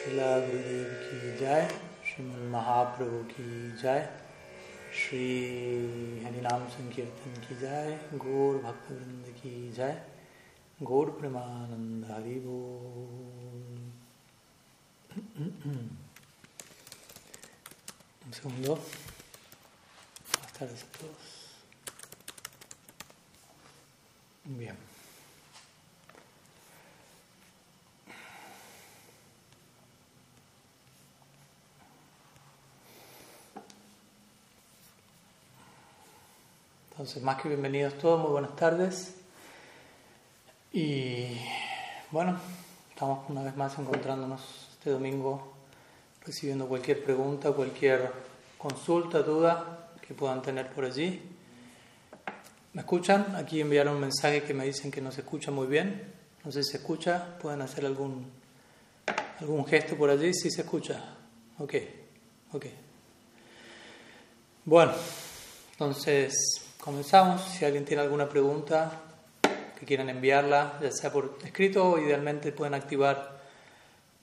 [0.00, 1.68] शिला गुरुदेव की जय
[2.08, 3.48] श्रीमन महाप्रभु की
[3.82, 4.08] जय
[4.98, 5.24] श्री
[6.24, 10.02] हरिनाम संकीर्तन की जय गौर भक्तवृंद की जय
[10.82, 12.38] गौर प्रेमानंद Hari
[18.22, 18.76] Un segundo.
[20.26, 21.24] Buenas tardes a todos.
[24.44, 24.76] Bien.
[37.01, 39.15] Entonces, más que bienvenidos todos, muy buenas tardes.
[40.71, 41.29] Y
[42.11, 42.39] bueno,
[42.91, 45.51] estamos una vez más encontrándonos este domingo,
[46.23, 48.11] recibiendo cualquier pregunta, cualquier
[48.55, 51.23] consulta, duda que puedan tener por allí.
[52.73, 53.35] ¿Me escuchan?
[53.35, 56.03] Aquí enviaron un mensaje que me dicen que no se escucha muy bien.
[56.45, 57.35] No sé si se escucha.
[57.39, 58.31] ¿Pueden hacer algún,
[59.39, 60.35] algún gesto por allí?
[60.35, 61.15] Sí se escucha.
[61.57, 61.73] Ok,
[62.53, 62.65] ok.
[64.65, 64.93] Bueno,
[65.71, 67.41] entonces comenzamos.
[67.43, 69.03] Si alguien tiene alguna pregunta
[69.79, 73.39] que quieran enviarla, ya sea por escrito idealmente pueden activar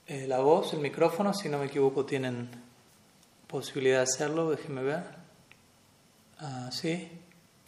[0.06, 1.33] eh, la voz, el micrófono.
[1.33, 2.50] Si no me equivoco, tienen
[3.47, 4.50] posibilidad de hacerlo.
[4.50, 5.05] Déjenme ver.
[6.41, 7.09] Ah, sí.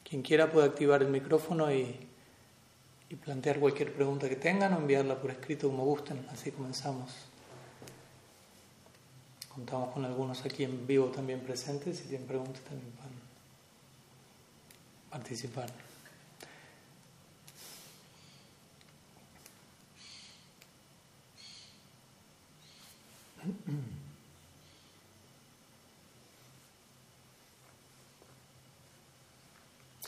[0.05, 1.97] Quien quiera puede activar el micrófono y,
[3.09, 6.27] y plantear cualquier pregunta que tengan o enviarla por escrito como gusten.
[6.33, 7.11] Así comenzamos.
[9.55, 11.99] Contamos con algunos aquí en vivo también presentes.
[11.99, 12.93] Si tienen preguntas también
[15.11, 15.71] participar.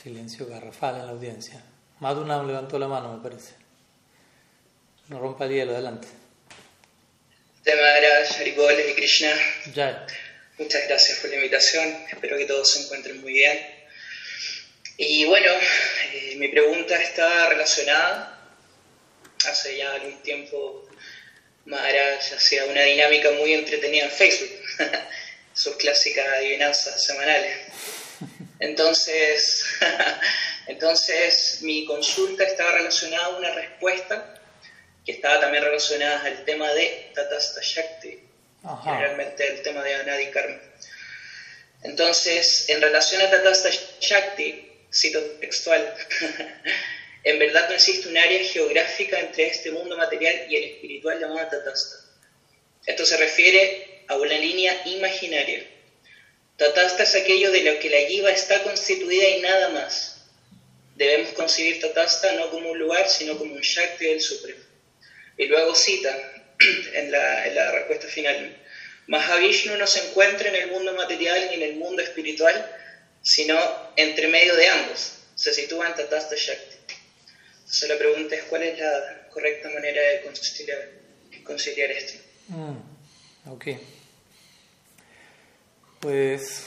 [0.03, 1.63] Silencio garrafal en la audiencia.
[2.01, 3.55] Madhunam levantó la mano, me parece.
[5.09, 6.09] No rompa el hielo, adelante.
[7.65, 9.31] De Krishna.
[10.59, 11.89] Muchas gracias por la invitación.
[12.11, 13.82] Espero que todos se encuentren muy bien.
[15.05, 15.51] Y bueno,
[16.13, 18.39] eh, mi pregunta está relacionada.
[19.49, 20.89] Hace ya algún tiempo
[21.65, 24.51] Maharaj hacía una dinámica muy entretenida en Facebook.
[25.55, 27.57] Sus clásicas adivinanzas semanales.
[28.61, 29.65] Entonces,
[30.69, 34.41] entonces mi consulta estaba relacionada a una respuesta
[35.05, 38.21] que estaba también relacionada al tema de Tatasta Shakti,
[38.63, 39.01] Ajá.
[39.01, 40.61] realmente el tema de Anadi Karma.
[41.83, 45.95] Entonces, en relación a Tatasta Shakti, cito textual,
[47.25, 51.49] en verdad no existe un área geográfica entre este mundo material y el espiritual llamada
[51.49, 51.97] Tatasta.
[52.87, 55.67] Esto se refiere a una línea imaginaria.
[56.57, 60.27] Tatasta es aquello de lo que la yiva está constituida y nada más.
[60.97, 64.63] Debemos concebir Tatasta no como un lugar, sino como un Shakti del Supremo.
[65.39, 66.15] Y luego cita
[66.95, 68.59] en la, en la respuesta final,
[69.07, 72.82] Mahavishnu no se encuentra en el mundo material ni en el mundo espiritual,
[73.23, 73.59] sino
[73.97, 75.19] entre medio de ambos.
[75.35, 76.95] Se sitúa en Tatasta Shakti.
[77.73, 80.79] Entonces la pregunta es cuál es la correcta manera de conciliar,
[81.45, 82.19] conciliar esto.
[82.49, 83.67] Mm, ok.
[86.01, 86.65] Pues.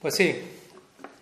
[0.00, 0.36] pues sí,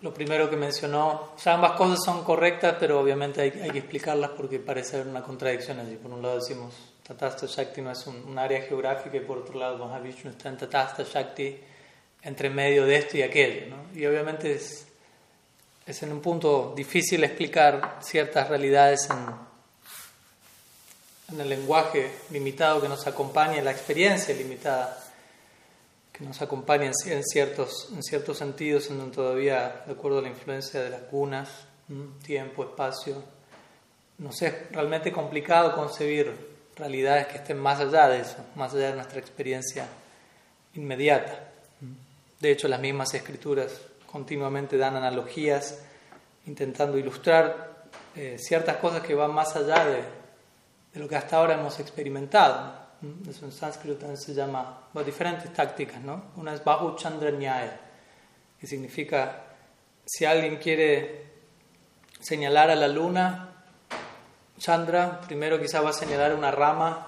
[0.01, 4.31] lo primero que mencionó, o ambas cosas son correctas, pero obviamente hay, hay que explicarlas
[4.31, 5.97] porque parece haber una contradicción allí.
[5.97, 6.75] Por un lado decimos,
[7.09, 10.59] Tatasta Shakti no es un, un área geográfica y por otro lado Mahavishnu está en
[10.59, 11.59] Tatasta Shakti
[12.23, 13.99] entre medio de esto y aquello, ¿no?
[13.99, 14.87] Y obviamente es,
[15.87, 19.27] es en un punto difícil explicar ciertas realidades en,
[21.35, 25.03] en el lenguaje limitado que nos acompaña, la experiencia limitada
[26.13, 30.23] que nos acompaña en, en ciertos, en ciertos sentidos, en donde todavía, de acuerdo a
[30.23, 31.49] la influencia de las gunas,
[31.89, 32.09] ¿m?
[32.23, 33.23] tiempo, espacio,
[34.19, 36.48] nos es realmente complicado concebir
[36.79, 39.87] realidades que estén más allá de eso, más allá de nuestra experiencia
[40.75, 41.49] inmediata.
[42.41, 43.73] De hecho, las mismas escrituras
[44.07, 45.81] continuamente dan analogías
[46.47, 47.85] intentando ilustrar
[48.15, 50.03] eh, ciertas cosas que van más allá de,
[50.95, 52.89] de lo que hasta ahora hemos experimentado.
[53.29, 56.33] Eso en sánscrito también se llama bueno, diferentes tácticas, ¿no?
[56.37, 57.79] Una es Bahu Chandra Nyaya,
[58.59, 59.45] que significa
[60.05, 61.27] si alguien quiere
[62.19, 63.48] señalar a la luna,
[64.59, 67.07] Chandra primero quizá va a señalar una rama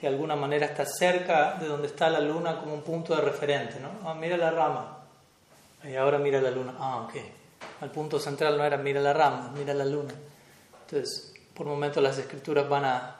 [0.00, 3.20] que de alguna manera está cerca de donde está la luna como un punto de
[3.20, 4.08] referente, ¿no?
[4.08, 4.98] Ah, mira la rama.
[5.84, 6.74] Y ahora mira la luna.
[6.78, 7.14] Ah, ok.
[7.82, 10.14] El punto central no era mira la rama, mira la luna.
[10.82, 13.16] Entonces, por momentos las escrituras van a,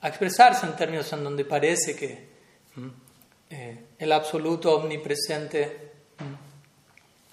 [0.00, 2.28] a expresarse en términos en donde parece que
[2.76, 2.90] ¿m?
[3.48, 6.36] eh, el absoluto omnipresente ¿m?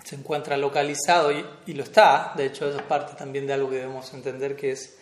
[0.03, 2.31] se encuentra localizado y, y lo está.
[2.36, 4.98] De hecho, eso es parte también de algo que debemos entender que es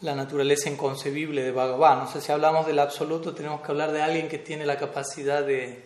[0.00, 2.00] la naturaleza inconcebible de Bhagavan.
[2.00, 5.82] O si hablamos del absoluto, tenemos que hablar de alguien que tiene la capacidad de,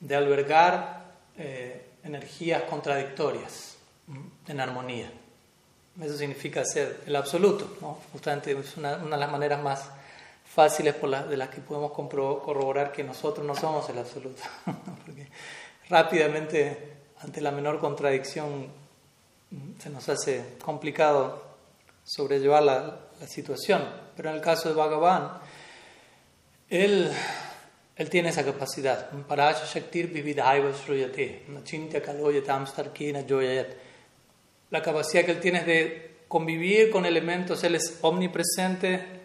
[0.00, 1.02] de albergar
[1.38, 3.76] eh, energías contradictorias
[4.48, 5.10] en armonía.
[6.00, 7.76] Eso significa ser el absoluto.
[7.80, 7.98] ¿no?
[8.12, 9.88] Justamente es una, de las maneras más
[10.44, 14.42] fáciles de las que podemos corroborar que nosotros no somos el absoluto.
[15.06, 15.28] Porque
[15.88, 18.66] rápidamente, ante la menor contradicción,
[19.78, 21.51] se nos hace complicado
[22.04, 23.82] sobrellevar la, situación.
[24.16, 25.38] Pero en el caso de Bhagavan,
[26.68, 27.08] él,
[27.96, 29.10] él tiene esa capacidad.
[34.70, 39.22] La capacidad que él tiene es de convivir con elementos, él es omnipresente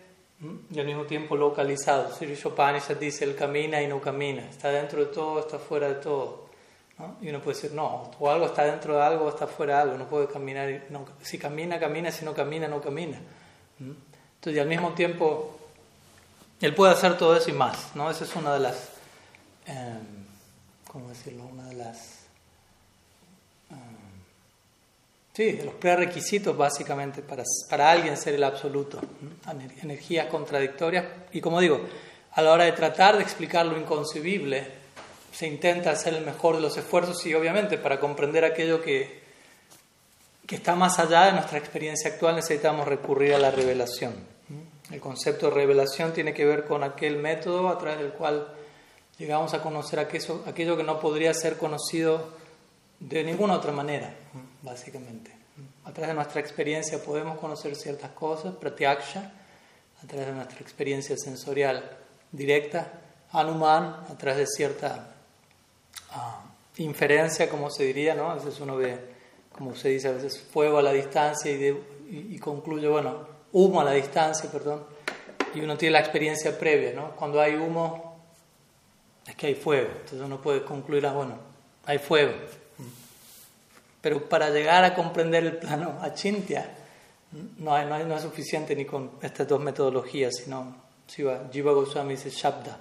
[0.69, 2.13] y al mismo tiempo localizado.
[2.13, 5.95] Sri Upanishad dice, él camina y no camina, está dentro de todo, está fuera de
[5.95, 6.46] todo.
[7.21, 9.81] Y uno puede decir, no, o algo está dentro de algo o está fuera de
[9.83, 13.19] algo, no puede caminar, no, si camina, camina, si no camina, no camina.
[13.79, 15.59] Entonces, y al mismo tiempo,
[16.59, 18.09] él puede hacer todo eso y más, ¿no?
[18.09, 18.89] Esa es una de las,
[19.67, 19.99] eh,
[20.91, 21.43] ¿cómo decirlo?
[21.45, 22.25] Una de las,
[23.69, 23.77] em,
[25.33, 28.99] sí, de los prerequisitos básicamente para, para alguien ser el absoluto,
[29.83, 31.05] energías contradictorias.
[31.31, 31.79] Y como digo,
[32.31, 34.86] a la hora de tratar de explicar lo inconcebible,
[35.31, 39.27] se intenta hacer el mejor de los esfuerzos y obviamente para comprender aquello que
[40.47, 44.15] que está más allá de nuestra experiencia actual, necesitamos recurrir a la revelación.
[44.89, 48.47] El concepto de revelación tiene que ver con aquel método a través del cual
[49.19, 52.29] llegamos a conocer aquello, aquello que no podría ser conocido
[53.01, 54.15] de ninguna otra manera,
[54.61, 55.35] básicamente.
[55.83, 59.33] A través de nuestra experiencia podemos conocer ciertas cosas, pratyaksha,
[60.01, 61.97] a través de nuestra experiencia sensorial
[62.31, 62.93] directa,
[63.33, 65.16] anuman, a través de cierta
[66.11, 66.43] ah,
[66.77, 68.31] inferencia, como se diría, ¿no?
[68.31, 69.17] A veces uno ve
[69.57, 71.75] como se dice a veces, fuego a la distancia y,
[72.09, 74.83] y, concluye, bueno, humo a la distancia, perdón,
[75.55, 77.15] y uno tiene la experiencia previa, ¿no?
[77.15, 78.19] Cuando hay humo,
[79.25, 81.39] es que hay fuego, entonces uno puede concluir, ah, bueno,
[81.85, 82.33] hay fuego.
[83.99, 86.75] Pero para llegar a comprender el plano achintya,
[87.57, 90.75] no, hay, no, hay, no es suficiente ni con estas dos metodologías, sino
[91.07, 92.77] Jiva Goswami dice Shabda.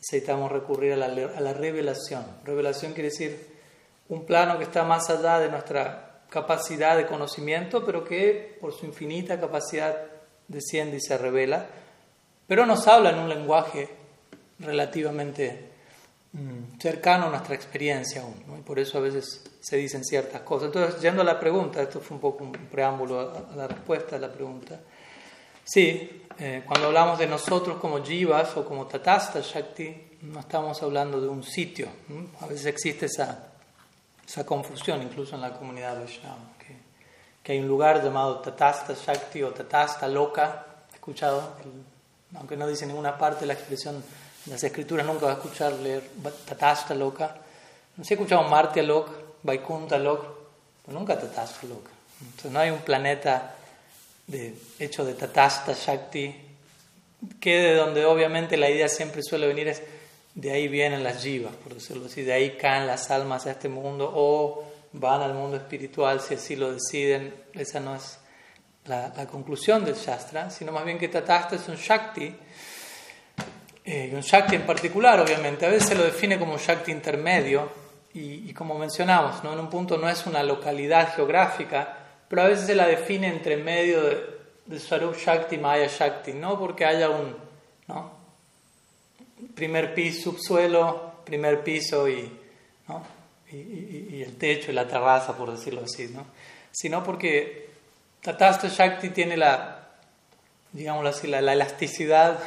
[0.00, 2.24] Necesitamos recurrir a la, a la revelación.
[2.44, 3.46] Revelación quiere decir
[4.08, 8.86] un plano que está más allá de nuestra capacidad de conocimiento, pero que por su
[8.86, 9.96] infinita capacidad
[10.48, 11.66] desciende y se revela,
[12.46, 13.88] pero nos habla en un lenguaje
[14.58, 15.70] relativamente
[16.32, 20.66] mm, cercano a nuestra experiencia aún, y por eso a veces se dicen ciertas cosas.
[20.66, 24.18] Entonces, yendo a la pregunta, esto fue un poco un preámbulo a, la respuesta a
[24.18, 24.80] la pregunta.
[25.64, 31.20] Sí, eh, cuando hablamos de nosotros como jivas o como tatasta shakti, no estamos hablando
[31.20, 31.88] de un sitio.
[32.40, 33.50] A veces existe esa
[34.30, 36.38] esa confusión incluso en la comunidad Vaishnava,
[37.42, 41.56] que, hay un lugar llamado Tatasta Shakti o Tatasta Loka, ¿he escuchado?
[42.36, 46.08] aunque no dice ninguna parte la expresión en las escrituras, nunca va a escuchar leer
[46.46, 47.38] Tatasta Loka.
[47.96, 49.08] No sé, he escuchado Martya Lok,
[49.42, 50.24] Vaikunta Lok,
[50.86, 51.90] pero nunca Tatasta Loka.
[52.20, 53.56] Entonces no hay un planeta
[54.30, 56.34] de, hecho de Tatasta Shakti,
[57.40, 59.82] que de donde obviamente la idea siempre suele venir es
[60.34, 63.68] de ahí vienen las jivas, por decirlo así, de ahí caen las almas a este
[63.68, 67.34] mundo o van al mundo espiritual si así lo deciden.
[67.52, 68.18] Esa no es
[68.86, 72.34] la, conclusión del Shastra, sino más bien que Tatasta es un Shakti,
[73.84, 75.66] eh, y un Shakti en particular, obviamente.
[75.66, 77.68] A veces se lo define como un Shakti intermedio,
[78.12, 79.52] y, como mencionamos, ¿no?
[79.52, 81.99] en un punto no es una localidad geográfica,
[82.30, 84.24] pero a veces se la define entre medio de,
[84.64, 87.36] de Swarup Shakti Maya Shakti, no porque haya un.
[87.88, 88.20] ¿no?
[89.54, 92.38] primer piso, subsuelo, primer piso y,
[93.52, 96.24] el techo y la terraza, por decirlo así, ¿no?
[96.70, 97.68] sino porque
[98.22, 99.88] Tatasta Shakti tiene la,
[100.72, 102.38] digámoslo así, la, elasticidad,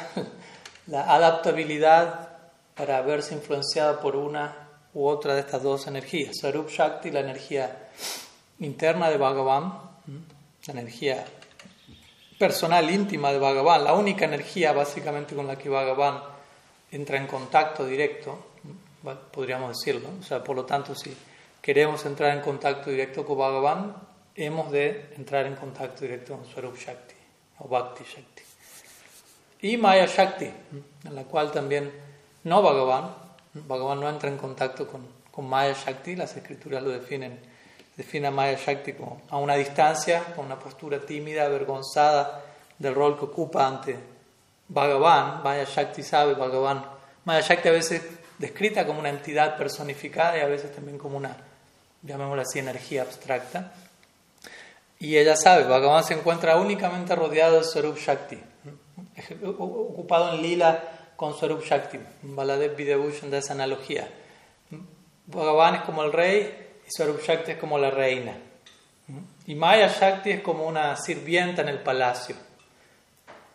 [0.86, 2.30] la adaptabilidad
[2.74, 6.38] para verse influenciada por una u otra de estas dos energías.
[6.40, 7.88] Sarup Shakti, la energía
[8.64, 9.72] interna de Bhagavan,
[10.66, 11.24] la energía
[12.38, 16.22] personal, íntima de Bhagavan, la única energía básicamente con la que Bhagavan
[16.90, 18.46] entra en contacto directo,
[19.32, 20.08] podríamos decirlo.
[20.20, 21.14] O sea, por lo tanto, si
[21.60, 23.96] queremos entrar en contacto directo con Bhagavan,
[24.34, 27.14] hemos de entrar en contacto directo con Swarup Shakti
[27.58, 28.42] o Bhakti Shakti.
[29.62, 30.50] Y Maya Shakti,
[31.04, 31.90] en la cual también
[32.44, 33.14] no Bhagavan,
[33.54, 37.53] Bhagavan no entra en contacto con, con Maya Shakti, las escrituras lo definen,
[37.96, 42.42] define a Maya Shakti como a una distancia, con una postura tímida, avergonzada
[42.78, 43.96] del rol que ocupa ante
[44.68, 46.84] Bhagavan, Maya Shakti sabe Bhagavan.
[47.24, 48.02] Maya Shakti a veces
[48.38, 51.36] descrita como una entidad personificada y a veces también como una,
[52.02, 53.72] llamémosla así, energía abstracta.
[54.98, 58.40] Y ella sabe, Bhagavan se encuentra únicamente rodeado de Swarup Shakti,
[59.44, 60.82] ocupado en lila
[61.16, 62.00] con Swarup Shakti.
[62.22, 64.08] Baladev Videbhushan de esa analogía.
[65.26, 68.36] Bhagavan es como el rey y Swarup Shakti es como la reina.
[69.46, 72.36] Y Maya Shakti es como una sirvienta en el palacio.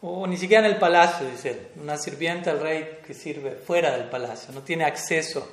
[0.02, 1.68] O ni siquiera en el palacio, dice él.
[1.82, 4.54] Una sirvienta del rey que sirve fuera del palacio.
[4.54, 5.48] No tiene acceso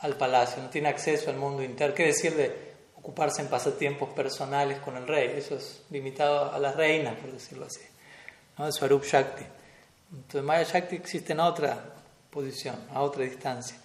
[0.00, 1.94] al palacio, no tiene acceso al mundo interno.
[1.94, 5.34] ¿Qué decir de ocuparse en pasatiempos personales con el rey?
[5.36, 7.82] Eso es limitado a la reina, por decirlo así.
[8.58, 8.70] ¿no?
[8.70, 9.44] Shakti.
[10.12, 11.84] Entonces Maya Shakti existe en otra
[12.30, 13.76] posición, a otra distancia.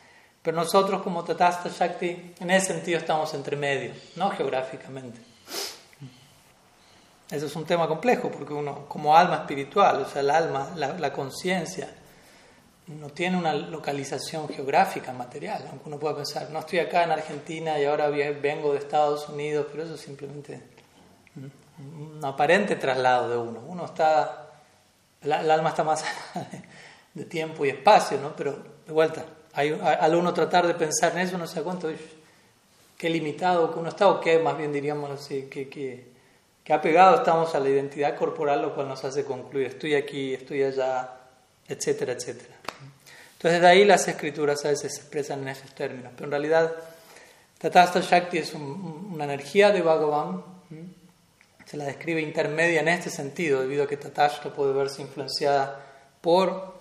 [0.48, 5.20] Pero nosotros como Tatasta Shakti, en ese sentido estamos entre medio, no geográficamente.
[7.30, 11.12] Eso es un tema complejo porque uno, como alma espiritual, o sea, el alma, la,
[11.12, 11.90] conciencia,
[12.88, 15.68] no tiene una localización geográfica material.
[15.70, 19.68] Aunque uno pueda pensar, no estoy acá en Argentina y ahora vengo de Estados Unidos,
[19.70, 20.62] pero eso es simplemente
[21.78, 23.60] un aparente traslado de uno.
[23.68, 24.48] Uno está,
[25.22, 26.06] el, alma está más
[27.14, 28.34] de tiempo y espacio, ¿no?
[28.34, 29.26] Pero de vuelta,
[29.58, 31.90] hay, al uno tratar de pensar en eso, no sé cuánto,
[32.98, 36.18] qué limitado que uno está, o qué más bien diríamos así, que, que
[36.68, 40.64] que apegado estamos a la identidad corporal, lo cual nos hace concluir, estoy aquí, estoy
[40.64, 41.12] allá,
[41.66, 42.56] etcétera, etcétera.
[43.36, 46.74] Entonces de ahí las escrituras a veces se expresan en esos términos, pero en realidad
[47.58, 50.44] Tatasta Shakti es una energía de Bhagavan,
[51.64, 55.86] se la describe intermedia en este sentido, debido a que Tatasta puede verse influenciada
[56.20, 56.77] por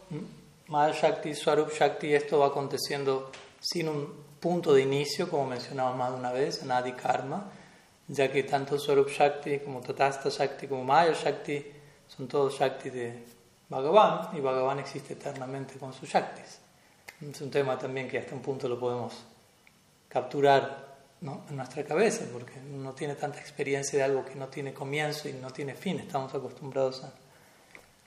[0.69, 3.31] Maya Shakti, Swarup Shakti, esto va aconteciendo
[3.61, 7.51] sin un punto de inicio, como mencionamos más de una vez, Adi Karma,
[8.09, 11.65] ya que tanto Swarup Shakti como Tatasta Shakti como Maya Shakti
[12.09, 13.25] son todos Shakti de
[13.69, 16.59] Bhagavan y Bhagavan existe eternamente con sus Shaktis.
[17.21, 19.15] Es un tema también que hasta un punto lo podemos
[20.09, 25.29] capturar en nuestra cabeza porque no tiene tanta experiencia de algo que no tiene comienzo
[25.29, 26.01] y no tiene fin.
[26.01, 27.13] Estamos acostumbrados a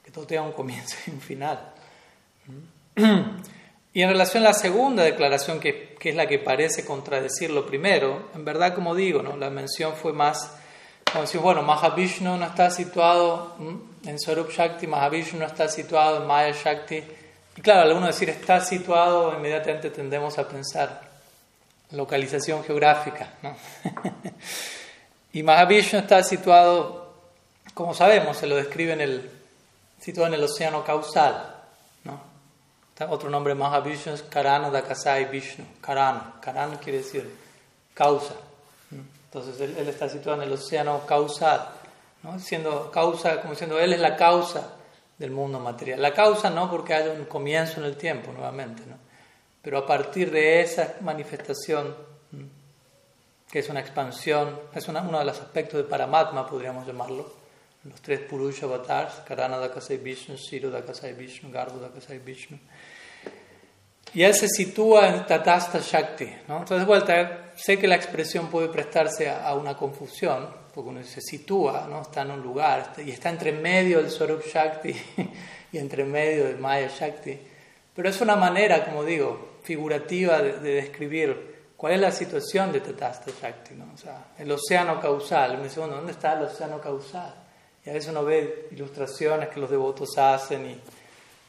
[0.03, 1.73] que todo tenga un comienzo y un final.
[3.91, 7.65] Y en relación a la segunda declaración, que, que, es la que parece contradecir lo
[7.65, 9.35] primero, en verdad, como digo, ¿no?
[9.35, 10.51] la mención fue más,
[11.11, 13.57] como decir, bueno, Mahavishnu no está situado
[14.05, 17.03] en Swarup Shakti, Mahavishnu no está situado en Maya Shakti.
[17.57, 21.01] Y claro, al uno decir está situado, inmediatamente tendemos a pensar
[21.91, 23.33] localización geográfica.
[23.41, 23.55] ¿no?
[25.33, 27.15] y Mahavishnu está situado,
[27.73, 29.31] como sabemos, se lo describe en el,
[29.99, 31.55] situado en el océano causal.
[33.07, 35.65] Otro nombre Mahavishnu es Karana Dakasai Vishnu.
[35.81, 36.35] Karana.
[36.41, 37.29] Karana quiere decir
[37.93, 38.33] causa.
[38.91, 41.69] Entonces él, está situado en el océano causal,
[42.23, 42.39] ¿no?
[42.39, 44.73] siendo causa, como diciendo él es la causa
[45.19, 46.01] del mundo material.
[46.01, 48.95] La causa no porque haya un comienzo en el tiempo nuevamente, ¿no?
[49.61, 51.95] pero a partir de esa manifestación,
[53.51, 57.31] que es una expansión, es una, uno de los aspectos de Paramatma, podríamos llamarlo,
[57.83, 62.59] los tres Purusha avatars, Karana Dakasai Vishnu, Siru Dakasai Vishnu, Garbo Dakasai Vishnu.
[64.13, 66.25] Y él se sitúa en Tatasta Shakti.
[66.47, 66.59] ¿no?
[66.59, 71.21] Entonces, de vuelta, sé que la expresión puede prestarse a, una confusión, porque uno se
[71.21, 72.01] sitúa, ¿no?
[72.01, 74.95] está en un lugar, y está entre medio del Swarup Shakti
[75.71, 77.37] y entre medio del Maya Shakti.
[77.95, 83.31] Pero es una manera, como digo, figurativa de, describir cuál es la situación de Tatasta
[83.39, 83.75] Shakti.
[83.75, 83.93] ¿no?
[83.93, 85.51] O sea, el océano causal.
[85.53, 87.48] Uno dice, ¿dónde está el océano causal?
[87.89, 90.79] A veces uno ve ilustraciones que los devotos hacen y,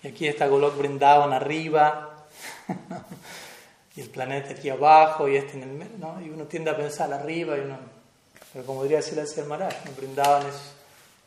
[0.02, 2.26] y aquí está Golok Brindavan arriba
[3.97, 6.20] y el planeta aquí abajo y este en el medio, ¿no?
[6.20, 7.62] Y uno tiende a pensar arriba y
[8.52, 10.56] pero como diría Silas Maharaj, no brindaban es,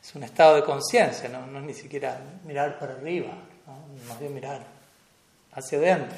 [0.03, 1.48] es un estado de conciencia, ¿no?
[1.48, 3.34] no es ni siquiera mirar para arriba,
[4.08, 4.65] más bien mirar
[5.53, 6.17] hacia adentro.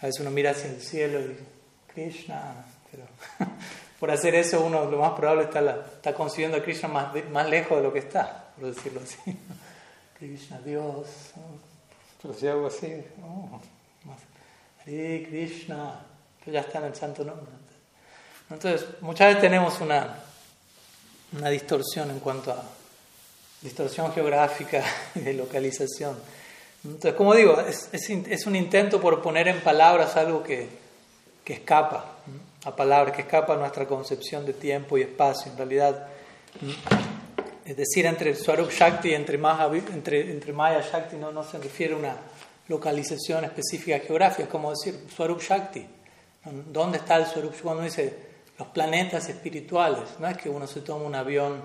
[0.00, 1.38] A veces uno mira hacia el cielo y
[1.92, 3.04] Krishna, pero
[3.98, 7.78] por hacer eso uno lo más probable está, la, está consiguiendo a Krishna más, lejos
[7.78, 9.18] de lo que está, por decirlo así.
[10.18, 11.06] Krishna, Dios,
[12.20, 13.60] pero si algo así, oh,
[14.84, 16.00] Krishna,
[16.40, 17.46] pero ya está en el santo nombre.
[18.50, 20.18] Entonces, muchas veces tenemos una,
[21.50, 22.62] distorsión en cuanto a
[23.60, 24.82] distorsión geográfica
[25.14, 26.16] de localización.
[26.84, 30.68] Entonces, como digo, es, un intento por poner en palabras algo que
[31.46, 32.17] escapa
[32.64, 35.52] a palabras, que escapa a nuestra concepción de tiempo y espacio.
[35.52, 36.08] En realidad,
[37.64, 39.38] es decir, entre Swarup Shakti y entre,
[39.92, 42.16] entre, entre Maya Shakti no, no se refiere a una
[42.68, 45.86] localización específica geográfica, es como decir Swarup Shakti.
[46.72, 47.62] ¿Dónde está el Swarup Shakti?
[47.62, 51.62] Cuando dice los planetas espirituales, no es que uno se toma un avión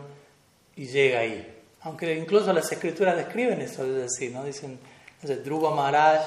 [0.76, 1.62] y llega ahí.
[1.82, 4.44] Aunque incluso las escrituras describen eso, es decir, ¿no?
[4.44, 4.80] dicen,
[5.24, 6.22] Maharaj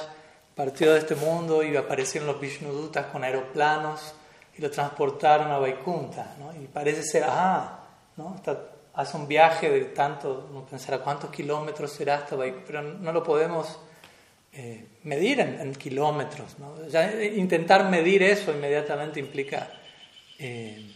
[0.55, 4.15] partió de este mundo y aparecieron los Vishnudutas con aeroplanos
[4.57, 6.35] y lo transportaron a Vaikunta.
[6.39, 6.55] ¿no?
[6.61, 7.81] Y parece ser, ah,
[8.17, 8.35] ¿no?
[8.37, 8.59] Está,
[8.95, 12.37] hace un viaje de tanto, no pensará cuántos kilómetros será hasta
[12.67, 13.79] pero no lo podemos
[14.53, 16.59] eh, medir en, kilómetros.
[16.59, 16.75] ¿no?
[16.91, 19.71] Eh, intentar medir eso inmediatamente implica
[20.39, 20.91] eh,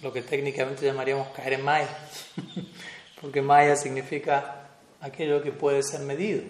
[0.00, 1.88] lo que técnicamente llamaríamos caer en Maya,
[3.20, 4.70] porque Maya significa
[5.00, 6.42] aquello que puede ser medido,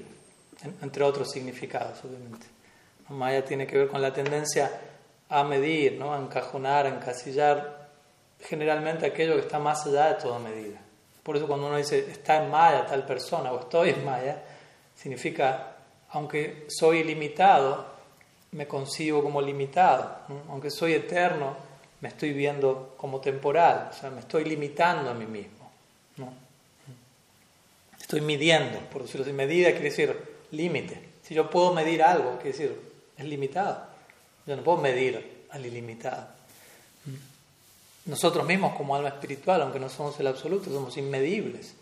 [0.80, 2.46] entre otros significados, obviamente.
[3.08, 4.70] Maya tiene que ver con la tendencia
[5.34, 6.14] a medir, ¿no?
[6.14, 7.88] a encajonar, a encasillar
[8.40, 10.80] generalmente aquello que está más allá de toda medida.
[11.24, 14.42] Por eso cuando uno dice está en Maya tal persona o estoy en Maya,
[14.94, 15.76] significa,
[16.10, 17.84] aunque soy ilimitado,
[18.52, 20.18] me concibo como limitado.
[20.48, 21.56] Aunque soy eterno,
[22.00, 23.88] me estoy viendo como temporal.
[23.90, 25.64] O sea, me estoy limitando a mí mismo.
[27.98, 29.32] Estoy midiendo, por decirlo así.
[29.32, 30.16] Medida quiere decir
[30.52, 31.00] límite.
[31.22, 32.80] Si yo puedo medir algo, quiere decir,
[33.16, 33.93] es limitado.
[34.46, 36.28] Yo no puedo medir al ilimitado.
[38.06, 41.74] Nosotros mismos como alma espiritual, aunque no somos el absoluto, somos inmedibles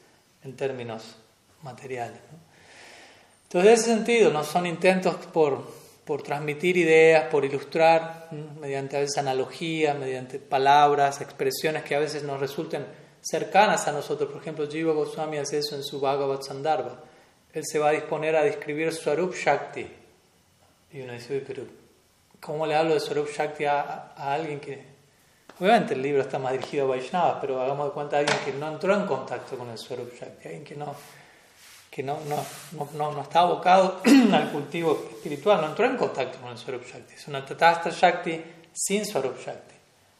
[0.45, 1.16] en términos
[1.62, 2.19] materiales.
[3.45, 5.69] Entonces, en ese sentido, no son intentos por,
[6.04, 8.28] por transmitir ideas, por ilustrar,
[8.61, 12.87] mediante a veces analogías, mediante palabras, expresiones que a veces nos resulten
[13.21, 14.31] cercanas a nosotros.
[14.31, 17.00] Por ejemplo, Jiva Goswami hace eso en su Bhagavad Sandarbha.
[17.52, 19.87] Él se va a disponer a describir Swarup Shakti.
[20.92, 21.64] Y uno dice, pero
[22.42, 24.92] ¿cómo le hablo de Swarup Shakti a, alguien que...
[25.61, 28.52] Obviamente el libro está más dirigido a Vaishnavas, pero hagamos de cuenta a alguien que
[28.52, 30.94] no entró en contacto con el Swarup Shakti, alguien que no,
[31.88, 34.00] que no, no, no, no está abocado
[34.32, 37.14] al cultivo espiritual, no entró en contacto con el Swarup Shakti.
[37.14, 39.75] Es una Tatasta Shakti sin Swarup Shakti.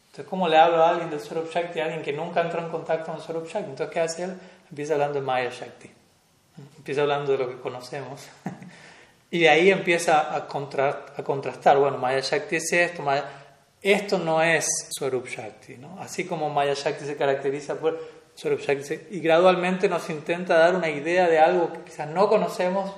[0.07, 2.69] Entonces, ¿cómo le hablo a alguien del Swarup Shakti, a alguien que nunca entró en
[2.69, 3.71] contacto con el Swarup Shakti?
[3.71, 4.38] Entonces, ¿qué hace él?
[4.71, 5.91] Empieza hablando de Maya Shakti.
[6.76, 8.29] Empieza hablando de lo que conocemos.
[9.33, 11.79] y de ahí empieza a, a contrastar.
[11.79, 13.03] Bueno, Maya Shakti es esto,
[13.81, 15.79] esto no es Swarup Shakti.
[15.79, 15.99] ¿no?
[15.99, 17.99] Así como Maya Shakti se caracteriza por
[18.35, 19.17] Swarup Shakti.
[19.17, 22.95] Y gradualmente nos intenta dar una idea de algo que quizás no conocemos,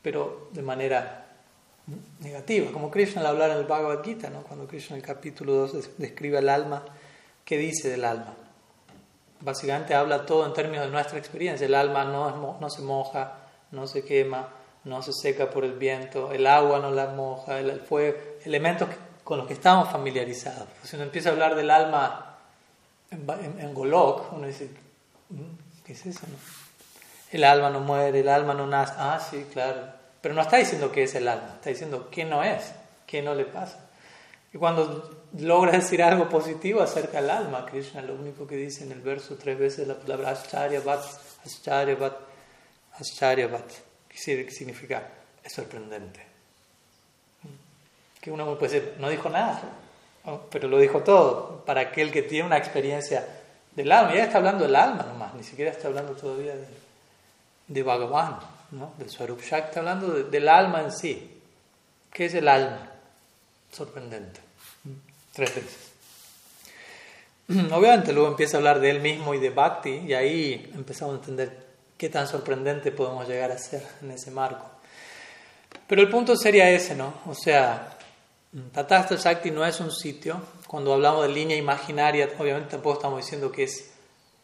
[0.00, 1.26] pero de manera
[2.20, 4.42] negativa, como Krishna al hablar en el Bhagavad Gita, ¿no?
[4.42, 6.84] cuando Krishna en el capítulo 2 describe el alma,
[7.44, 8.32] ¿qué dice del alma?
[9.40, 11.66] Básicamente habla todo en términos de nuestra experiencia.
[11.66, 13.38] El alma no se moja,
[13.72, 14.50] no se quema,
[14.84, 18.88] no se seca por el viento, el agua no la moja, el, fuego, elementos
[19.24, 20.68] con los que estamos familiarizados.
[20.82, 22.38] Si uno empieza a hablar del alma
[23.10, 24.70] en, en, Golok, uno dice,
[25.30, 26.20] mm, ¿qué es eso?
[27.30, 28.94] El alma no muere, el alma no nace.
[28.96, 32.42] Ah, sí, claro pero no está diciendo qué es el alma, está diciendo qué no
[32.42, 32.72] es,
[33.06, 33.78] qué no le pasa.
[34.52, 38.92] Y cuando logra decir algo positivo acerca del alma, Krishna lo único que dice en
[38.92, 41.04] el verso tres veces la palabra Ascharyavat,
[41.44, 42.16] Ascharyavat,
[42.98, 43.70] Ascharyavat,
[44.18, 45.08] significa
[45.42, 46.26] es sorprendente.
[48.20, 49.62] Que uno puede decir, no dijo nada,
[50.50, 53.26] pero lo dijo todo, para aquel que tiene una experiencia
[53.74, 54.14] del alma.
[54.14, 56.66] Ya está hablando del alma nomás, ni siquiera está hablando todavía de,
[57.68, 58.58] de Bhagavan.
[58.70, 58.92] ¿no?
[58.98, 61.40] del Swarup Shakti, hablando del alma en sí.
[62.12, 62.90] ¿Qué es el alma?
[63.72, 64.40] Sorprendente.
[65.32, 65.88] Tres veces.
[67.72, 71.18] Obviamente luego empieza a hablar de él mismo y de Bhakti y ahí empezamos a
[71.18, 71.67] entender
[71.98, 74.64] qué tan sorprendente podemos llegar a ser en ese marco.
[75.86, 77.12] Pero el punto sería ese, ¿no?
[77.26, 77.98] O sea,
[78.72, 80.40] Tatasta Shakti no es un sitio.
[80.66, 83.90] Cuando hablamos de línea imaginaria, obviamente tampoco estamos diciendo que es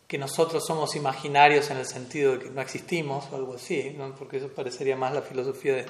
[0.07, 4.37] que nosotros somos imaginarios en el sentido de que no existimos o algo así, porque
[4.37, 5.87] eso parecería más la filosofía de,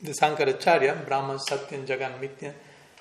[0.00, 2.54] de Sankaracharya, Brahman, Satyam, Jagan, Mitya,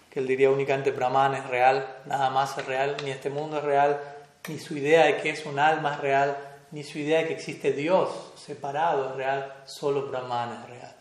[0.10, 3.64] que él diría únicamente Brahman es real, nada más es real, ni este mundo es
[3.64, 4.02] real,
[4.48, 7.34] ni su idea de que es un alma es real, ni su idea de que
[7.34, 10.96] existe Dios separado es real, solo Brahman es real.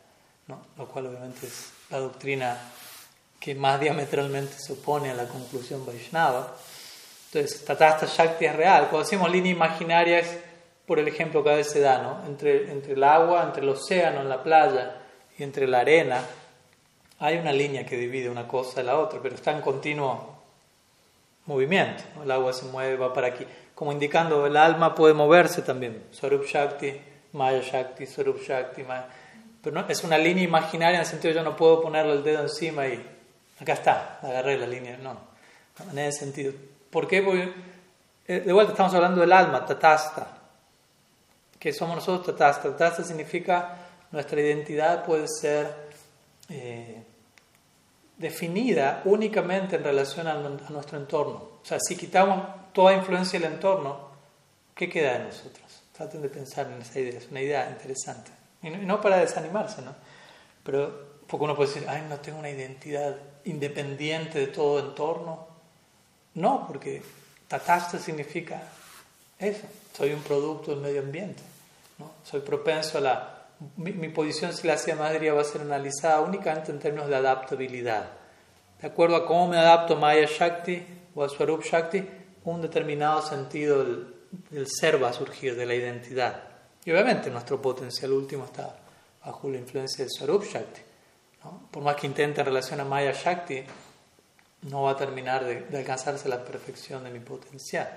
[0.46, 0.60] ¿no?
[0.76, 2.58] Lo cual obviamente es la doctrina
[3.38, 6.54] que más diametralmente se opone a la conclusión Vaishnava.
[7.26, 8.88] Entonces, Tatasta Shakti es real.
[8.88, 10.38] Cuando hacemos línea imaginaria es
[10.86, 12.26] por el ejemplo que a veces se da, ¿no?
[12.26, 14.96] Entre, entre el agua, entre el océano, en la playa
[15.38, 16.24] y entre la arena,
[17.18, 20.38] hay una línea que divide una cosa de la otra, pero está en continuo
[21.44, 22.02] movimiento.
[22.22, 23.44] El agua se mueve, va para aquí.
[23.78, 26.06] Como indicando, el alma puede moverse también.
[26.10, 27.00] Swarup Shakti,
[27.34, 29.06] Maya Shakti, Swarup Shakti, Maya.
[29.62, 32.24] Pero no, es una línea imaginaria en el sentido de yo no puedo ponerle el
[32.24, 33.00] dedo encima y
[33.60, 34.96] acá está, agarré la línea.
[34.96, 35.16] No,
[35.92, 36.52] en ese sentido
[36.90, 37.22] ¿Por qué?
[37.22, 37.52] Porque
[38.26, 40.26] eh, de vuelta estamos hablando del alma, tatasta.
[41.56, 42.70] que somos nosotros tatasta?
[42.70, 43.76] Tatasta significa
[44.10, 45.72] nuestra identidad puede ser
[46.48, 47.00] eh,
[48.16, 51.58] definida únicamente en relación a, nuestro entorno.
[51.62, 54.08] O sea, si quitamos toda influencia del entorno,
[54.74, 55.82] ¿qué queda de nosotros?
[55.92, 58.30] Traten de pensar en esa idea, es una idea interesante.
[58.62, 59.94] Y no, para desanimarse, ¿no?
[60.62, 65.46] Pero porque uno puede decir, ay, no tengo una identidad independiente de todo entorno.
[66.34, 67.02] No, porque
[67.46, 68.62] tatasta significa
[69.38, 71.42] Eso, soy un producto del medio ambiente.
[71.98, 72.10] ¿no?
[72.24, 73.34] Soy propenso a la...
[73.76, 78.08] Mi, posición si la hacía Madrid va a ser analizada únicamente en términos de adaptabilidad.
[78.80, 80.82] De acuerdo a cómo me adapto a Maya Shakti
[81.14, 82.06] o a Swarup Shakti,
[82.52, 84.14] un determinado sentido del,
[84.50, 86.42] del ser va a surgir, de la identidad.
[86.84, 88.78] Y obviamente nuestro potencial último está
[89.24, 90.80] bajo la influencia del Swarup Shakti.
[91.70, 93.62] Por más que intente en relación a Maya Shakti,
[94.62, 97.88] no va a terminar de, alcanzarse la perfección de mi potencial.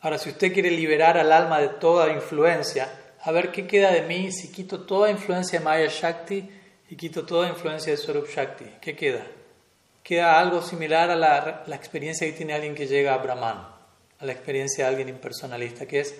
[0.00, 2.88] Ahora, si usted quiere liberar al alma de toda influencia,
[3.22, 6.48] a ver qué queda de mí si quito toda influencia de Maya Shakti
[6.88, 8.66] y quito toda influencia de Swarup Shakti.
[8.80, 9.26] ¿Qué queda?
[10.06, 13.66] Queda algo similar a la, experiencia que tiene alguien que llega a Brahman,
[14.20, 16.14] a la experiencia de alguien impersonalista, que es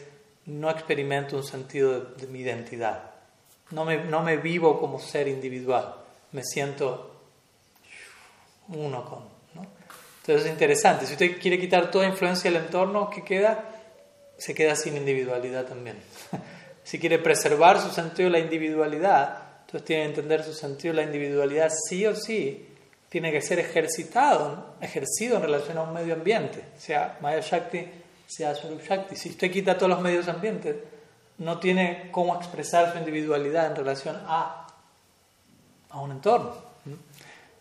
[0.47, 3.11] no experimento un sentido de, mi identidad.
[3.71, 5.95] No me, no me vivo como ser individual,
[6.33, 7.13] me siento
[8.69, 9.37] uno con
[10.27, 11.07] entonces es interesante.
[11.07, 13.65] Si usted quiere quitar toda influencia del entorno, ¿qué queda?
[14.37, 15.99] Se queda sin individualidad también.
[16.83, 21.03] si quiere preservar su sentido de la individualidad, entonces tiene que entender su sentido de
[21.03, 22.67] la individualidad sí o sí.
[23.17, 27.89] Tiene que ser ejercitado, ejercido en relación a un medio ambiente, sea Maya Shakti,
[28.27, 29.17] sea Swarup Shakti.
[29.17, 30.77] Si usted quita todos los medios ambientes,
[31.39, 34.67] no tiene cómo expresar su individualidad en relación a,
[35.89, 36.57] a un entorno.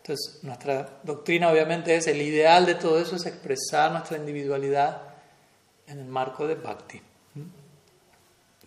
[0.02, 5.04] Entonces, nuestra doctrina obviamente es, el ideal de todo eso es expresar nuestra individualidad
[5.88, 7.02] en el marco de Bhakti.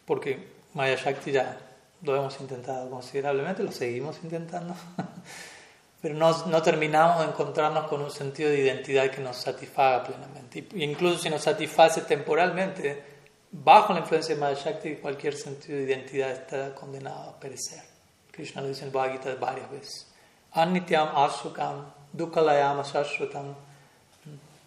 [0.07, 1.55] Porque Maya Shakti ya
[2.01, 4.75] lo hemos intentado considerablemente, lo seguimos intentando,
[6.01, 10.69] pero no, no, terminamos de encontrarnos con un sentido de identidad que nos satisfaga plenamente.
[10.73, 13.03] Y incluso si nos satisface temporalmente,
[13.51, 17.83] bajo la influencia de Maya Shakti, cualquier sentido de identidad está condenado a perecer.
[18.31, 20.07] Krishna lo dice en Bhagavad Gita varias veces.
[20.53, 23.57] Anityam asukam, dukalayam asashrutam.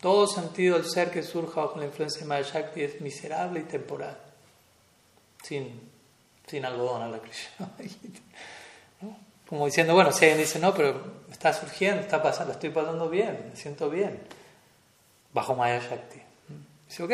[0.01, 3.63] Todo sentido del ser que surja bajo la influencia de Maya Shakti es miserable y
[3.63, 4.17] temporal.
[5.43, 5.89] Sin,
[6.45, 7.69] sin algodón a la Krishna.
[9.51, 13.47] Como diciendo, bueno, si alguien dice, no, pero está surgiendo, está pasando, estoy pasando bien,
[13.49, 14.17] me siento bien.
[15.33, 16.21] Bajo Maya Shakti.
[16.87, 17.11] Dice, ok,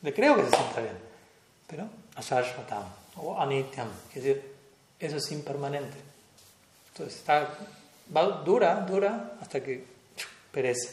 [0.00, 0.96] le creo que se sienta bien.
[1.66, 2.84] Pero asashrutam
[3.16, 4.54] o anityam, es decir,
[4.98, 5.98] eso es impermanente.
[6.92, 7.50] Entonces está,
[8.42, 9.84] dura, dura hasta que
[10.50, 10.88] perece.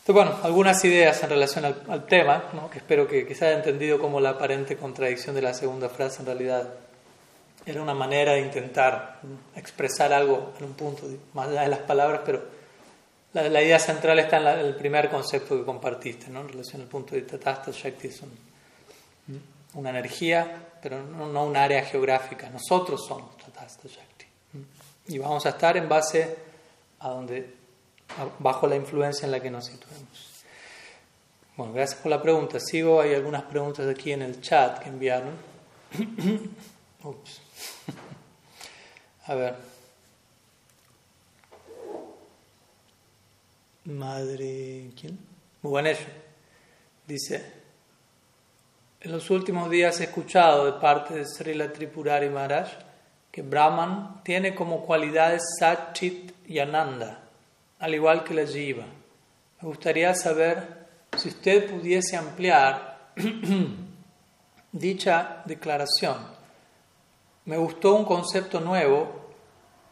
[0.00, 4.18] Entonces, bueno, algunas ideas en relación al, tema, que espero que, se haya entendido como
[4.18, 6.72] la aparente contradicción de la segunda frase en realidad
[7.64, 9.20] era una manera de intentar
[9.54, 12.42] expresar algo en un punto, más allá de las palabras, pero
[13.32, 16.40] la, idea central está en, el primer concepto que compartiste, ¿no?
[16.40, 18.22] en relación al punto de Tatasta Shakti, es
[19.74, 22.50] una energía, pero no, un área geográfica.
[22.50, 24.26] Nosotros somos Tatasta Shakti.
[25.08, 26.36] Y vamos a estar en base
[27.00, 27.54] a donde,
[28.38, 30.32] bajo la influencia en la que nos situemos.
[31.56, 32.58] Bueno, gracias por la pregunta.
[32.60, 35.34] Sigo, hay algunas preguntas aquí en el chat que enviaron.
[37.04, 37.41] Ups.
[39.26, 39.54] A ver.
[43.84, 45.18] Madre, ¿quién?
[45.62, 46.08] Muganeshu.
[47.06, 47.44] Dice,
[49.00, 52.68] en los últimos días he escuchado de parte de Srila Tripurari Maharaj
[53.32, 57.22] que Brahman tiene como cualidades Satchit y Ananda,
[57.78, 58.84] al igual que la Jiva.
[59.60, 63.10] Me gustaría saber si usted pudiese ampliar
[64.72, 66.31] dicha declaración.
[67.44, 69.08] Me gustó un concepto nuevo,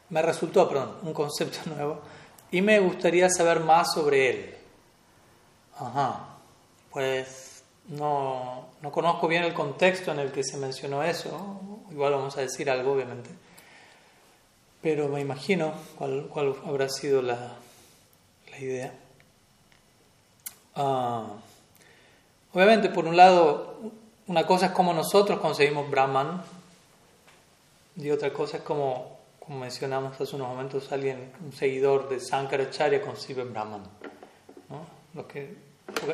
[0.08, 2.00] me resultó, perdón, un concepto nuevo,
[2.50, 4.54] y me gustaría saber más sobre él.
[5.76, 6.36] Ajá,
[6.90, 11.60] pues no, no conozco bien el contexto en el que se mencionó eso,
[11.90, 13.30] igual vamos a decir algo, obviamente.
[14.82, 17.54] Pero me imagino cuál, cuál habrá sido la,
[18.50, 18.92] la idea.
[20.74, 21.26] Ah,
[22.52, 23.76] obviamente, por un lado,
[24.26, 26.42] una cosa es cómo nosotros conseguimos Brahman,
[28.00, 33.02] y otra cosa es como, como mencionamos hace unos momentos, alguien, un seguidor de Sankaracharya
[33.02, 33.82] concibe Brahman.
[34.68, 34.86] ¿no?
[35.14, 35.54] Lo que,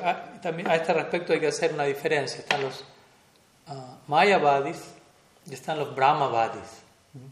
[0.03, 2.41] a, también a este respecto hay que hacer una diferencia.
[2.41, 2.85] Están los
[3.69, 4.97] uh, Mayavadis,
[5.49, 6.83] y están los Brahmavadis.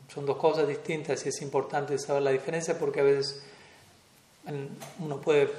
[0.08, 3.44] Son dos cosas distintas y es importante saber la diferencia porque a veces
[4.98, 5.50] uno puede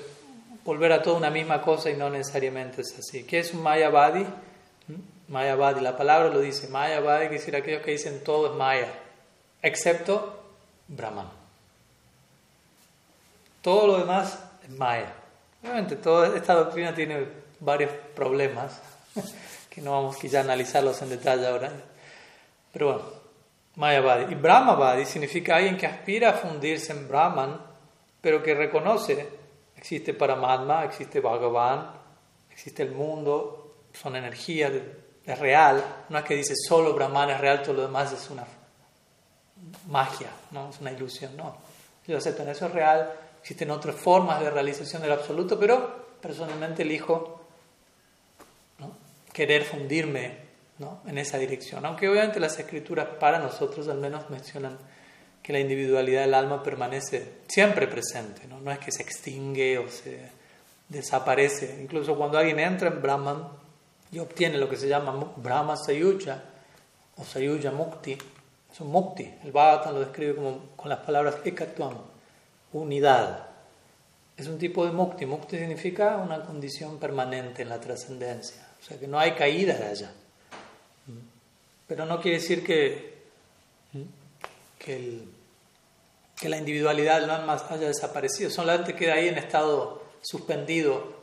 [0.63, 3.23] volver a toda una misma cosa y no necesariamente es así.
[3.23, 4.25] ¿Qué es un Mayavadi?
[5.27, 6.67] Mayavadi, la palabra lo dice.
[6.67, 8.91] Mayavadi quiere decir aquellos que dicen todo es Maya,
[9.61, 10.43] excepto
[10.87, 11.29] Brahman.
[13.61, 15.13] Todo lo demás es Maya.
[15.63, 17.25] Obviamente, toda esta doctrina tiene
[17.59, 18.79] varios problemas
[19.69, 21.71] que no vamos quizá a analizarlos en detalle ahora.
[22.71, 23.03] Pero bueno,
[23.75, 24.31] Mayavadi.
[24.33, 27.59] Y Brahmavadi significa alguien que aspira a fundirse en Brahman,
[28.21, 29.27] pero que reconoce,
[29.75, 31.89] existe Paramatma, existe Bhagavan,
[32.51, 34.71] existe el mundo, son energía,
[35.25, 38.45] es real, no es que dice solo Brahman es real, todo lo demás es una
[39.87, 40.69] magia, ¿no?
[40.69, 41.57] es una ilusión, no.
[42.07, 43.11] Yo aceptan eso es real,
[43.41, 47.41] existen otras formas de realización del absoluto, pero personalmente elijo
[49.33, 50.45] querer fundirme
[51.05, 54.77] en esa dirección, aunque obviamente las escrituras para nosotros al menos mencionan
[55.41, 59.89] que la individualidad del alma permanece siempre presente, no, no es que se extingue o
[59.89, 60.29] se
[60.87, 63.47] desaparece, incluso cuando alguien entra en Brahman
[64.15, 66.41] y obtiene lo que se llama Brahma Sayuja
[67.17, 68.17] o Sayuja Mukti,
[68.71, 69.29] es un mukti.
[69.43, 71.97] El Bhagavatam lo describe como, con las palabras ekatvam,
[72.71, 73.47] unidad.
[74.37, 75.25] Es un tipo de mukti.
[75.25, 78.65] Mukti significa una condición permanente en la trascendencia.
[78.81, 80.11] O sea, que no hay caída de allá.
[81.85, 83.21] Pero no quiere decir que,
[84.79, 85.23] que,
[86.37, 88.49] que la individualidad del haya desaparecido.
[88.49, 91.15] Solamente queda ahí en estado suspendido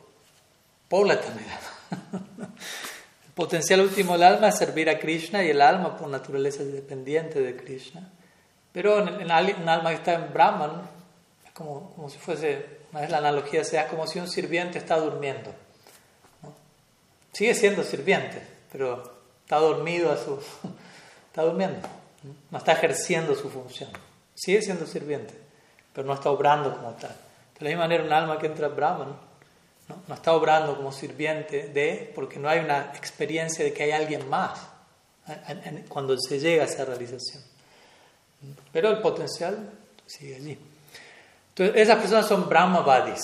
[0.91, 1.61] por la eternidad.
[3.27, 6.73] El potencial último del alma es servir a Krishna y el alma por naturaleza es
[6.73, 8.11] dependiente de Krishna.
[8.73, 10.83] Pero en, un alma que está en Brahman,
[11.45, 14.97] es como, como si fuese, una vez la analogía sea como si un sirviente está
[14.97, 15.53] durmiendo.
[17.33, 19.03] Sigue siendo sirviente, pero
[19.43, 20.39] está dormido a su...
[21.29, 21.81] está durmiendo,
[22.51, 23.91] no está ejerciendo su función.
[24.35, 25.35] Sigue siendo sirviente,
[25.93, 27.15] pero no está obrando como tal.
[27.59, 29.32] De la misma manera, un alma que entra en Brahman
[29.89, 30.15] ¿no?
[30.15, 34.69] está obrando como sirviente de, porque no hay una experiencia de que hay alguien más
[35.89, 37.43] cuando se llega a esa realización.
[38.73, 39.71] Pero el potencial
[40.07, 40.59] sigue allí.
[41.51, 43.21] Entonces, esas personas son Brahmavadis.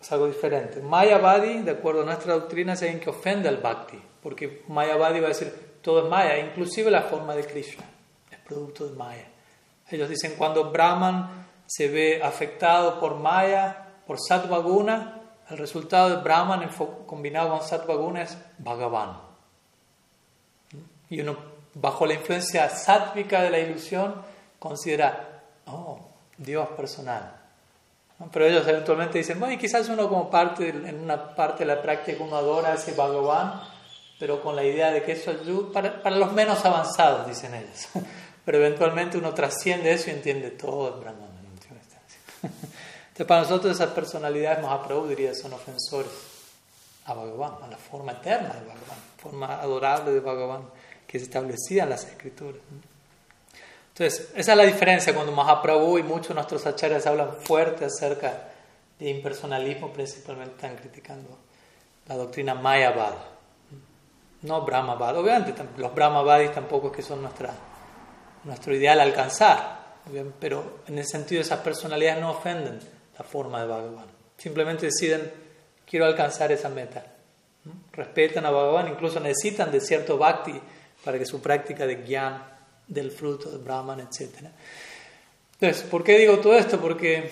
[0.00, 0.80] Es algo diferente.
[0.80, 4.00] Mayavadi, de acuerdo a nuestra doctrina, es alguien que ofende al Bhakti.
[4.22, 5.52] Porque Mayavadi va a decir,
[5.82, 7.84] todo es Maya, inclusive la forma de Krishna.
[8.30, 9.26] Es producto de Maya.
[9.90, 16.66] Ellos dicen, cuando Brahman se ve afectado por Maya, por Satvaguna, el resultado de Brahman
[17.06, 19.18] combinado con Satvaguna es Bhagavan.
[21.10, 21.36] Y uno,
[21.74, 24.14] bajo la influencia sátvica de la ilusión,
[24.58, 26.00] considera, oh,
[26.38, 27.36] Dios personal.
[28.32, 32.24] Pero ellos eventualmente dicen, bueno, quizás uno como parte, en una parte de la práctica
[32.24, 33.60] uno adora a ese Bhagavan,
[34.18, 37.88] pero con la idea de que eso ayuda, para, para los menos avanzados, dicen ellos.
[38.44, 41.28] Pero eventualmente uno trasciende eso y entiende todo el Brahman.
[43.18, 46.08] Entonces, para nosotros esas personalidades Mahaprabhu diría son ofensores
[47.04, 50.62] a Bhagavan, a la forma eterna de Bhagavan, forma adorable de Bhagavan
[51.04, 52.60] que es establecida en las escrituras.
[53.88, 58.50] Entonces, esa es la diferencia cuando Mahaprabhu y muchos de nuestros acharyas hablan fuerte acerca
[59.00, 61.38] de impersonalismo, principalmente están criticando
[62.06, 63.14] la doctrina Mayavad,
[64.42, 65.16] no Brahmavad.
[65.16, 67.52] Obviamente, los Brahmavadis tampoco es que son nuestra,
[68.44, 69.96] nuestro ideal alcanzar,
[70.38, 74.06] pero en el sentido de esas personalidades no ofenden la forma de Bhagavan.
[74.36, 75.30] Simplemente deciden,
[75.84, 77.04] quiero alcanzar esa meta.
[77.92, 80.58] Respetan a Bhagavan, incluso necesitan de cierto bhakti
[81.04, 82.42] para que su práctica de gyan,
[82.86, 84.46] del fruto de Brahman, etc.
[85.60, 86.80] Entonces, ¿por qué digo todo esto?
[86.80, 87.30] Porque,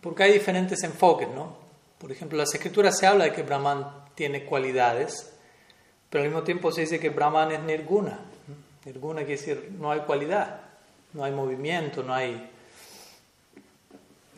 [0.00, 1.58] porque hay diferentes enfoques, ¿no?
[1.98, 5.32] Por ejemplo, las escrituras se habla de que Brahman tiene cualidades,
[6.08, 8.18] pero al mismo tiempo se dice que Brahman es nirguna.
[8.84, 10.62] Nirguna quiere decir no hay cualidad,
[11.12, 12.49] no hay movimiento, no hay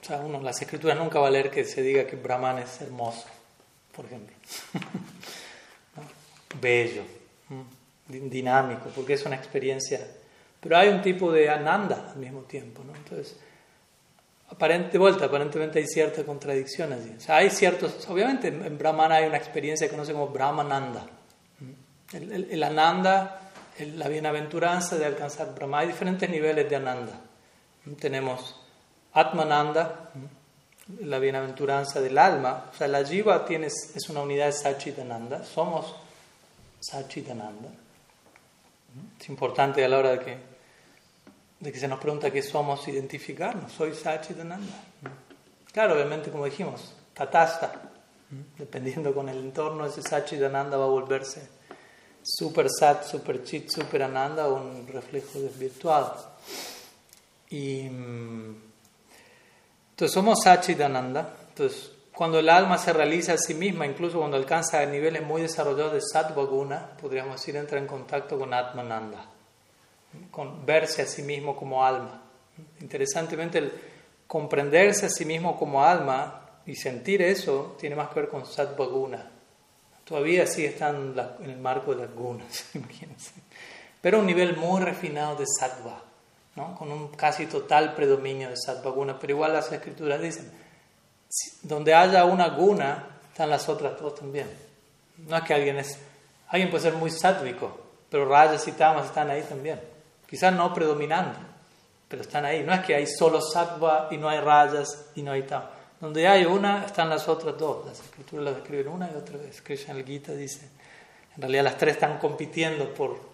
[0.02, 2.80] o sea, uno las escrituras nunca va a leer que se diga que Brahman es
[2.80, 3.24] hermoso,
[3.94, 4.34] por ejemplo.
[6.60, 7.02] Bello,
[8.08, 10.04] dinámico, porque es una experiencia.
[10.60, 12.94] Pero hay un tipo de ananda al mismo tiempo, ¿no?
[12.96, 13.36] Entonces,
[14.50, 17.14] aparente, vuelta, aparentemente hay cierta contradicción allí.
[17.16, 21.06] O sea, hay ciertos, obviamente en Brahman hay una experiencia que conoce como Brahmananda.
[22.12, 25.82] El, el, el ananda, la bienaventuranza de alcanzar Brahman.
[25.82, 27.20] Hay diferentes niveles de ananda.
[28.00, 28.61] Tenemos
[29.14, 30.10] Atmananda,
[31.00, 35.94] la bienaventuranza del alma, o sea, la jiva tiene, es una unidad de Sachitananda, somos
[36.80, 37.68] Sachitananda.
[39.20, 40.36] Es importante a la hora de que,
[41.60, 44.82] de que se nos pregunta qué somos identificarnos, soy Sachitananda.
[45.72, 47.72] Claro, obviamente, como dijimos, Tatasta,
[48.58, 51.48] dependiendo con el entorno, ese Sachitananda va a volverse
[52.22, 56.16] super sat, super chit, super ananda o un reflejo desvirtuado.
[57.50, 58.71] Y mm,
[60.02, 61.32] entonces somos Sachidananda.
[61.50, 65.92] Entonces, cuando el alma se realiza a sí misma, incluso cuando alcanza niveles muy desarrollados
[65.92, 69.26] de Sattva Guna, podríamos decir, entra en contacto con Atmananda,
[70.32, 72.20] con verse a sí mismo como alma.
[72.80, 73.72] Interesantemente, el
[74.26, 78.86] comprenderse a sí mismo como alma y sentir eso tiene más que ver con Sattva
[78.86, 79.30] Guna.
[80.02, 83.34] Todavía sí están en el marco de las gunas, imagínense.
[84.00, 86.02] Pero un nivel muy refinado de Sattva
[86.54, 90.52] con un casi total predominio de sattva guna, pero igual las escrituras dicen,
[91.62, 94.50] donde haya una guna, están las otras dos también.
[95.16, 95.98] No es que alguien es,
[96.48, 97.78] alguien puede ser muy sádvico,
[98.10, 99.80] pero rayas y tamas están ahí también.
[100.28, 101.38] Quizás no predominando,
[102.08, 102.62] pero están ahí.
[102.62, 105.70] No es que hay solo sattva y no hay rayas y no hay tamas.
[106.00, 107.86] Donde hay una, están las otras dos.
[107.86, 109.62] Las escrituras las describen una y otra vez.
[109.62, 110.68] Krishna el Gita dice,
[111.36, 113.31] en realidad las tres están compitiendo por,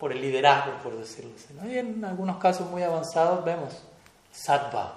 [0.00, 1.70] por el liderazgo, por decirlo así.
[1.70, 3.76] Y en algunos casos muy avanzados vemos
[4.32, 4.96] sattva,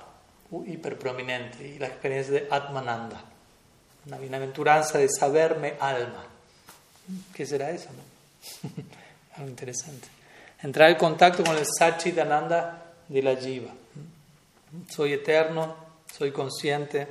[0.65, 3.21] hiperprominente, y la experiencia de Atmananda,
[4.07, 6.23] una bienaventuranza de saberme alma.
[7.33, 7.89] ¿Qué será eso?
[9.35, 10.07] Algo interesante.
[10.61, 13.71] Entrar en contacto con el Satchitananda de la Jiva.
[14.89, 15.75] Soy eterno,
[16.17, 17.07] soy consciente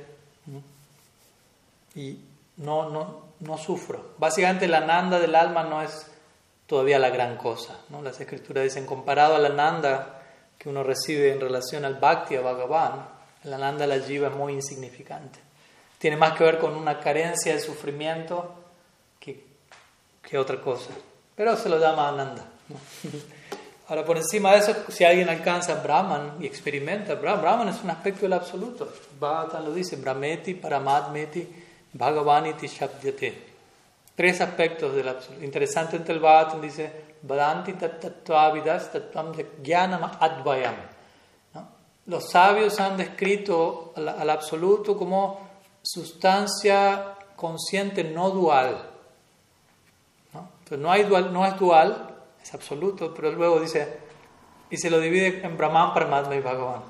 [1.93, 2.17] y
[2.57, 4.15] no, no, no sufro.
[4.17, 6.07] Básicamente la Nanda del alma no es
[6.67, 7.79] todavía la gran cosa.
[7.89, 8.01] ¿no?
[8.01, 10.21] Las escrituras dicen, comparado a la Nanda
[10.57, 13.05] que uno recibe en relación al Bhakti, a Bhagavan,
[13.43, 15.39] la Nanda la Jiva es muy insignificante.
[15.97, 18.53] Tiene más que ver con una carencia de sufrimiento
[19.19, 19.43] que,
[20.21, 20.91] que otra cosa.
[21.35, 22.45] Pero se lo llama Ananda.
[23.89, 28.21] Ahora, por encima de eso, si alguien alcanza Brahman y experimenta, Brahman es un aspecto
[28.21, 28.91] del absoluto.
[29.19, 31.47] Bhagavatam lo dice, Brahmeti, Paramatmeti,
[31.91, 33.52] Bhagavaniti, Shabdyate.
[34.15, 35.43] Tres aspectos del absoluto.
[35.43, 36.91] Interesante el Bhagavatam dice,
[37.23, 40.75] Vadanti tattvavidas tattvam jnanam advayam.
[42.05, 45.39] Los sabios han descrito al, absoluto como
[45.81, 48.89] sustancia consciente no dual.
[50.33, 50.49] ¿no?
[50.59, 52.09] Entonces no, hay dual, no es dual,
[52.41, 53.99] es absoluto, pero luego dice,
[54.69, 56.81] y se lo divide en Brahman, Paramatma y Bhagavan.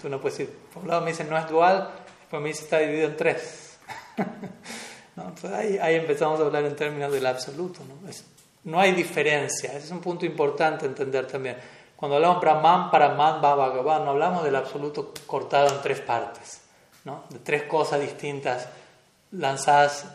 [0.00, 2.64] Tú no puedes decir, por un lado me dice no es dual, después me dice
[2.64, 3.78] está dividido en tres.
[5.16, 5.28] ¿No?
[5.28, 7.80] Entonces ahí, empezamos a hablar en términos del absoluto.
[8.64, 8.80] ¿no?
[8.80, 11.56] hay diferencia, ese es un punto importante entender también.
[11.96, 16.60] Cuando hablamos Brahman, Paraman, Bhagavan, no hablamos del absoluto cortado en tres partes,
[17.04, 18.68] de tres cosas distintas
[19.32, 20.06] lanzadas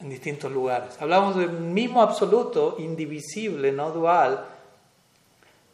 [0.00, 1.00] en distintos lugares.
[1.00, 4.44] Hablamos del mismo absoluto, indivisible, no dual,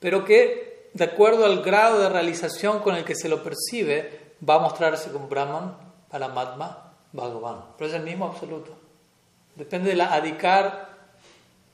[0.01, 4.57] pero que, de acuerdo al grado de realización con el que se lo percibe, va
[4.57, 5.77] a mostrarse como Brahman,
[6.11, 7.65] Paramatma, Bhagavan.
[7.77, 8.77] Pero es el mismo absoluto.
[9.55, 10.89] Depende de la adikar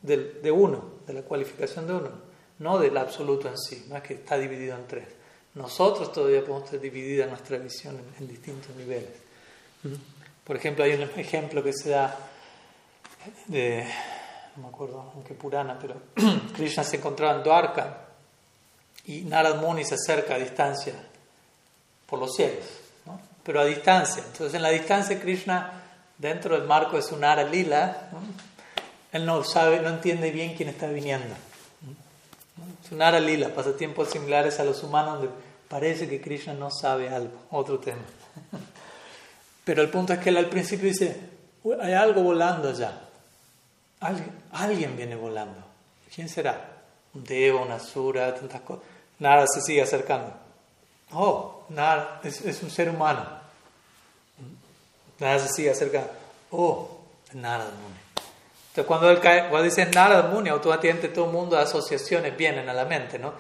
[0.03, 2.11] de uno, de la cualificación de uno,
[2.59, 5.09] no del absoluto en sí, no es que está dividido en tres.
[5.55, 9.11] Nosotros todavía podemos estar dividida nuestra visión en, distintos niveles.
[10.45, 12.19] Por ejemplo, hay un ejemplo que se da
[13.47, 13.87] de,
[14.57, 15.95] no me acuerdo en qué Purana, pero
[16.57, 18.09] Krishna se encontraba en Dwarka
[19.07, 20.95] y Narad Muni se acerca a distancia
[22.07, 22.84] por los cielos.
[23.45, 24.23] Pero a distancia.
[24.27, 25.83] Entonces, en la distancia, Krishna,
[26.19, 28.09] dentro del marco de su Nara Lila,
[29.13, 31.35] él no sabe, no entiende bien quién está viniendo.
[32.89, 35.31] Su Nara Lila, pasatiempos similares a los humanos, donde
[35.69, 38.03] parece que Krishna no sabe algo, otro tema.
[39.65, 41.17] Pero el punto es que él al principio dice,
[41.81, 43.01] hay algo volando allá.
[44.53, 45.65] Alguien, viene volando.
[46.15, 46.73] ¿Quién será?
[47.15, 48.85] Un deva, una sura, tantas cosas.
[49.19, 50.33] Nada se sigue acercando.
[51.13, 53.25] Oh, nada, es, un ser humano.
[55.19, 56.11] Nada se sigue acercando.
[56.51, 56.99] Oh,
[57.33, 57.95] Narada Muni.
[58.69, 62.69] Entonces, cuando, él cae, cuando dices Narada Muni, automáticamente todo el mundo de asociaciones vienen
[62.69, 63.35] a la mente, ¿no?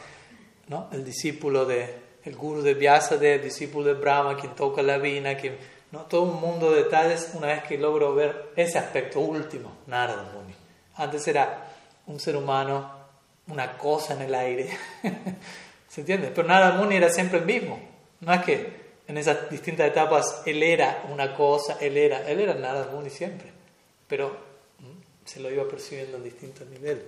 [0.68, 0.88] ¿No?
[0.92, 5.36] El discípulo de, el guru de Vyasadeva, el discípulo de Brahma, quien toca la vina,
[5.36, 5.58] quien,
[5.90, 6.02] ¿no?
[6.02, 10.54] todo un mundo de detalles una vez que logro ver ese aspecto último, Narada Muni.
[10.96, 11.68] Antes era
[12.06, 12.90] un ser humano,
[13.48, 14.70] una cosa en el aire.
[15.88, 16.32] ¿Se entiende?
[16.34, 17.93] Pero Narada Muni era siempre el mismo.
[18.24, 22.54] No es que en esas distintas etapas él era una cosa, él era, él era
[22.54, 23.52] Narada Muni siempre.
[24.08, 24.30] Pero
[24.78, 27.04] mm, se lo iba percibiendo en distintos niveles.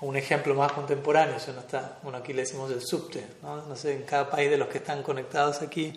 [0.00, 3.64] Un ejemplo más contemporáneo, eso no está, bueno, aquí le decimos el subte, ¿no?
[3.64, 5.92] no sé, en cada país de los que están conectados aquí,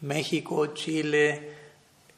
[0.00, 1.52] México, Chile,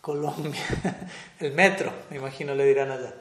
[0.01, 0.63] Colombia,
[1.41, 3.15] el metro, me imagino le dirán allá.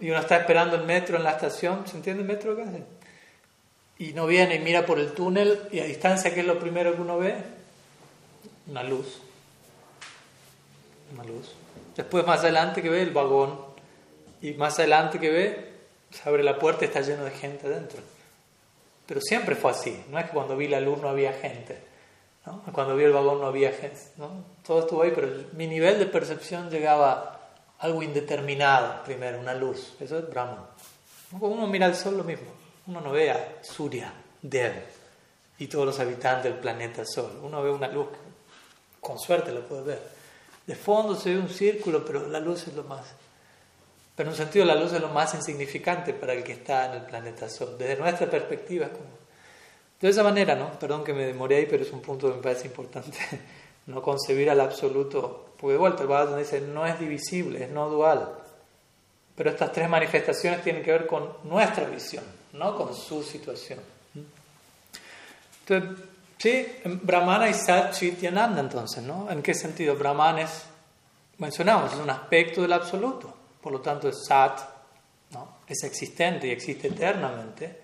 [0.00, 2.64] Y uno está esperando el metro en la estación, ¿se entiende el metro acá?
[4.00, 6.94] Y no viene y mira por el túnel y a distancia, ¿qué es lo primero
[6.94, 7.36] que uno ve?
[8.66, 9.20] Una luz.
[11.12, 11.52] Una luz.
[11.94, 13.60] Después más adelante que ve el vagón
[14.40, 15.72] y más adelante que ve,
[16.10, 18.00] se abre la puerta y está lleno de gente dentro.
[19.04, 21.78] Pero siempre fue así, no es que cuando vi la luz no había gente,
[22.46, 22.62] ¿no?
[22.72, 24.30] cuando vi el vagón no había gente, ¿no?
[24.66, 27.38] todo estuvo ahí, pero mi nivel de percepción llegaba
[27.80, 29.92] algo indeterminado primero, una luz.
[30.00, 30.64] Eso es Brahman.
[31.38, 32.59] Cuando uno mira el sol, lo mismo.
[32.90, 34.12] Uno no ve a Surya,
[34.42, 34.72] Dev
[35.60, 37.38] y todos los habitantes del planeta Sol.
[37.40, 38.08] Uno ve una luz,
[39.00, 40.02] con suerte lo puede ver.
[40.66, 43.06] De fondo se ve un círculo, pero la luz es lo más.
[44.16, 47.00] Pero en un sentido, la luz es lo más insignificante para el que está en
[47.00, 47.76] el planeta Sol.
[47.78, 49.20] Desde nuestra perspectiva, como.
[50.00, 50.76] De esa manera, ¿no?
[50.76, 53.16] Perdón que me demoré ahí, pero es un punto que me parece importante.
[53.86, 57.88] No concebir al absoluto Porque de vuelta el Bhagavatam dice, no es divisible, es no
[57.88, 58.30] dual.
[59.34, 62.22] Pero estas tres manifestaciones tienen que ver con nuestra visión,
[62.52, 63.80] no con su situación.
[65.66, 66.04] Entonces,
[66.38, 66.66] sí,
[67.02, 69.30] Brahmana y Sat entonces, ¿no?
[69.30, 69.94] ¿En qué sentido?
[69.94, 70.64] Brahman es,
[71.38, 73.32] mencionamos, es un aspecto del absoluto.
[73.60, 74.60] Por lo tanto, es Sat,
[75.32, 75.56] ¿no?
[75.66, 77.80] Es existente y existe eternamente,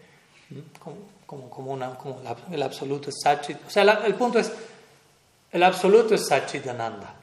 [1.27, 4.51] como, como, una, como el absoluto es Sat O sea, el punto es,
[5.53, 7.14] el absoluto es Satchitananda.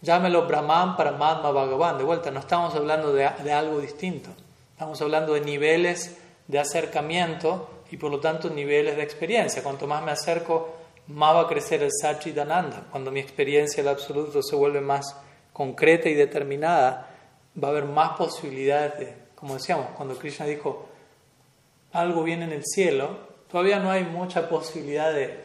[0.00, 1.98] Llámelo Brahman, Paramatma, Bhagavan.
[1.98, 4.30] De vuelta, no estamos hablando de, algo distinto.
[4.78, 6.16] Estamos hablando de niveles
[6.46, 9.60] de acercamiento y por lo tanto niveles de experiencia.
[9.60, 10.76] Cuanto más me acerco,
[11.08, 12.84] más va a crecer el Satchitananda.
[12.92, 15.16] Cuando mi experiencia del absoluto se vuelve más
[15.52, 17.10] concreta y determinada,
[17.60, 20.86] va a haber más posibilidades de, como decíamos, cuando Krishna dijo,
[21.90, 23.18] algo viene en el cielo,
[23.50, 25.40] todavía no hay mucha posibilidad de,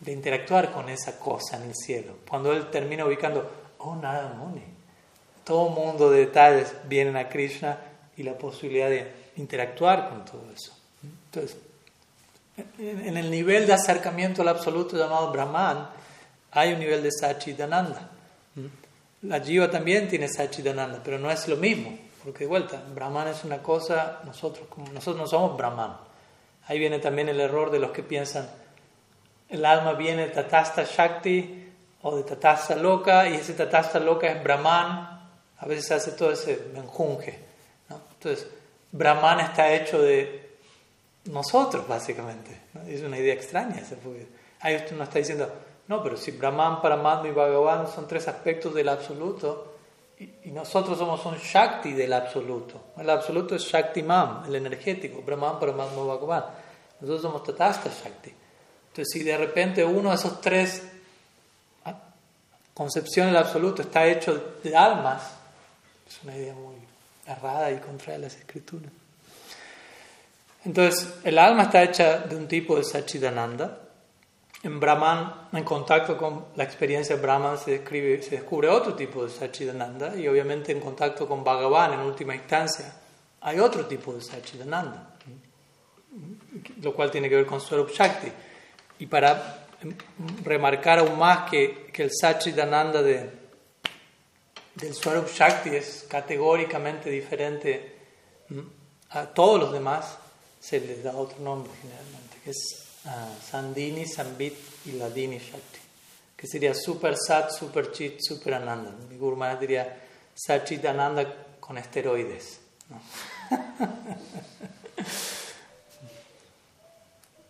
[0.00, 2.12] de interactuar con esa cosa en el cielo.
[2.28, 4.64] Cuando él termina ubicando, oh nada Muni,
[5.44, 7.86] todo un mundo de detalles vienen a Krishna
[8.20, 10.76] y la posibilidad de interactuar con todo eso.
[11.02, 11.56] Entonces,
[12.78, 15.88] en el nivel de acercamiento al absoluto llamado Brahman,
[16.50, 18.10] hay un nivel de Sachidananda.
[19.22, 23.42] La Jiva también tiene Sachidananda, pero no es lo mismo, porque de vuelta, Brahman es
[23.44, 25.96] una cosa, nosotros, nosotros no somos Brahman.
[26.66, 28.50] Ahí viene también el error de los que piensan,
[29.48, 34.42] el alma viene de Tatasta Shakti o de Tatasta Loka, y ese Tatasta Loka es
[34.42, 35.20] Brahman.
[35.56, 37.49] A veces hace todo ese menjunje.
[38.20, 38.46] Entonces,
[38.92, 40.50] Brahman está hecho de
[41.24, 42.50] nosotros, básicamente.
[42.86, 43.82] Es una idea extraña.
[44.60, 45.50] Ahí usted nos está diciendo,
[45.88, 49.74] no, pero si Brahman, Paramatma y Bhagavan son tres aspectos del absoluto,
[50.18, 52.88] y, nosotros somos un Shakti del absoluto.
[52.98, 56.44] El absoluto es Shakti Mam, el energético, Brahman, Paramatma, Bhagavan.
[57.00, 58.34] Nosotros somos Tatasta Shakti.
[58.88, 60.82] Entonces, si de repente uno de esos tres
[62.74, 65.22] concepciones del absoluto está hecho de almas,
[66.06, 66.79] es una idea muy
[67.72, 68.90] y contraria a las escrituras.
[70.64, 73.78] Entonces, el alma está hecha de un tipo de Sachidananda.
[74.62, 79.24] En Brahman, en contacto con la experiencia de Brahman, se, describe, se descubre otro tipo
[79.24, 80.14] de Sachidananda.
[80.16, 82.92] Y obviamente, en contacto con Bhagavan, en última instancia,
[83.40, 85.14] hay otro tipo de Sachidananda.
[86.82, 88.30] Lo cual tiene que ver con Swarup Shakti.
[88.98, 89.66] Y para
[90.44, 93.39] remarcar aún más que, que el Sachidananda de,
[94.80, 97.96] del Swarup Shakti es categóricamente diferente
[99.10, 100.16] a todos los demás,
[100.58, 103.10] se les da otro nombre generalmente, que es uh,
[103.50, 104.54] Sandini, Sambit
[104.86, 105.78] y Ladini Shakti,
[106.36, 108.90] que sería Super Sat, Super Chit, Super Ananda.
[109.08, 110.00] Mi Guru Maharaj diría
[110.34, 112.60] Sachit Ananda con esteroides.
[112.88, 113.00] ¿no?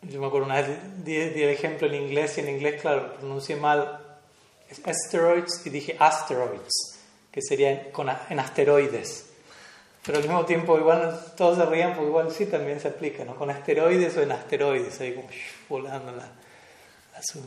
[0.02, 3.14] Yo me acuerdo una vez di, di, el ejemplo en inglés y en inglés, claro,
[3.14, 4.18] pronuncié mal
[4.84, 6.89] asteroids y dije asteroids,
[7.30, 9.26] que sería con, en asteroides.
[10.04, 13.36] Pero al mismo tiempo, igual todos se rían porque igual sí también se aplica, ¿no?
[13.36, 15.28] Con asteroides o en asteroides, ahí como
[15.68, 16.28] volando la,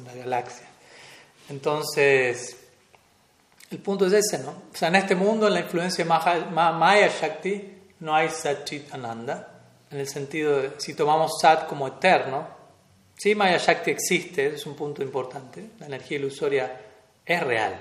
[0.06, 0.68] la, galaxia.
[1.50, 2.56] Entonces,
[3.72, 4.52] el punto es ese, ¿no?
[4.72, 9.50] O sea, en este mundo, en la influencia Maya Shakti, no hay Satchit Ananda,
[9.90, 12.48] en el sentido de, si tomamos Sat como eterno,
[13.18, 16.82] sí, Maya Shakti existe, es un punto importante, la energía ilusoria
[17.26, 17.74] es real.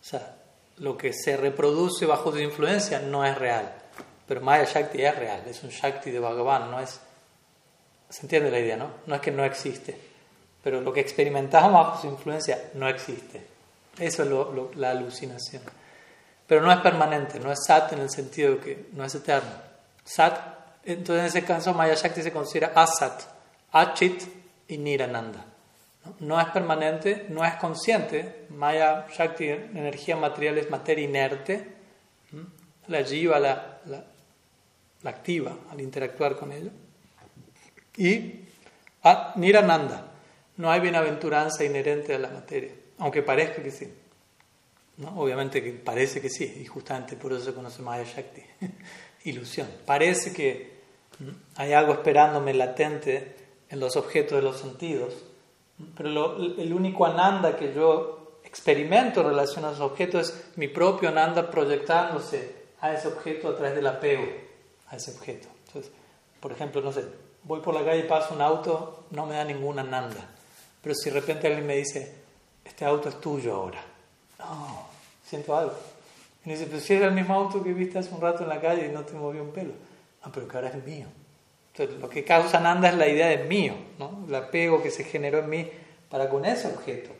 [0.00, 0.33] O sea,
[0.78, 3.72] lo que se reproduce bajo su influencia no es real.
[4.26, 7.00] Pero Maya Shakti es real, es un Shakti de Bhagavan, no es...
[8.08, 8.90] ¿Se entiende la idea, no?
[9.06, 9.98] No es que no existe,
[10.62, 13.44] pero lo que experimentamos bajo su influencia no existe.
[13.98, 15.62] Eso es la alucinación.
[16.46, 19.50] Pero no es permanente, no es Sat en el sentido de que no es eterno.
[20.04, 20.38] Sat,
[20.84, 23.22] entonces en ese caso Maya Shakti se considera Asat,
[23.72, 24.22] Achit
[24.68, 25.44] y Nirananda.
[26.20, 28.46] No es permanente, no es consciente.
[28.50, 31.74] Maya Shakti, energía material, es materia inerte.
[32.88, 34.04] La jiva la,
[35.04, 36.70] activa al interactuar con ella.
[37.96, 38.40] Y
[39.36, 40.12] Nirananda,
[40.56, 43.92] no hay bienaventuranza inherente a la materia, aunque parezca que sí.
[44.98, 45.18] ¿no?
[45.20, 48.42] Obviamente que parece que sí, y justamente por eso se conoce Maya Shakti.
[49.24, 49.68] Ilusión.
[49.86, 50.74] Parece que
[51.56, 53.36] hay algo esperándome latente
[53.70, 55.14] en los objetos de los sentidos
[55.96, 61.08] pero el único ananda que yo experimento en relación a esos objetos es mi propio
[61.08, 64.24] ananda proyectándose a ese objeto a través del apego
[64.90, 65.48] a ese objeto.
[65.66, 65.90] Entonces,
[66.40, 67.04] por ejemplo, no sé,
[67.42, 70.30] voy por la calle y paso un auto, no me da ninguna ananda.
[70.82, 72.14] Pero si de repente alguien me dice,
[72.64, 73.82] este auto es tuyo ahora,
[74.38, 74.86] no,
[75.24, 75.74] siento algo.
[76.44, 78.50] Y me dice, pero si era el mismo auto que viste hace un rato en
[78.50, 79.72] la calle y no te movió un pelo.
[80.24, 81.06] No, pero que ahora es mío.
[81.74, 84.24] Entonces, lo que causa Nanda es la idea de mío, ¿no?
[84.28, 85.68] el apego que se generó en mí
[86.08, 87.10] para con ese objeto.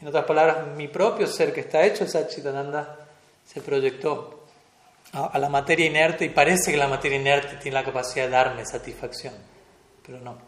[0.00, 3.08] En otras palabras, mi propio ser que está hecho, Satchitananda,
[3.44, 4.44] se proyectó
[5.12, 8.64] a, la materia inerte y parece que la materia inerte tiene la capacidad de darme
[8.64, 9.34] satisfacción,
[10.06, 10.38] pero no.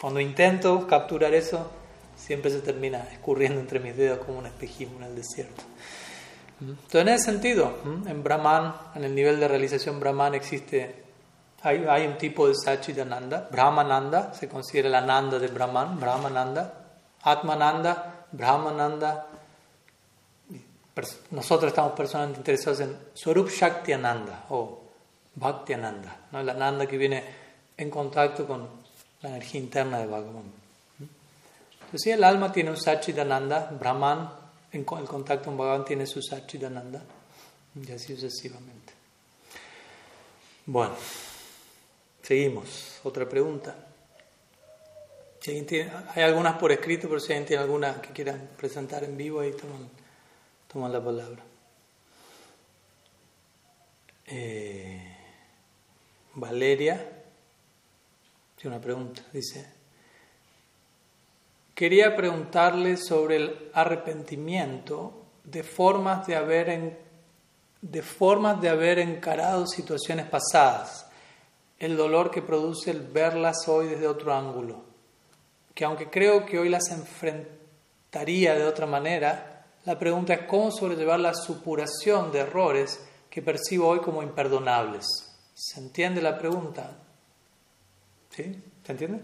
[0.00, 1.70] Cuando intento capturar eso,
[2.16, 5.62] siempre se termina escurriendo entre mis dedos como un espejismo en el desierto.
[6.58, 11.03] Entonces, en ese sentido, en Brahman, en el nivel de realización Brahman existe,
[11.64, 16.74] hay, hay un tipo de Satchitananda, Brahmananda, se considera la Nanda de Brahman, Brahmananda,
[17.22, 19.26] Atmananda, Brahmananda.
[21.30, 24.82] Nosotros estamos personalmente interesados en Swarup Shakti Ananda o
[25.34, 26.42] Bhakti Ananda, ¿no?
[26.42, 27.24] la Nanda que viene
[27.76, 28.68] en contacto con
[29.22, 30.52] la energía interna de Bhagavan.
[31.00, 34.30] Entonces, si el alma tiene un Satchitananda, Brahman,
[34.70, 37.02] en el contacto con Bhagavan tiene su Satchitananda,
[37.74, 38.92] y así sucesivamente.
[40.66, 40.94] Bueno,
[42.24, 43.00] seguimos.
[43.04, 43.76] Otra pregunta
[46.14, 49.52] hay algunas por escrito, pero si alguien tiene alguna que quieran presentar en vivo, ahí
[49.52, 49.90] toman,
[50.72, 51.42] toman la palabra.
[54.26, 55.16] Eh,
[56.34, 56.96] Valeria,
[58.56, 59.66] tiene una pregunta, dice,
[61.74, 66.98] quería preguntarle sobre el arrepentimiento de formas de haber,
[67.82, 71.03] de formas de haber encarado situaciones pasadas,
[71.84, 74.94] el dolor que produce el verlas hoy desde otro ángulo
[75.74, 81.18] que aunque creo que hoy las enfrentaría de otra manera, la pregunta es cómo sobrellevar
[81.18, 85.04] la supuración de errores que percibo hoy como imperdonables.
[85.52, 86.96] ¿Se entiende la pregunta?
[88.30, 88.62] ¿Sí?
[88.84, 89.20] ¿Se entiende?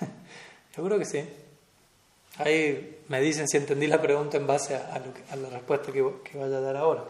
[0.76, 1.24] Yo creo que sí.
[2.38, 5.00] Ahí me dicen si entendí la pregunta en base a,
[5.36, 7.04] la respuesta que, que, vaya a dar ahora.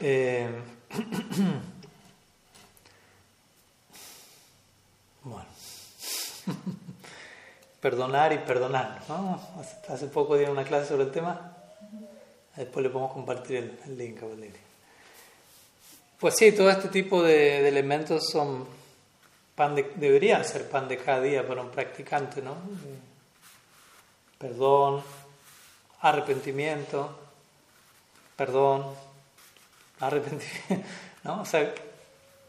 [0.00, 0.48] Eh,
[7.80, 9.02] Perdonar y perdonar.
[9.08, 9.40] ¿no?
[9.88, 11.56] Hace poco di una clase sobre el tema.
[12.56, 14.60] Después le podemos compartir el, link a Valeria.
[16.18, 18.66] Pues sí, todo este tipo de, elementos son
[19.54, 22.54] pan deberían ser pan de cada día para un practicante, ¿no?
[24.38, 25.02] Perdón,
[26.02, 27.18] arrepentimiento,
[28.36, 28.86] perdón,
[30.00, 30.88] arrepentimiento,
[31.24, 31.42] ¿no?
[31.42, 31.74] O sea,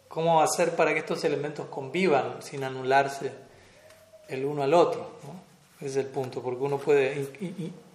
[0.07, 3.31] ¿cómo hacer para que estos elementos convivan sin anularse?
[4.33, 5.11] El uno al otro.
[5.79, 7.27] Ese es el punto, porque uno puede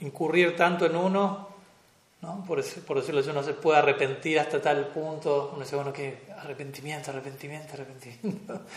[0.00, 1.48] incurrir tanto en uno,
[2.20, 2.44] ¿no?
[2.46, 6.26] por, por decirlo así, uno se puede arrepentir hasta tal punto, uno dice, bueno, que
[6.36, 8.60] arrepentimiento, arrepentimiento, arrepentimiento.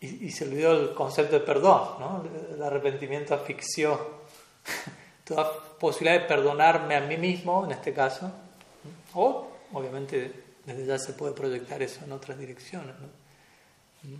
[0.00, 2.24] Y, se olvidó el concepto de perdón, ¿no?
[2.54, 3.98] el arrepentimiento asfixió
[5.24, 8.30] toda posibilidad de perdonarme a mí mismo, en este caso,
[9.14, 12.94] o obviamente desde ya se puede proyectar eso en otras direcciones.
[13.00, 14.18] ¿no?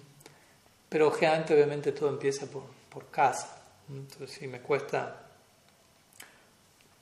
[0.89, 3.63] Pero generalmente, obviamente, todo empieza por, por casa.
[3.89, 5.29] Entonces, si me cuesta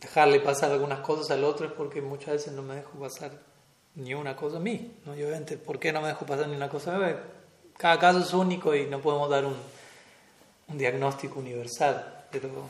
[0.01, 3.33] dejarle pasar algunas cosas al otro es porque muchas veces no me dejo pasar
[3.97, 4.99] ni una cosa a mí.
[5.05, 5.17] ¿no?
[5.17, 7.13] Y obviamente, ¿por qué no me dejo pasar ni una cosa a mí?
[7.77, 9.57] Cada caso es único y no podemos dar un,
[10.69, 12.25] diagnóstico universal.
[12.31, 12.69] Pero,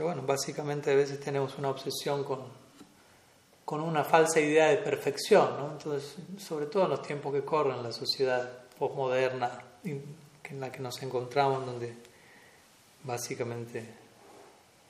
[0.00, 2.42] bueno, básicamente a veces tenemos una obsesión con,
[3.64, 5.56] con una falsa idea de perfección.
[5.58, 5.72] ¿no?
[5.72, 9.50] Entonces, sobre todo en los tiempos que corren en la sociedad posmoderna
[9.84, 11.94] en la que nos encontramos, donde
[13.02, 13.84] básicamente,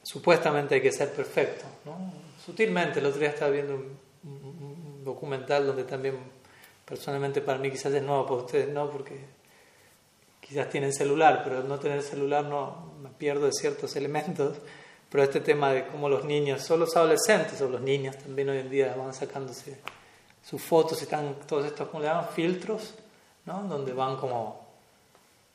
[0.03, 1.65] supuestamente hay que ser perfecto.
[1.85, 2.13] ¿no?
[2.45, 6.17] Sutilmente, el otro día estaba viendo un, documental donde también,
[6.85, 9.19] personalmente para mí quizás es nuevo, para ustedes no, porque
[10.41, 14.59] quizás tienen celular, pero no tener celular no me pierdo de ciertos elementos.
[15.11, 18.59] Pero este tema de cómo los niños, solo los adolescentes o los niños también hoy
[18.59, 19.79] en día van sacándose
[20.43, 22.29] sus fotos y están todos estos, ¿cómo le llaman?
[22.35, 22.95] Filtros
[23.47, 23.63] ¿no?
[23.65, 24.65] donde van como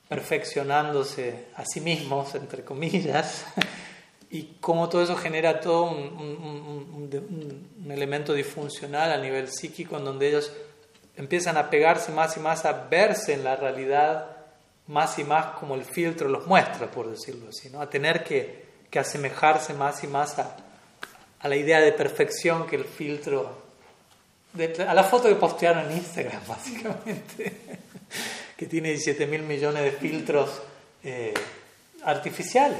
[0.07, 3.45] perfeccionándose a sí mismos, entre comillas,
[4.31, 5.99] y cómo todo eso genera todo un,
[7.07, 10.51] un, elemento disfuncional a nivel psíquico en donde ellos
[11.17, 14.37] empiezan a pegarse más y más a verse en la realidad
[14.87, 17.81] más y más como el filtro los muestra, por decirlo así, ¿no?
[17.81, 20.55] a tener que, que asemejarse más y más a,
[21.39, 23.68] a la idea de perfección que el filtro
[24.87, 27.53] a la foto que postearon en Instagram, básicamente,
[28.57, 30.61] que tiene 17 mil millones de filtros
[31.03, 31.33] eh,
[32.03, 32.79] artificiales.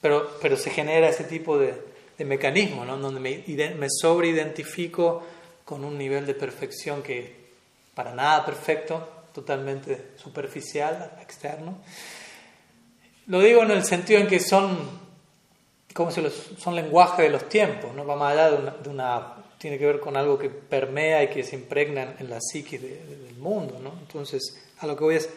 [0.00, 1.74] Pero, pero se genera ese tipo de,
[2.16, 2.96] de mecanismo, ¿no?
[2.98, 5.24] donde me, me sobreidentifico
[5.64, 7.36] con un nivel de perfección que
[7.94, 11.78] para nada perfecto, totalmente superficial, externo.
[13.26, 14.78] Lo digo en el sentido en que son,
[15.92, 19.78] como se los, son lenguaje de los tiempos, no va más allá de una tiene
[19.78, 23.78] que ver con algo que permea y que se impregna en la psique del mundo.
[23.82, 23.92] ¿no?
[24.00, 25.28] Entonces, a lo que voy es,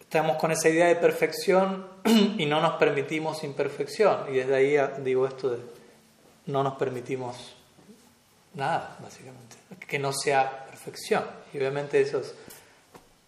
[0.00, 1.86] estamos con esa idea de perfección
[2.38, 4.24] y no nos permitimos imperfección.
[4.30, 5.58] Y desde ahí digo esto de
[6.46, 7.54] no nos permitimos
[8.54, 9.56] nada, básicamente,
[9.86, 11.24] que no sea perfección.
[11.52, 12.34] Y obviamente eso es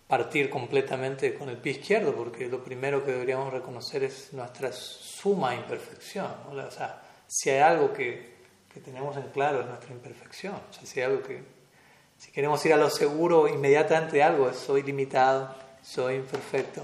[0.09, 5.55] partir completamente con el pie izquierdo, porque lo primero que deberíamos reconocer es nuestra suma
[5.55, 6.27] imperfección.
[6.51, 8.40] O sea, si hay algo que,
[8.81, 10.55] que, tenemos en claro es nuestra imperfección.
[10.55, 11.43] O sea, si algo que,
[12.19, 16.83] si queremos ir a lo seguro inmediatamente de algo, es soy limitado, soy imperfecto,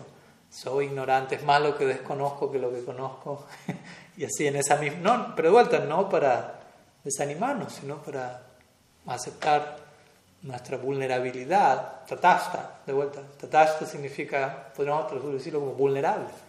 [0.50, 3.46] soy ignorante, es más lo que desconozco que lo que conozco.
[4.16, 4.98] y así en esa misma...
[5.00, 6.60] No, pero de vuelta, no para
[7.04, 8.42] desanimarnos, sino para
[9.06, 9.78] aceptar
[10.42, 13.20] nuestra vulnerabilidad, tatasta, de vuelta.
[13.38, 16.45] Tatasta significa, podríamos decirlo como vulnerable.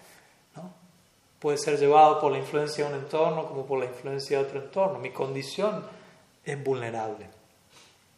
[1.37, 1.39] ¿No?
[1.39, 4.61] Puede ser llevado por la influencia de un entorno como por la influencia de otro
[4.61, 4.99] entorno.
[4.99, 5.83] Mi condición
[6.43, 7.29] es vulnerable.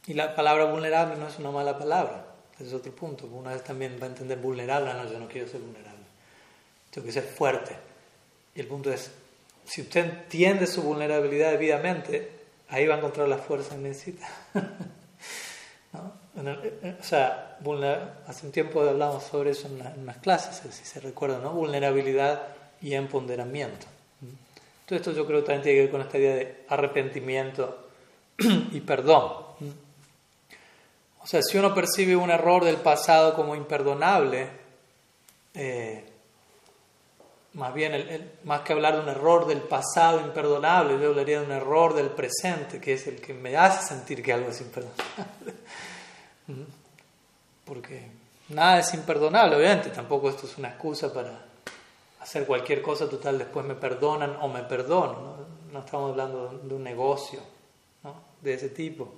[0.07, 2.26] Y la palabra vulnerable no es una mala palabra.
[2.55, 3.26] Ese es otro punto.
[3.28, 5.99] Una vez también va a entender vulnerable, no, yo no quiero ser vulnerable.
[6.91, 7.76] Tengo que ser fuerte.
[8.55, 9.11] Y el punto es,
[9.65, 12.32] si usted entiende su vulnerabilidad debidamente,
[12.70, 14.28] ahí va a encontrar la fuerza que necesita.
[16.36, 17.57] Eh, eh, o sea,
[18.28, 21.51] hace un tiempo hablamos sobre eso en, unas clases, si se recuerda, ¿no?
[21.51, 22.43] Vulnerabilidad
[22.82, 23.86] y empoderamiento.
[24.86, 27.89] Todo esto yo creo que también tiene que ver con esta idea de arrepentimiento
[28.71, 29.32] y perdón.
[31.21, 34.49] O sea, si uno percibe un error del pasado como imperdonable,
[35.53, 36.03] eh,
[37.53, 41.51] más bien, más que hablar de un error del pasado imperdonable, yo hablaría de un
[41.51, 45.53] error del presente, que es el que me hace sentir que algo es imperdonable.
[47.65, 48.07] Porque
[48.49, 51.49] nada es imperdonable, obviamente, tampoco esto es una excusa para
[52.20, 55.47] hacer cualquier cosa total, después me perdonan o me perdono.
[55.72, 57.39] No, estamos hablando de un negocio
[58.41, 59.13] de ese tipo.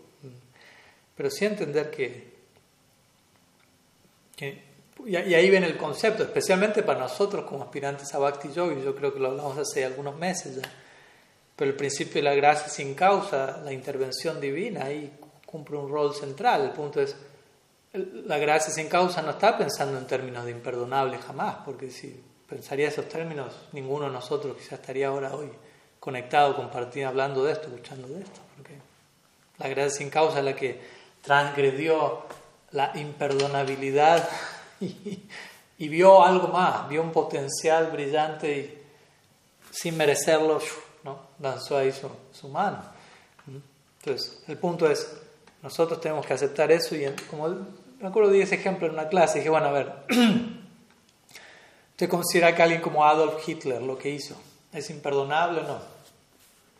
[1.16, 2.32] Pero sí entender que,
[5.06, 9.14] y ahí viene el concepto, especialmente para nosotros como aspirantes a Bhakti Yogi, yo creo
[9.14, 10.72] que lo hablamos hace algunos meses ya,
[11.56, 15.12] pero el principio de la gracia sin causa, la intervención divina, ahí
[15.46, 16.64] cumple un rol central.
[16.64, 17.16] El punto es,
[17.94, 22.20] la gracia sin causa no está pensando en términos de imperdonable jamás, porque si
[22.52, 25.50] pensaría esos términos, ninguno de nosotros quizás estaría ahora hoy
[26.02, 28.76] conectado, compartiendo, hablando de esto, escuchando de esto, porque
[29.58, 30.82] la gracia sin causa es la que
[31.22, 32.24] transgredió
[32.72, 34.28] la imperdonabilidad
[34.82, 35.22] y,
[35.78, 38.82] y vio algo más, vio un potencial brillante y
[39.72, 40.60] sin merecerlo,
[41.06, 41.20] ¿no?
[41.40, 42.84] lanzó ahí su, su mano.
[44.00, 45.10] Entonces, el punto es,
[45.64, 49.38] nosotros tenemos que aceptar eso y como me acuerdo de ese ejemplo en una clase,
[49.38, 49.94] dije, bueno, a ver,
[52.02, 54.36] ¿usted considera que alguien como Adolf Hitler lo que hizo
[54.74, 55.80] es imperdonable o no?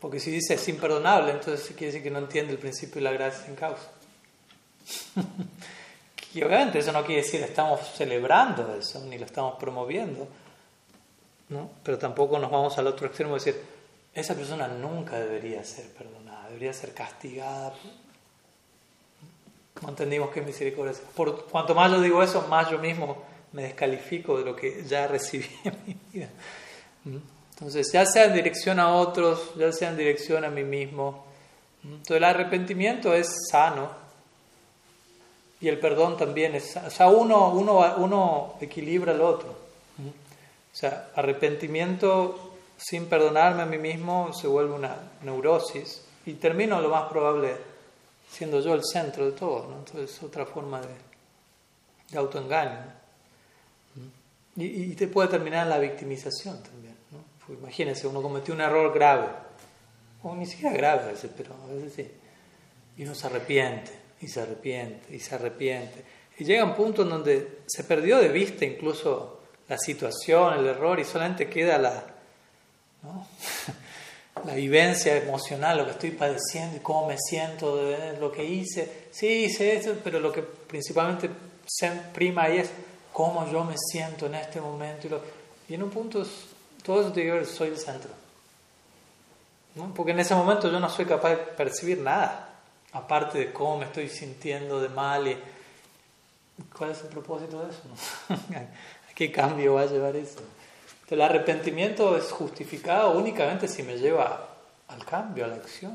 [0.00, 3.12] Porque si dice es imperdonable, entonces quiere decir que no entiende el principio de la
[3.12, 3.88] gracia sin causa.
[6.34, 10.26] y obviamente eso no quiere decir estamos celebrando eso, ni lo estamos promoviendo,
[11.50, 11.70] ¿no?
[11.84, 13.62] pero tampoco nos vamos al otro extremo de decir,
[14.12, 17.74] esa persona nunca debería ser perdonada, debería ser castigada
[19.80, 20.94] no entendimos que misericordia.
[21.16, 25.06] Por cuanto más yo digo eso, más yo mismo me descalifico de lo que ya
[25.06, 26.28] recibí en mi vida.
[27.04, 27.16] ¿Mm?
[27.54, 31.26] Entonces, ya sea en dirección a otros, ya sea en dirección a mí mismo.
[31.82, 31.92] ¿Mm?
[31.92, 33.90] Entonces, el arrepentimiento es sano
[35.60, 36.88] y el perdón también es sano.
[36.88, 39.48] O sea, uno, uno, uno equilibra al otro.
[39.98, 40.08] ¿Mm?
[40.08, 46.88] O sea, arrepentimiento sin perdonarme a mí mismo se vuelve una neurosis y termino lo
[46.88, 47.56] más probable
[48.28, 49.68] siendo yo el centro de todo.
[49.68, 49.78] ¿no?
[49.78, 50.94] Entonces es otra forma de,
[52.10, 53.01] de autoengaño.
[54.56, 56.94] Y, te puede terminar la victimización también.
[57.10, 57.24] ¿no?
[57.46, 59.28] Pues imagínense, uno cometió un error grave,
[60.22, 62.10] o ni siquiera grave a veces, pero a veces sí.
[62.98, 63.90] Y uno se arrepiente,
[64.20, 66.04] y se arrepiente, y se arrepiente.
[66.38, 71.00] Y llega un punto en donde se perdió de vista incluso la situación, el error,
[71.00, 72.04] y solamente queda la,
[73.02, 73.26] ¿no?
[74.44, 79.06] la vivencia emocional, lo que estoy padeciendo y cómo me siento de lo que hice.
[79.10, 81.30] Sí, hice eso, pero lo que principalmente
[81.66, 82.70] se prima ahí es
[83.12, 85.22] cómo yo me siento en este momento.
[85.68, 86.24] Y, en un punto
[86.84, 88.10] todo eso tiene que ver, soy el centro.
[89.94, 92.54] Porque en ese momento yo no soy capaz de percibir nada,
[92.92, 95.38] aparte de cómo me estoy sintiendo de mal y
[96.76, 97.82] cuál es el propósito de eso.
[98.54, 100.40] ¿A qué cambio va a llevar eso?
[101.08, 104.48] El arrepentimiento es justificado únicamente si me lleva
[104.88, 105.94] al cambio, a la acción.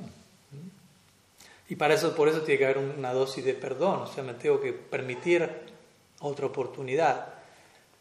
[1.70, 4.36] Y para eso, por eso tiene que haber una dosis de perdón, o sea, me
[4.36, 5.49] tengo que permitir
[6.22, 7.28] otra oportunidad,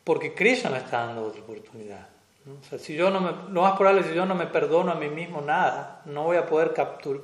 [0.04, 2.06] porque Krishna me está dando otra oportunidad.
[2.78, 5.08] Si yo no me, lo más probable es si yo no me perdono a mí
[5.08, 6.72] mismo nada, no voy a poder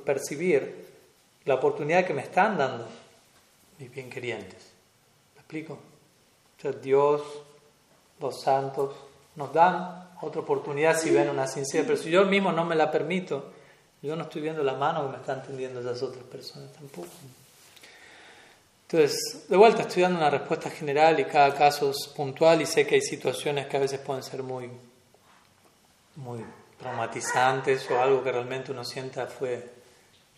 [0.03, 0.85] percibir
[1.45, 2.85] la oportunidad que me están dando
[3.79, 4.73] mis bien querientes.
[5.35, 5.73] ¿Me explico?
[5.73, 7.21] O sea, Dios
[8.23, 8.95] los santos,
[9.35, 12.89] nos dan otra oportunidad si ven una sincera, pero si yo mismo no me la
[12.89, 13.51] permito,
[14.01, 17.09] yo no estoy viendo la mano que me están tendiendo esas otras personas tampoco.
[18.83, 22.85] Entonces, de vuelta, estoy dando una respuesta general y cada caso es puntual y sé
[22.85, 24.69] que hay situaciones que a veces pueden ser muy,
[26.17, 26.45] muy
[26.77, 29.71] traumatizantes o algo que realmente uno sienta fue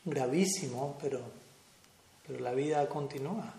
[0.06, 1.22] gravísimo, pero,
[2.26, 3.54] pero la vida continúa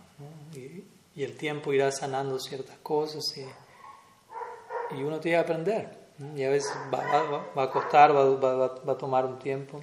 [0.54, 0.84] y,
[1.16, 6.06] el tiempo irá sanando ciertas cosas y, y uno tiene que aprender.
[6.34, 8.24] Y a veces va a costar, va,
[8.56, 9.82] va, a tomar un tiempo,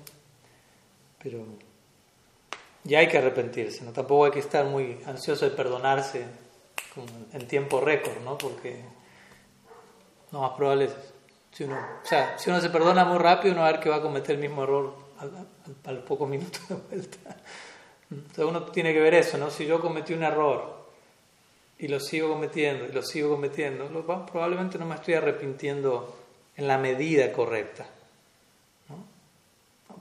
[1.22, 1.44] pero
[2.84, 3.92] ya hay que arrepentirse, ¿no?
[3.92, 6.26] Tampoco hay que estar muy ansioso de perdonarse
[7.32, 8.38] en tiempo récord, ¿no?
[8.38, 8.84] Porque
[10.32, 10.96] lo más probable es,
[11.52, 13.90] si uno, o sea, si uno se perdona muy rápido, uno va a ver que
[13.90, 17.38] va a cometer el mismo error a, los pocos minutos de vuelta.
[18.12, 19.50] Entonces uno tiene que ver eso, ¿no?
[19.50, 20.84] Si yo cometí un error
[21.80, 23.88] y lo sigo cometiendo y lo sigo cometiendo,
[24.32, 26.16] probablemente no me estoy arrepintiendo
[26.56, 27.86] en la medida correcta.
[28.90, 28.96] ¿no?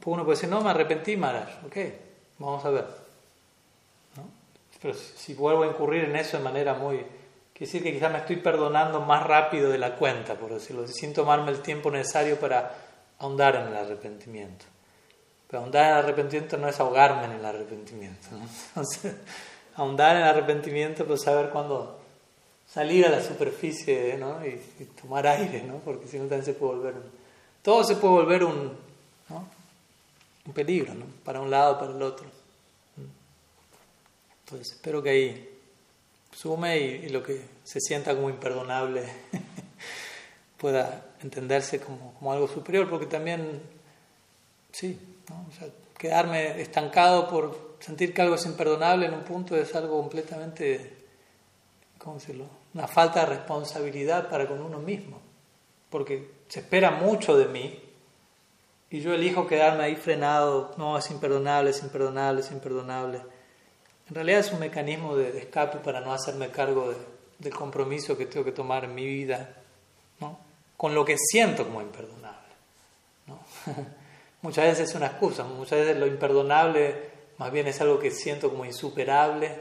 [0.05, 1.77] Uno puede decir, no, me arrepentí, Maharaj, ok,
[2.47, 2.85] vamos a ver.
[4.17, 4.25] ¿no?
[4.81, 6.99] Pero si, vuelvo a incurrir en eso de manera muy...
[7.53, 11.13] Quiere decir que quizás me estoy perdonando más rápido de la cuenta, por decirlo sin
[11.13, 12.75] tomarme el tiempo necesario para
[13.19, 14.65] ahondar en el arrepentimiento.
[15.49, 18.29] Pero ahondar en el arrepentimiento no es ahogarme en el arrepentimiento.
[18.33, 18.39] ¿no?
[18.69, 19.15] Entonces,
[19.77, 21.99] ahondar en el arrepentimiento, pues saber cuándo
[22.67, 24.45] salir a la superficie ¿no?
[24.47, 25.77] y, tomar aire, ¿no?
[25.77, 26.95] porque si no también se puede volver
[27.63, 28.73] todo se puede volver un.
[30.47, 31.07] Un peligro, ¿no?
[31.25, 32.27] para un lado, para el otro.
[34.45, 35.59] Entonces espero que ahí
[36.33, 39.05] sume y, lo que se sienta como imperdonable
[40.59, 43.63] pueda entenderse como, como, algo superior, porque también,
[44.73, 45.47] sí, ¿no?
[45.49, 50.01] o sea, quedarme estancado por sentir que algo es imperdonable en un punto es algo
[50.01, 50.97] completamente,
[51.99, 52.63] ¿cómo decirlo?
[52.75, 55.21] una falta de responsabilidad para con uno mismo,
[55.91, 57.82] porque se espera mucho de mí
[58.93, 63.23] y yo elijo quedarme ahí frenado, no, es imperdonable, es imperdonable, es imperdonable.
[64.07, 66.95] En realidad es un mecanismo de, escape para no hacerme cargo
[67.39, 69.49] del compromiso que tengo que tomar en mi vida,
[70.21, 70.39] ¿no?
[70.77, 72.37] con lo que siento como imperdonable.
[73.27, 73.41] ¿no?
[74.43, 78.51] muchas veces es una excusa, muchas veces lo imperdonable más bien es algo que siento
[78.51, 79.57] como insuperable,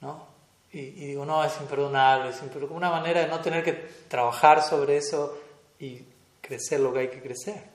[0.00, 0.26] ¿no?
[0.72, 3.72] y, digo, no, es imperdonable, es imperdonable, una manera de no tener que
[4.08, 5.38] trabajar sobre eso
[5.78, 6.02] y
[6.40, 7.73] crecer lo que hay que crecer.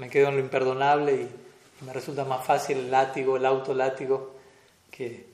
[0.00, 4.34] Me quedo en lo imperdonable y, me resulta más fácil el látigo, el autolátigo,
[4.90, 5.26] que,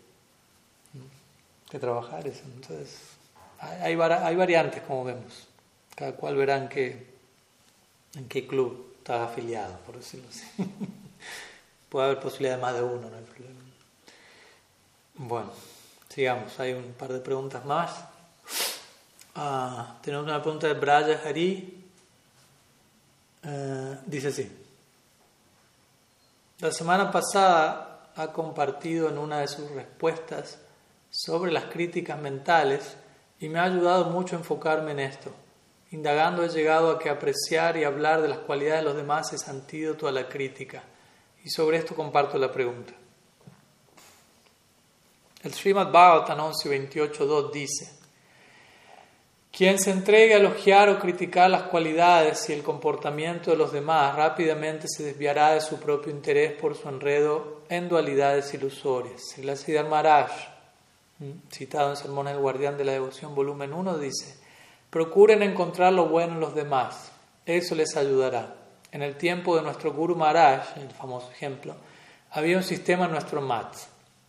[1.68, 2.24] que trabajar.
[2.24, 3.00] Entonces,
[3.58, 5.48] hay, hay variantes, como vemos.
[5.96, 7.06] Cada cual verá en qué,
[8.14, 10.46] en qué club está afiliado, por decirlo así.
[11.88, 13.60] Puede haber posibilidad de más de uno, no hay problema.
[15.14, 15.76] Bueno.
[16.16, 17.92] Sigamos, hay un par de preguntas más.
[19.34, 21.75] Ah, tenemos una pregunta de Braya Hari.
[23.48, 24.50] Eh, dice así.
[26.58, 30.58] La semana pasada ha compartido en una de sus respuestas
[31.10, 32.96] sobre las críticas mentales
[33.38, 35.30] y me ha ayudado mucho a enfocarme en esto.
[35.92, 39.46] Indagando he llegado a que apreciar y hablar de las cualidades de los demás es
[39.48, 40.82] antídoto a la crítica.
[41.44, 42.92] Y sobre esto comparto la pregunta.
[45.44, 47.95] El Srimad Bhagavatam 11.28.2 dice,
[49.56, 54.14] quien se entregue a elogiar o criticar las cualidades y el comportamiento de los demás
[54.14, 59.38] rápidamente se desviará de su propio interés por su enredo en dualidades ilusorias.
[59.38, 60.30] El Siddhar Maharaj,
[61.50, 64.36] citado en Sermón El Guardián de la Devoción, volumen 1, dice,
[64.90, 67.10] procuren encontrar lo bueno en los demás,
[67.46, 68.56] eso les ayudará.
[68.92, 71.74] En el tiempo de nuestro Guru Maharaj, el famoso ejemplo,
[72.32, 73.74] había un sistema en nuestro mat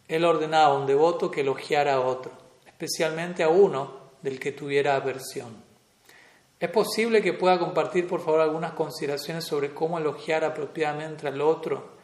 [0.07, 2.31] él ordenaba a un devoto que elogiara a otro,
[2.65, 5.67] especialmente a uno del que tuviera aversión.
[6.59, 11.97] ¿Es posible que pueda compartir, por favor, algunas consideraciones sobre cómo elogiar apropiadamente al otro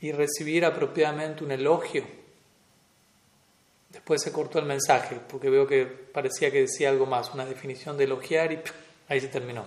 [0.00, 2.04] y recibir apropiadamente un elogio?
[3.90, 7.96] Después se cortó el mensaje, porque veo que parecía que decía algo más, una definición
[7.98, 8.60] de elogiar y
[9.08, 9.64] ahí se terminó.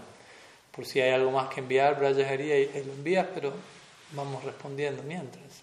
[0.72, 3.54] Por si hay algo más que enviar, Brayajería, ahí lo envías, pero
[4.14, 5.62] vamos respondiendo mientras.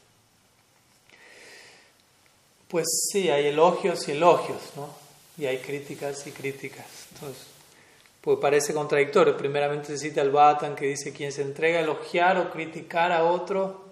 [2.69, 5.08] Pues sí, hay elogios y elogios, ¿no?
[5.39, 6.87] Y hay críticas y críticas.
[7.15, 7.47] Entonces,
[8.21, 9.37] pues parece contradictorio.
[9.37, 13.25] Primeramente se cita el Batan que dice quien se entrega a elogiar o criticar a
[13.25, 13.89] otro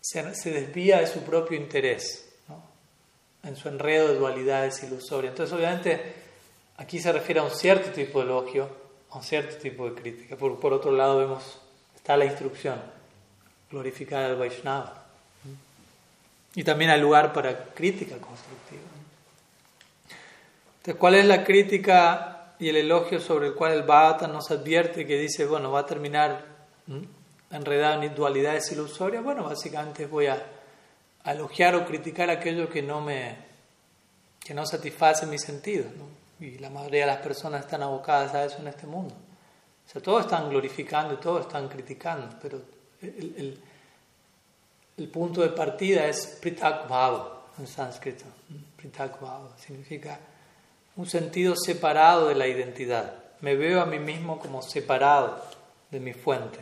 [0.00, 2.62] se, desvía de su propio interés, ¿no?
[3.42, 5.32] en su enredo de dualidades ilusorias.
[5.32, 6.14] Entonces, obviamente,
[6.76, 8.68] aquí se refiere a un cierto tipo de elogio,
[9.10, 10.36] a un cierto tipo de crítica.
[10.36, 11.58] Por, por otro lado, vemos,
[11.94, 12.80] está la instrucción,
[13.70, 15.06] glorificar al Vaishnava.
[16.54, 18.82] Y también hay lugar para crítica constructiva.
[20.80, 25.06] Entonces, ¿cuál es la crítica y el elogio sobre el cual el Bhagavatam nos advierte
[25.06, 26.42] que dice, bueno, va a terminar
[27.50, 30.42] enredado en dualidades ilusorias, bueno, básicamente voy a,
[31.22, 33.50] elogiar o criticar aquello que no me
[34.42, 35.88] que no satisface mis sentidos,
[36.40, 39.14] y la mayoría de las personas están abocadas a eso en este mundo.
[39.14, 42.62] O sea, todos están glorificando y todos están criticando, pero
[43.02, 43.60] el,
[44.96, 48.24] el, punto de partida es pritak bhava en sánscrito.
[48.76, 50.18] Pritak bhava significa
[51.00, 53.14] un sentido separado de la identidad.
[53.40, 55.40] Me veo a mí mismo como separado
[55.90, 56.58] de mi fuente.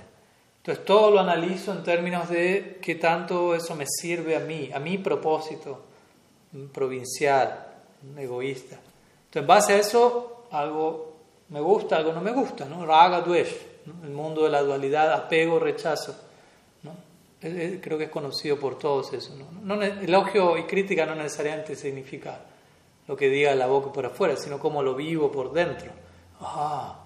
[0.59, 4.79] Entonces todo lo analizo en términos de qué tanto eso me sirve a mí, a
[4.79, 5.81] mi propósito
[6.73, 7.67] provincial,
[8.17, 8.77] egoísta.
[8.77, 11.17] Entonces en base a eso algo
[11.49, 12.87] me gusta, algo no me gusta, ¿no?
[12.87, 13.57] Raga, dvesh,
[14.05, 16.15] el mundo de la dualidad, apego, rechazo.
[16.85, 16.95] ¿no?
[17.41, 19.35] Creo que es conocido por todos eso.
[19.35, 19.75] ¿no?
[19.75, 22.39] No, elogio y crítica no necesariamente significa
[23.09, 25.91] lo que diga la boca por afuera, sino cómo lo vivo por dentro.
[26.41, 27.01] Ah,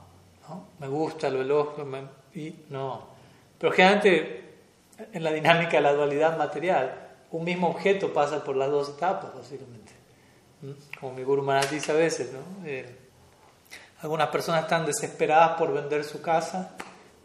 [0.48, 0.66] ¿no?
[0.80, 1.86] me gusta, lo elogio,
[2.34, 3.06] y no.
[3.56, 4.42] Pero generalmente
[5.12, 9.32] en la dinámica de la dualidad material, un mismo objeto pasa por las dos etapas,
[9.34, 9.92] básicamente.
[10.60, 10.72] ¿Mm?
[10.98, 12.66] Como mi Guru Maharaj dice a veces, ¿no?
[12.66, 12.98] Eh,
[14.02, 16.76] algunas personas están desesperadas por vender su casa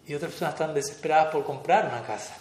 [0.06, 2.38] y otras personas están desesperadas por comprar una casa.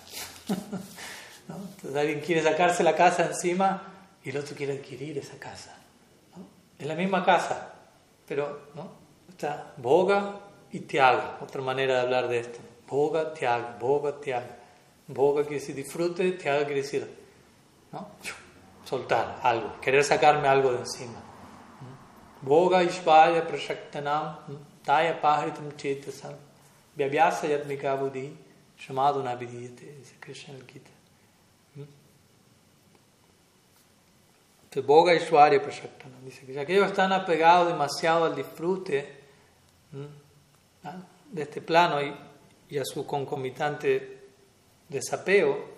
[1.49, 1.57] ¿no?
[1.57, 3.83] Entonces alguien quiere sacarse la casa encima
[4.23, 5.76] y el otro quiere adquirir esa casa.
[6.79, 7.73] Es la misma casa,
[8.27, 8.91] pero ¿no?
[9.29, 12.59] está boga y tiaga, otra manera de hablar de esto.
[12.89, 14.57] Boga, tiaga, boga, tiaga.
[15.09, 17.09] Boga quiere decir disfrute, tiaga quiere decir
[17.93, 18.09] ¿no?
[18.85, 21.23] soltar algo, querer sacarme algo de encima.
[22.43, 24.39] Boga ishvaya prashaktanam
[24.85, 26.35] taya pahritam chetasam
[26.97, 28.37] vyabhyasa yatmika buddhi
[28.79, 30.96] shamaduna dice Krishna el Gita.
[34.83, 36.25] Boga Ishwarya Prashaktanam.
[36.25, 39.21] Dice que aquellos están apegados demasiado al disfrute
[40.85, 40.97] ¿ah?
[41.31, 44.19] de este plano y, a su concomitante
[44.89, 45.77] desapego,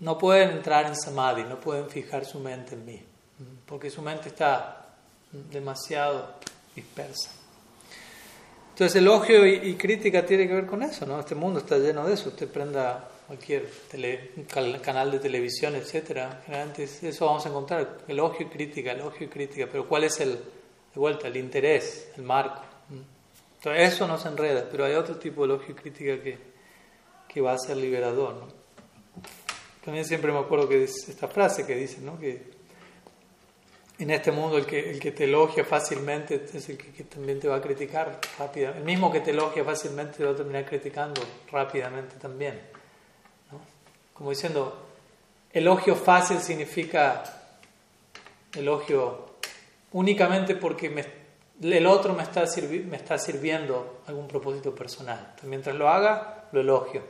[0.00, 3.02] no pueden entrar en samadhi, no pueden fijar su mente en mí,
[3.64, 4.86] porque su mente está
[5.50, 6.34] demasiado
[6.74, 7.30] dispersa.
[8.70, 11.20] Entonces, elogio y, y, crítica tiene que ver con eso, ¿no?
[11.20, 12.30] Este mundo está lleno de eso.
[12.30, 13.66] Usted prenda cualquier
[14.82, 19.66] canal de televisión, etcétera, generalmente eso vamos a encontrar, elogio y crítica, elogio y crítica,
[19.70, 22.62] pero ¿cuál es el, de vuelta, el interés, el marco?
[23.54, 26.38] Entonces eso nos enreda, pero hay otro tipo de elogio y crítica que,
[27.26, 28.48] que va a ser liberador.
[29.82, 32.18] También siempre me acuerdo que es esta frase que dice, ¿no?
[32.18, 32.52] que
[33.98, 37.48] en este mundo el que, el que te elogia fácilmente es el que, también te
[37.48, 38.80] va a criticar rápidamente.
[38.80, 42.71] El mismo que te elogia fácilmente te va a terminar criticando rápidamente también
[44.14, 44.86] como diciendo,
[45.52, 47.22] elogio fácil significa
[48.54, 49.32] elogio
[49.92, 51.04] únicamente porque
[51.60, 52.46] el otro me está,
[53.18, 55.34] sirviendo algún propósito personal.
[55.42, 57.02] mientras lo haga, lo elogio.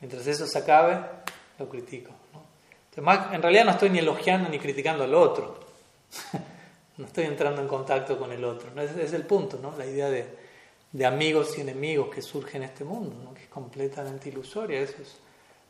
[0.00, 1.00] Mientras eso se acabe,
[1.58, 2.12] lo critico.
[2.96, 5.58] en realidad no estoy ni elogiando ni criticando al otro.
[6.98, 8.70] no estoy entrando en contacto con el otro.
[8.74, 8.82] ¿no?
[8.82, 9.74] Ese es el punto, ¿no?
[9.76, 10.46] la idea de,
[11.04, 14.80] amigos y enemigos que surge en este mundo, que es completamente ilusoria.
[14.80, 15.18] Eso es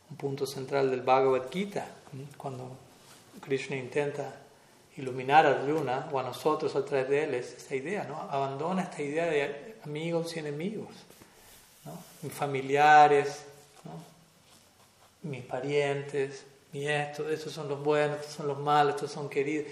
[0.09, 1.87] un punto central del Bhagavad Gita,
[2.37, 2.77] cuando
[3.41, 4.33] Krishna intenta
[4.97, 8.19] iluminar a Arjuna o a nosotros a través de él, es esta idea, ¿no?
[8.19, 10.89] Abandona esta idea de amigos y enemigos,
[11.85, 11.93] ¿no?
[12.23, 13.45] Mis familiares,
[15.23, 19.67] mis parientes, mi esto, estos son los buenos, estos son los malos, estos son queridos.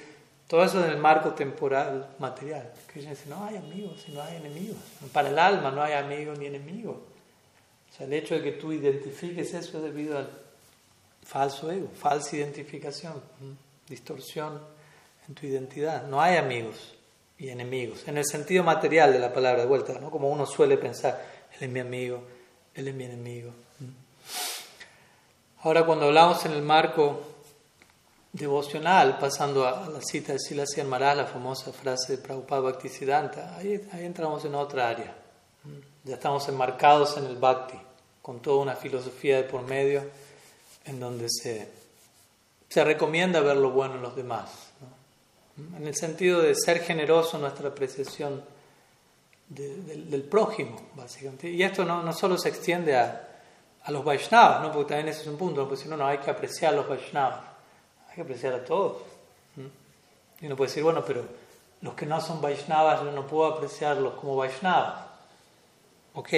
[0.47, 2.71] Todo eso en el marco temporal, material.
[2.88, 4.77] Krishna dice, no hay amigos y no hay enemigos.
[5.11, 6.97] Para el alma no hay amigos ni enemigos.
[7.96, 10.28] O sea, el hecho de que tú identifiques eso es debido al
[11.26, 13.22] falso ego, falsa identificación,
[13.88, 14.60] distorsión
[15.30, 16.06] en tu identidad.
[16.06, 16.93] No hay amigos
[17.38, 20.12] y enemigos, en el sentido material de la palabra de vuelta, ¿no?
[20.12, 22.22] como uno suele pensar, él es mi amigo,
[22.74, 23.52] él es mi enemigo.
[25.62, 27.22] Ahora cuando hablamos en el marco
[28.34, 33.88] devocional, pasando a la cita de Silas Maharaj, la famosa frase de Prabhupada Bhaktisiddhanta, ahí,
[33.93, 35.16] ahí entramos en otra área.
[36.04, 37.84] Ya estamos enmarcados en el Bhakti
[38.26, 40.03] con toda una filosofía de por medio
[40.86, 41.69] en donde se,
[42.67, 44.49] se recomienda ver lo bueno en los demás,
[45.78, 48.43] en el sentido de ser generoso en nuestra apreciación
[49.47, 51.51] del prójimo, básicamente.
[51.51, 53.30] Y esto no, no solo se extiende a,
[53.84, 54.71] a, los Vaishnavas, ¿no?
[54.71, 56.89] porque también ese es un punto, porque si no, no hay que apreciar a los
[56.89, 57.41] Vaishnavas,
[58.09, 59.03] hay que apreciar a todos.
[60.41, 61.23] Y uno puede decir, bueno, pero
[61.82, 65.05] los que no son Vaishnavas yo no puedo apreciarlos como Vaishnavas.
[66.15, 66.34] Ok,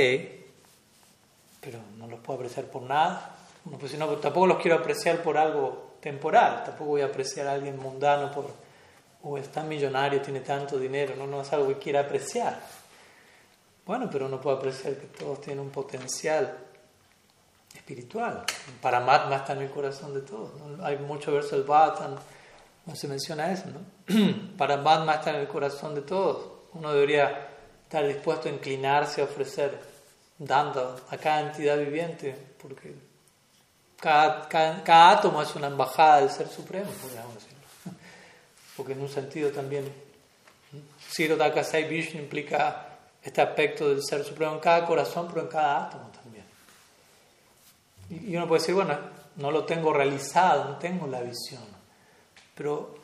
[1.62, 3.36] pero no los puedo apreciar por nada.
[3.80, 7.78] pues, no, tampoco los quiero apreciar por algo temporal, tampoco voy a apreciar a alguien
[7.78, 8.46] mundano por,
[9.24, 12.60] o es tan millonario, tiene tanto dinero, no, no es algo que quiera apreciar.
[13.86, 16.58] Bueno, pero uno puede apreciar que todos tienen un potencial
[17.74, 18.44] espiritual.
[18.82, 20.52] Paramatma está en el corazón de todos.
[20.82, 22.16] Hay muchos versos del Bhatan,
[22.86, 24.56] no se menciona eso, ¿no?
[24.58, 26.50] Paramatma está en el corazón de todos.
[26.74, 27.48] Uno debería
[27.84, 29.80] estar dispuesto a inclinarse a ofrecer,
[30.40, 32.96] dando a cada entidad viviente, porque
[34.00, 37.58] cada, cada, átomo es una embajada del Ser Supremo, podríamos decirlo.
[38.78, 39.92] Porque en un sentido también,
[41.10, 42.86] Siro Dakasai Vishnu implica
[43.24, 46.46] este aspecto del Ser Supremo en cada corazón, pero en cada átomo también.
[48.10, 48.96] Y uno puede decir, bueno,
[49.38, 51.64] no lo tengo realizado, no tengo la visión.
[52.54, 52.96] Pero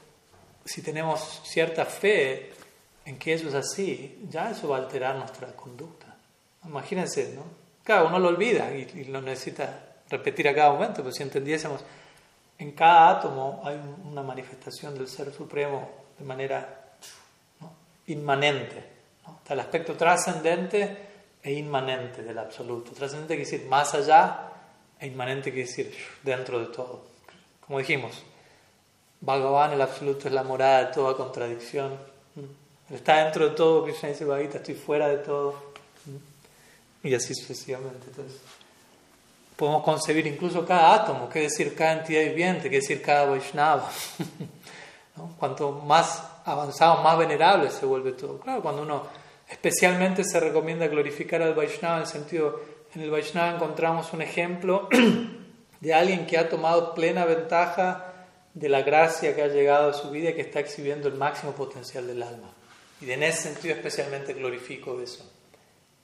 [0.65, 2.53] si tenemos cierta fe
[3.05, 6.03] en que eso es así, ya eso va a alterar nuestra conducta.
[6.66, 7.43] Imagínense, ¿no?
[7.84, 11.82] Claro, uno lo olvida y, lo necesita repetir a cada momento, pero si entendiésemos,
[12.57, 16.95] en cada átomo hay una manifestación del Ser Supremo de manera
[18.07, 18.84] inmanente.
[19.39, 20.97] Está el aspecto trascendente
[21.41, 22.91] e inmanente del absoluto.
[22.91, 24.49] Trascendente quiere decir más allá
[24.99, 25.93] e inmanente quiere decir
[26.24, 27.05] dentro de todo.
[27.66, 28.24] Como dijimos,
[29.20, 31.97] Bhagavan, el absoluto, es la morada de toda contradicción.
[32.89, 35.72] está dentro de todo, Krishna dice, Bhagavita, estoy fuera de todo.
[37.04, 38.08] Y así sucesivamente.
[38.08, 38.39] Entonces,
[39.56, 43.89] podemos concebir incluso cada átomo, qué decir cada entidad viviente, qué decir cada Vaishnava.
[45.38, 48.39] Cuanto más avanzado, más venerable se vuelve todo.
[48.39, 49.04] Claro, cuando uno
[49.49, 52.62] especialmente se recomienda glorificar al Vaishnava en el sentido,
[52.95, 54.89] en el Vaishnava encontramos un ejemplo
[55.80, 58.14] de alguien que ha tomado plena ventaja
[58.54, 61.54] de la gracia que ha llegado a su vida y que está exhibiendo el máximo
[61.54, 62.49] potencial del alma.
[63.01, 65.30] Y en ese sentido especialmente glorifico eso.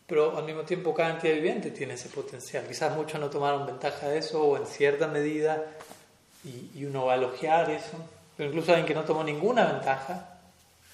[0.10, 2.66] Pero al mismo tiempo cada entidad viviente tiene ese potencial.
[2.68, 5.64] Quizás muchos no tomaron ventaja de eso o en cierta medida
[6.44, 7.98] y, y uno va a elogiar eso
[8.40, 10.40] pero incluso alguien que no tomó ninguna ventaja,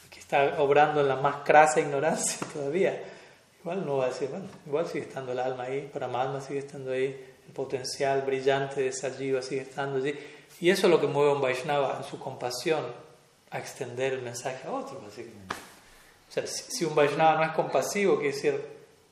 [0.09, 3.03] que está obrando en la más crasa ignorancia todavía,
[3.59, 6.91] igual no va a decir, bueno, igual sigue estando el alma ahí, Paramatma sigue estando
[6.91, 10.17] ahí, el potencial brillante de Sajiva sigue estando allí.
[10.59, 12.83] Y eso es lo que mueve a un Vaishnava en su compasión
[13.51, 15.53] a extender el mensaje a otros, básicamente.
[16.27, 18.59] O sea, si, un Vaishnava no es compasivo, quiere decir,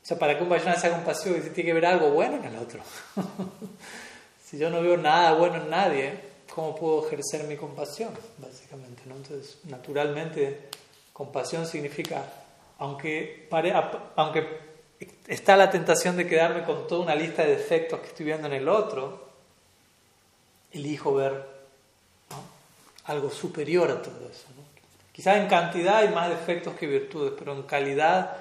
[0.04, 2.58] o sea, para que un Vaishnava sea compasivo, tiene que ver algo bueno en el
[2.58, 2.82] otro.
[4.46, 6.20] si yo no veo nada bueno en nadie,
[6.54, 8.10] ¿cómo puedo ejercer mi compasión?
[8.38, 9.16] Básicamente, ¿no?
[9.16, 10.68] Entonces, naturalmente,
[11.14, 12.22] compasión significa,
[12.80, 13.48] aunque,
[14.18, 14.60] aunque
[15.26, 18.54] está la tentación de quedarme con toda una lista de defectos que estoy viendo en
[18.54, 19.30] el otro,
[20.74, 21.46] elijo ver
[23.06, 24.48] algo superior a todo eso.
[24.58, 24.64] ¿no?
[25.14, 28.36] Quizás en cantidad hay más defectos que virtudes, pero en calidad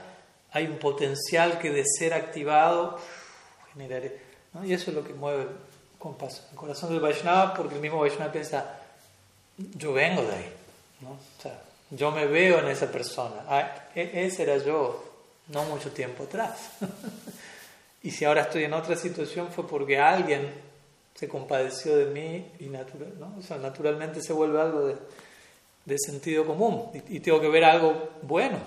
[0.53, 2.99] hay un potencial que de ser activado
[3.73, 4.21] generaré.
[4.65, 5.47] Y eso es lo que mueve.
[6.05, 8.81] El corazón del Vaishnava, porque el mismo Vaishnava piensa,
[9.57, 10.53] yo vengo de ahí,
[11.01, 11.11] ¿no?
[11.11, 13.45] o sea, yo me veo en esa persona.
[13.49, 15.05] Ah, e-, ese era yo
[15.49, 16.71] no mucho tiempo atrás.
[18.03, 20.53] y si ahora estoy en otra situación fue porque alguien
[21.15, 23.37] se compadeció de mí y natural, ¿no?
[23.39, 24.97] o sea, naturalmente se vuelve algo de,
[25.85, 28.59] de sentido común y, tengo que ver algo bueno,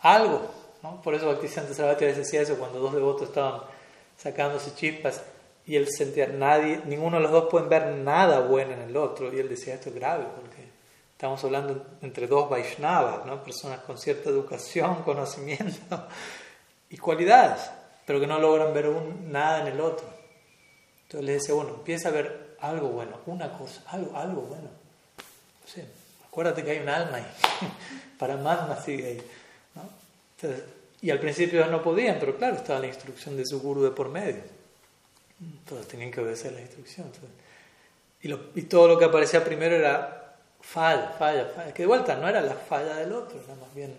[0.00, 0.61] algo.
[0.82, 1.00] ¿No?
[1.02, 3.62] Por eso Bhaktisiddhanta Sarasvati decía eso cuando dos devotos estaban
[4.16, 5.22] sacándose chispas
[5.64, 9.32] y él sentía, nadie, ninguno de los dos pueden ver nada bueno en el otro.
[9.32, 10.68] Y él decía, esto es grave, porque
[11.12, 13.42] estamos hablando entre dos Vaishnavas, ¿no?
[13.44, 16.08] personas con cierta educación, conocimiento
[16.90, 17.70] y cualidades,
[18.04, 20.06] pero que no logran ver nada en el otro.
[21.04, 24.68] Entonces le decía, bueno, empieza a ver algo bueno, una cosa, algo, algo bueno.
[26.26, 27.26] acuérdate que hay un alma ahí,
[28.18, 29.22] para más sigue ahí.
[31.00, 34.08] Y al principio no podían, pero claro, estaba la instrucción de su guru de por
[34.08, 34.42] medio.
[35.68, 37.10] Todos tenían que obedecer la instrucción.
[38.22, 41.74] Y, todo lo que aparecía primero era falla, falla, falla.
[41.74, 43.96] Que de vuelta no era la falla del otro, era más bien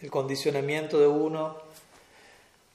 [0.00, 1.56] el condicionamiento de uno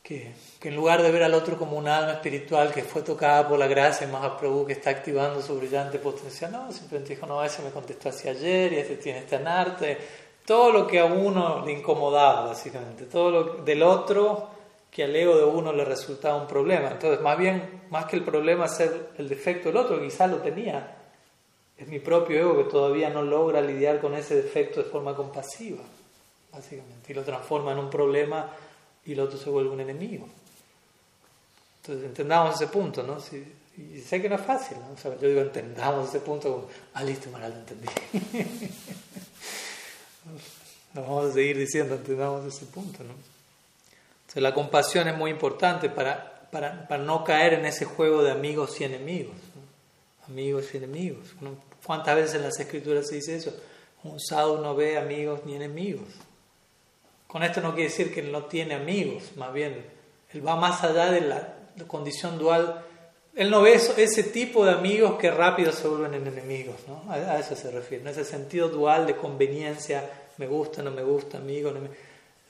[0.02, 0.34] que,
[0.64, 3.68] en lugar de ver al otro como un alma espiritual que fue tocada por la
[3.68, 7.70] gracia de Mahaprabhu que está activando su brillante potencial, no, simplemente dijo, no, ese me
[7.70, 9.98] contestó hacia ayer y este tiene este anarte.
[10.46, 14.50] Todo lo que a uno le incomodaba, básicamente, todo lo del otro
[14.92, 16.90] que al ego de uno le resultaba un problema.
[16.92, 20.98] Entonces, más bien, más que el problema ser el defecto del otro, quizás lo tenía,
[21.78, 25.82] es mi propio ego que todavía no logra lidiar con ese defecto de forma compasiva,
[26.52, 28.52] básicamente, y lo transforma en un problema
[29.06, 30.28] y el otro se vuelve un enemigo.
[31.82, 33.18] Entonces, entendamos ese punto, ¿no?
[33.78, 35.12] y sé que no es fácil, ¿no?
[35.20, 37.88] yo digo, entendamos ese punto como, ah, listo, Maral, entendí.
[40.94, 43.14] Nos vamos a seguir diciendo, entendamos ese punto, ¿no?
[44.36, 48.80] la compasión es muy importante para, para, para, no caer en ese juego de amigos
[48.80, 49.36] y enemigos.
[50.28, 51.28] Amigos y enemigos.
[51.86, 53.54] ¿Cuántas veces en las escrituras se dice eso?
[54.04, 56.08] Un sadhu no ve amigos ni enemigos.
[57.28, 59.86] con esto no quiere decir que no tiene amigos, más bien,
[60.34, 61.58] él va más allá de la,
[61.88, 62.86] condición dual.
[63.36, 67.10] Él no ve ese tipo de amigos que rápido se vuelven en enemigos, ¿no?
[67.10, 71.38] A, eso se refiere, en ese sentido dual de conveniencia, me gusta, no me gusta,
[71.38, 71.90] amigo, no me...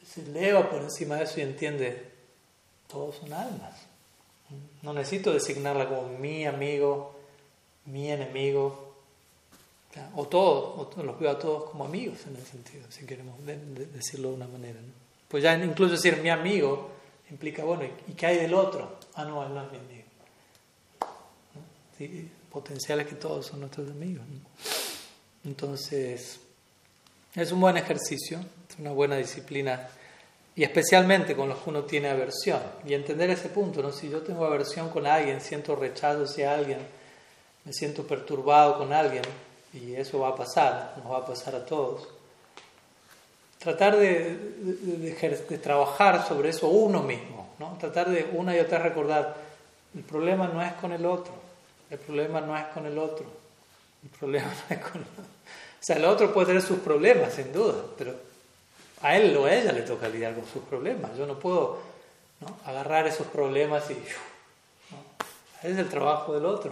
[0.06, 2.12] se eleva por encima de eso y entiende,
[2.88, 3.76] todos son almas.
[4.82, 7.16] No necesito designarla como mi amigo,
[7.86, 8.92] mi enemigo,
[10.16, 14.30] o todos, o los veo a todos como amigos en ese sentido, si queremos decirlo
[14.30, 14.80] de una manera.
[15.28, 16.90] Pues ya incluso decir mi amigo
[17.30, 18.98] implica, bueno, ¿y qué hay del otro?
[19.16, 20.01] Ah, no, él no es mi amigo.
[22.08, 22.32] ¿Sí?
[22.52, 24.24] Potenciales que todos son nuestros amigos.
[25.45, 26.39] Entonces,
[27.36, 29.88] es un buen ejercicio, es una buena disciplina,
[30.56, 32.60] y especialmente con los que uno tiene aversión.
[32.88, 33.91] Y entender ese punto, ¿no?
[33.91, 36.80] si yo tengo aversión con alguien, siento rechazo hacia alguien,
[37.66, 39.24] me siento perturbado con alguien,
[39.72, 42.10] y eso va a pasar, nos va a pasar a todos.
[43.60, 47.78] Tratar de, de, trabajar sobre eso uno mismo, ¿no?
[47.80, 49.38] tratar de una y otra recordar,
[49.93, 51.41] el problema no es con el otro,
[51.92, 53.26] el problema no es con el otro,
[54.04, 55.02] el problema no es con.
[55.02, 58.16] O sea, el otro puede tener sus problemas, sin duda, pero
[59.02, 61.18] a él o a ella le toca lidiar con sus problemas.
[61.18, 61.80] Yo no puedo
[62.39, 62.58] ¿no?
[62.66, 63.96] agarrar esos problemas y...
[63.96, 65.70] ¿no?
[65.70, 66.72] Es el trabajo del otro.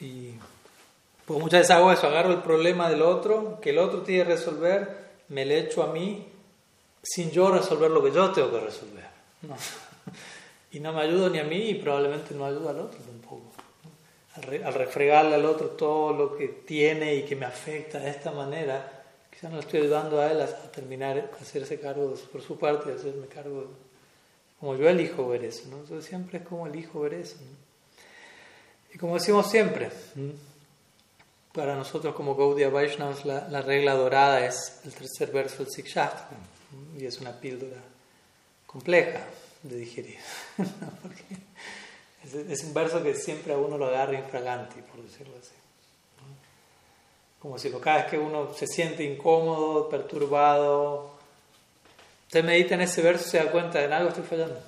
[0.00, 0.32] Y
[1.24, 4.30] pues muchas veces hago eso, agarro el problema del otro, que el otro tiene que
[4.30, 6.26] resolver, me le echo a mí
[7.02, 9.06] sin yo resolver lo que yo tengo que resolver.
[10.76, 13.50] Y no me ayudo ni a mí y probablemente no ayuda al otro tampoco.
[14.34, 19.04] Al, refregarle al otro todo lo que tiene y que me afecta de esta manera,
[19.30, 22.92] quizás no le estoy ayudando a él a, terminar, a hacerse cargo por su parte,
[22.92, 23.70] a hacerme cargo,
[24.60, 25.62] como yo elijo ver eso.
[25.70, 26.02] ¿no?
[26.02, 27.36] Siempre es como elijo ver eso.
[28.92, 29.88] Y como decimos siempre,
[31.54, 36.36] para nosotros como Gaudiya Vaishnavas la, regla dorada es el tercer verso del Sikshastra
[36.98, 37.80] y es una píldora
[38.66, 39.24] compleja
[39.68, 40.18] de digerir.
[42.50, 45.54] es, un verso que siempre a uno lo agarra infraganti, por decirlo así.
[47.40, 51.10] Como si cada vez que uno se siente incómodo, perturbado,
[52.26, 54.60] usted medita en ese verso y se da cuenta de en algo estoy fallando.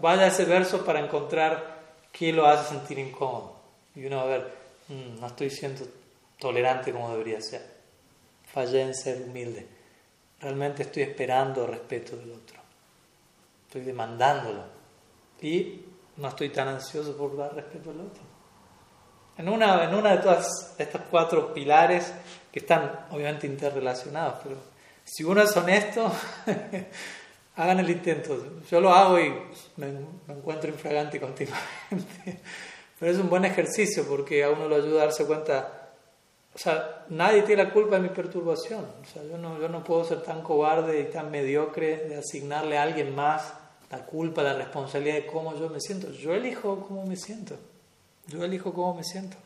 [0.00, 1.78] vaya a ese verso para encontrar
[2.12, 3.56] qué lo hace sentir incómodo.
[3.94, 4.58] Y uno va a ver,
[4.88, 5.86] Mm, no estoy siendo
[6.38, 7.62] tolerante como debería ser.
[8.52, 9.66] Fallé en ser humilde.
[10.40, 12.58] Realmente estoy esperando respeto del otro.
[13.68, 14.62] Estoy demandándolo.
[15.42, 15.84] Y
[16.16, 18.22] no estoy tan ansioso por dar respeto al otro.
[19.36, 22.12] En una, en una de todas estas cuatro pilares
[22.50, 24.56] que están obviamente interrelacionados, pero
[25.04, 26.10] si uno es honesto,
[27.56, 28.62] hagan el intento.
[28.70, 29.30] Yo lo hago y
[29.76, 29.92] me,
[30.26, 32.40] me encuentro infragante continuamente.
[32.98, 35.77] Pero es un buen ejercicio porque a uno lo ayuda a darse cuenta,
[36.58, 38.84] o sea, nadie tiene la culpa de mi perturbación.
[39.00, 42.76] O sea, yo no, yo no puedo ser tan cobarde y tan mediocre de asignarle
[42.76, 43.54] a alguien más
[43.92, 46.10] la culpa, la responsabilidad de cómo yo me siento.
[46.10, 47.56] Yo elijo cómo me siento.
[48.26, 49.36] Yo elijo cómo me siento.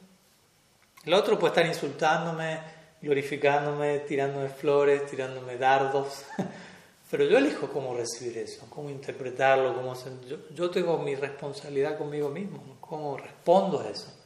[1.05, 2.61] El otro puede estar insultándome,
[3.03, 6.25] glorificándome, tirándome flores, tirándome dardos.
[7.11, 9.95] Pero yo elijo cómo recibir eso, cómo interpretarlo, cómo
[10.27, 14.22] yo, yo tengo mi responsabilidad conmigo mismo, cómo respondo a eso.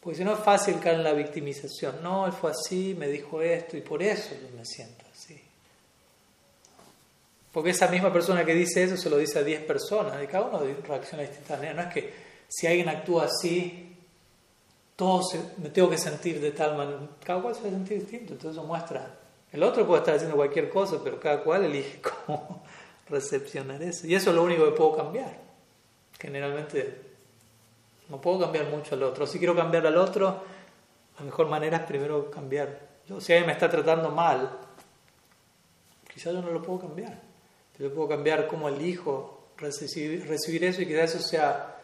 [0.00, 2.02] Porque si no es fácil caer en la victimización.
[2.02, 5.40] No, él fue así, me dijo esto y por eso yo me siento así.
[7.52, 10.46] Porque esa misma persona que dice eso se lo dice a 10 personas y cada
[10.46, 11.74] uno reacciona de distinta manera.
[11.74, 12.14] No es que
[12.48, 13.96] si alguien actúa así,
[14.96, 15.22] todo
[15.58, 17.00] me tengo que sentir de tal manera.
[17.24, 18.32] Cada cual se va a sentir distinto.
[18.32, 19.20] Entonces eso muestra
[19.52, 22.62] el otro puede estar haciendo cualquier cosa, pero cada cual elige cómo
[23.08, 24.06] recepcionar eso.
[24.06, 25.38] Y eso es lo único que puedo cambiar.
[26.18, 27.09] Generalmente
[28.10, 29.26] no puedo cambiar mucho al otro.
[29.26, 30.42] Si quiero cambiar al otro,
[31.18, 32.90] la mejor manera es primero cambiar.
[33.20, 34.58] Si alguien me está tratando mal,
[36.12, 37.18] quizás yo no lo puedo cambiar.
[37.78, 41.76] Yo puedo cambiar cómo elijo recibir, eso y quizás eso sea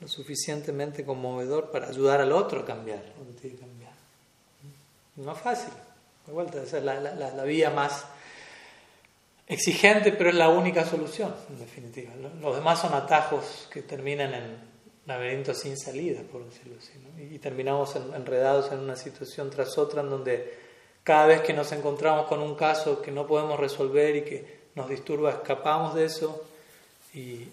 [0.00, 3.02] lo suficientemente conmovedor para ayudar al otro a cambiar.
[5.16, 5.72] No es fácil.
[6.26, 8.04] De vuelta, esa es la, la, la, vía más
[9.46, 12.12] exigente, pero es la única solución, en definitiva.
[12.40, 14.71] Los demás son atajos que terminan en
[15.06, 16.92] laberintos sin salida, por decirlo así.
[17.34, 20.58] Y terminamos enredados en una situación tras otra en donde
[21.02, 24.88] cada vez que nos encontramos con un caso que no podemos resolver y que nos
[24.88, 26.44] disturba, escapamos de eso
[27.12, 27.48] y,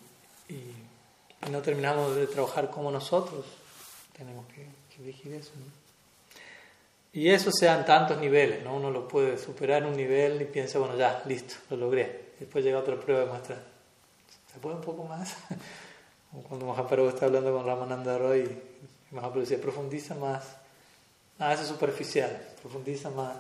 [0.48, 0.76] y,
[1.50, 3.46] no terminamos de trabajar como nosotros.
[4.16, 5.52] Tenemos que, que elegir eso.
[7.12, 8.76] Y eso sean tantos niveles, ¿no?
[8.76, 12.34] Uno lo puede superar un nivel y piensa, bueno, ya, listo, lo logré.
[12.40, 13.58] Después llega otra prueba y muestra,
[14.54, 15.36] ¿se puede un poco más?
[16.48, 18.48] Cuando Mahaprabhu está hablando con Ramananda Roy,
[19.12, 20.44] Mahaprabhu decía, profundiza más.
[21.40, 23.38] Ah, eso es superficial, profundiza más.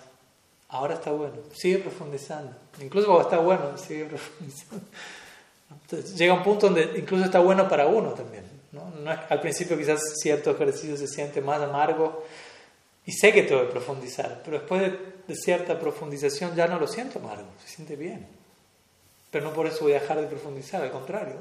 [0.69, 2.55] Ahora está bueno, sigue profundizando.
[2.79, 4.85] Incluso cuando está bueno, sigue profundizando.
[5.69, 8.43] Entonces, llega un punto donde incluso está bueno para uno también.
[8.71, 8.89] ¿no?
[8.89, 12.23] No al principio quizás cierto ejercicio se siente más amargo
[13.05, 14.81] y sé que tengo que profundizar, pero después
[15.27, 18.27] de, cierta profundización ya no lo siento amargo, se siente bien.
[19.31, 21.35] Pero no por eso voy a dejar de profundizar, al contrario,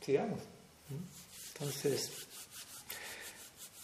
[0.00, 0.40] sigamos.
[1.62, 2.10] Entonces,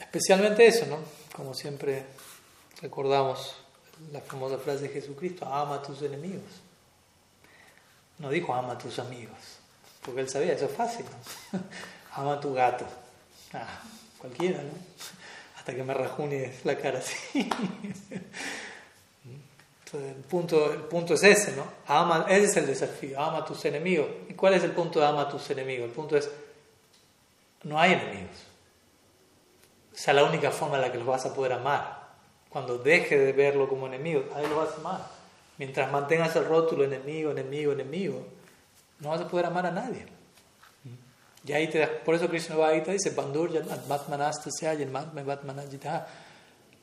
[0.01, 0.99] especialmente eso, ¿no?
[1.33, 2.07] Como siempre
[2.83, 3.55] recordamos
[4.13, 6.51] la famosa frase de Jesucristo, ama a tus enemigos.
[8.19, 9.39] No dijo ama a tus amigos,
[10.03, 11.07] porque él sabía, eso es fácil.
[11.53, 11.61] ¿no?
[12.15, 12.85] ama a tu gato.
[13.53, 13.81] Ah,
[14.19, 14.73] cualquiera, ¿no?
[15.57, 17.49] Hasta que me rajune la cara así.
[19.85, 21.65] Entonces, el punto, el punto es ese, ¿no?
[21.87, 24.09] Ama, ese es el desafío, ama a tus enemigos.
[24.29, 25.87] ¿Y cuál es el punto de ama a tus enemigos?
[25.87, 26.29] El punto es,
[27.65, 28.37] no hay enemigos.
[29.95, 32.09] Esa es la única forma en la que los vas a poder amar.
[32.49, 35.01] Cuando dejes de verlo como enemigo, ahí lo vas a amar.
[35.59, 38.25] Mientras mantengas el rótulo enemigo, enemigo, enemigo,
[39.01, 40.07] no vas a poder amar a nadie.
[41.45, 41.69] Y ahí
[42.05, 43.15] por eso Krishna Bhagavata dice,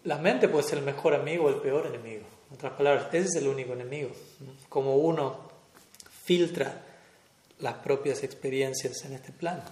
[0.04, 2.26] La mente puede ser el mejor amigo o el peor enemigo.
[2.50, 4.10] En otras palabras, ese es el único enemigo.
[4.70, 5.40] Como uno
[6.24, 6.82] filtra
[7.60, 9.64] las propias experiencias en este plano.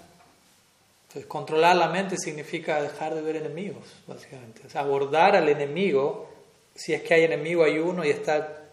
[1.14, 4.64] Entonces, controlar la mente significa dejar de ver enemigos, básicamente.
[4.66, 6.28] O sea, abordar al enemigo,
[6.74, 8.64] si es que hay enemigo, hay uno y está...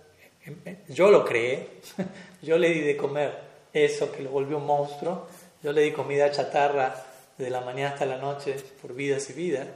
[0.88, 1.68] Yo lo creé,
[2.42, 3.38] yo le di de comer
[3.74, 5.28] eso que lo volvió un monstruo,
[5.62, 7.04] yo le di comida chatarra
[7.36, 9.68] de la mañana hasta la noche por vidas y vidas,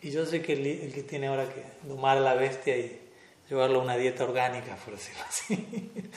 [0.00, 2.98] y yo sé que el, que tiene ahora que domar a la bestia y
[3.46, 5.92] llevarlo a una dieta orgánica, por decirlo así.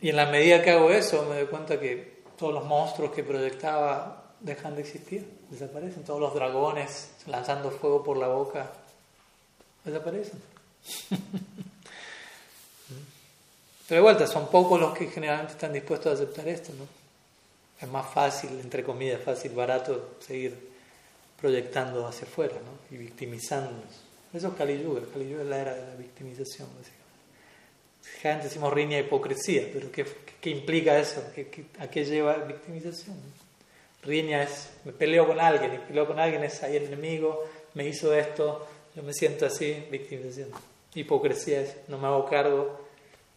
[0.00, 3.22] Y en la medida que hago eso, me doy cuenta que todos los monstruos que
[3.22, 6.04] proyectaba dejan de existir, desaparecen.
[6.04, 8.70] Todos los dragones lanzando fuego por la boca
[9.84, 10.40] desaparecen.
[13.88, 16.86] Pero de vuelta, son pocos los que generalmente están dispuestos a aceptar esto, ¿no?
[17.80, 20.68] Es más fácil, entre comillas, fácil, barato seguir
[21.40, 22.94] proyectando hacia afuera, ¿no?
[22.94, 24.02] Y victimizándonos.
[24.34, 26.98] Eso es Kali Yuga, Kali Yuga es la era de la victimización, básicamente.
[28.20, 30.04] Generalmente decimos riña hipocresía, pero ¿qué,
[30.40, 31.22] qué implica eso?
[31.34, 33.16] ¿Qué, a qué lleva victimización?
[34.02, 37.44] Riña es, me peleo con alguien, y peleo con alguien es ahí el enemigo,
[37.74, 40.50] me hizo esto, yo me siento así, victimización.
[40.94, 42.80] Hipocresía es, no me hago cargo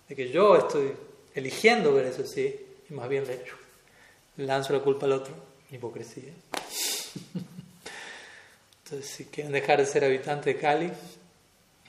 [0.07, 0.93] de que yo estoy
[1.33, 2.59] eligiendo ver eso así,
[2.89, 3.43] y más bien le,
[4.45, 5.33] lanzo la culpa al otro,
[5.71, 6.31] hipocresía.
[8.83, 10.91] Entonces, si quieren dejar de ser habitante de Cali,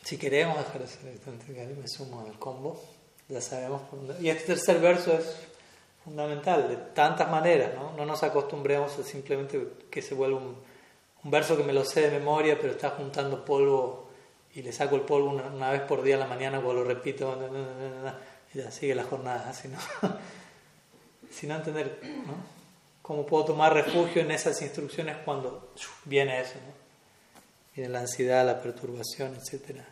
[0.04, 2.82] si queremos dejar de ser habitante de Cali, me sumo al combo,
[3.28, 4.22] ya sabemos por dónde.
[4.22, 5.36] Y este tercer verso es
[6.04, 7.92] fundamental, de tantas maneras, ¿no?
[7.96, 10.56] No nos acostumbremos a simplemente que se vuelva un,
[11.24, 14.08] verso que me lo sé de memoria, pero está juntando polvo
[14.54, 17.38] y le saco el polvo una, vez por día a la mañana cuando lo repito,
[18.52, 19.78] y ya sigue la jornada, así, ¿no?
[21.30, 22.34] Sin entender, ¿no?
[23.00, 25.72] ¿Cómo puedo tomar refugio en esas instrucciones cuando
[26.04, 26.82] viene eso, ¿no?
[27.74, 29.84] Viene la ansiedad, la perturbación, etcétera.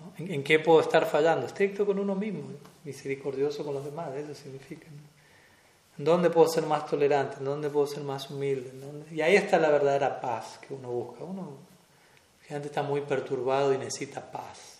[0.00, 0.12] ¿no?
[0.18, 1.46] ¿En, ¿En, qué puedo estar fallando?
[1.46, 2.42] Estricto con uno mismo,
[2.84, 4.88] misericordioso con los demás, eso significa.
[4.90, 5.07] ¿no?
[5.98, 7.38] ¿En dónde puedo ser más tolerante?
[7.38, 8.72] ¿En dónde puedo ser más humilde?
[9.10, 11.24] Y ahí está la verdadera paz que uno busca.
[11.24, 11.68] Uno
[12.48, 14.78] gente está muy perturbado y necesita paz.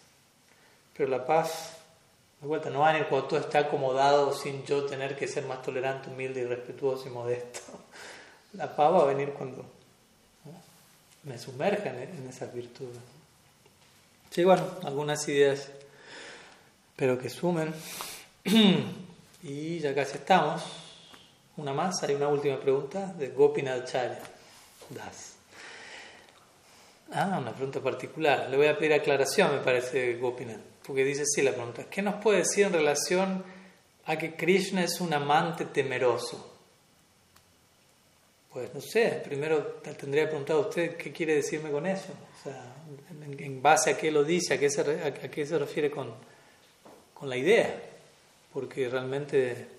[0.96, 1.76] Pero la paz,
[2.40, 5.44] de vuelta, no va a venir cuando todo está acomodado sin yo tener que ser
[5.44, 7.60] más tolerante, humilde y respetuoso y modesto.
[8.54, 9.64] La paz va a venir cuando
[11.24, 12.96] me sumerja en, en esas virtudes.
[14.30, 15.68] Sí, bueno, algunas ideas,
[16.96, 17.74] pero que sumen.
[19.42, 20.87] y ya casi estamos.
[21.58, 24.22] Una más, hay una última pregunta de Gopinath Charya
[24.90, 25.34] Das.
[27.10, 28.48] Ah, una pregunta particular.
[28.48, 31.86] Le voy a pedir aclaración, me parece, Gopinath, porque dice así la pregunta.
[31.90, 33.42] ¿Qué nos puede decir en relación
[34.06, 36.48] a que Krishna es un amante temeroso?
[38.52, 42.12] Pues no sé, primero tendría que preguntar a usted qué quiere decirme con eso.
[42.38, 42.72] O sea,
[43.20, 46.14] en, base a qué lo dice, a qué se, a qué se refiere con,
[47.12, 47.82] con la idea.
[48.52, 49.77] Porque realmente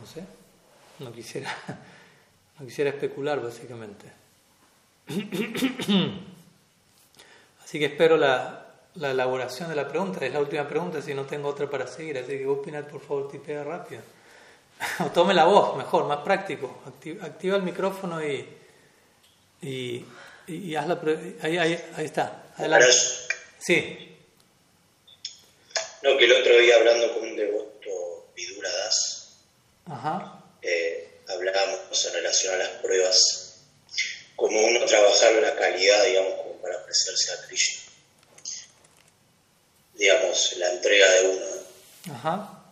[0.00, 0.22] no sé,
[0.98, 1.54] no quisiera,
[2.58, 4.06] no quisiera especular básicamente.
[7.64, 8.66] Así que espero la,
[8.96, 12.18] la, elaboración de la pregunta, es la última pregunta, si no tengo otra para seguir,
[12.18, 14.02] así que opinar por favor, tipea rápido.
[15.00, 18.46] o tome la voz, mejor, más práctico, activa, activa el micrófono y,
[19.62, 20.04] y,
[20.46, 21.00] y, y haz la
[21.42, 22.88] ahí, ahí, ahí está, adelante.
[23.58, 24.16] Sí.
[26.02, 27.72] No, que el otro día hablando con un devoto
[28.34, 29.11] Vidura Das,
[29.86, 30.44] Ajá.
[30.62, 33.56] Eh, hablábamos en relación a las pruebas,
[34.36, 37.82] como uno trabajar la calidad, digamos, como para ofrecerse a Krishna.
[39.94, 41.46] digamos, la entrega de uno.
[42.14, 42.64] Ajá.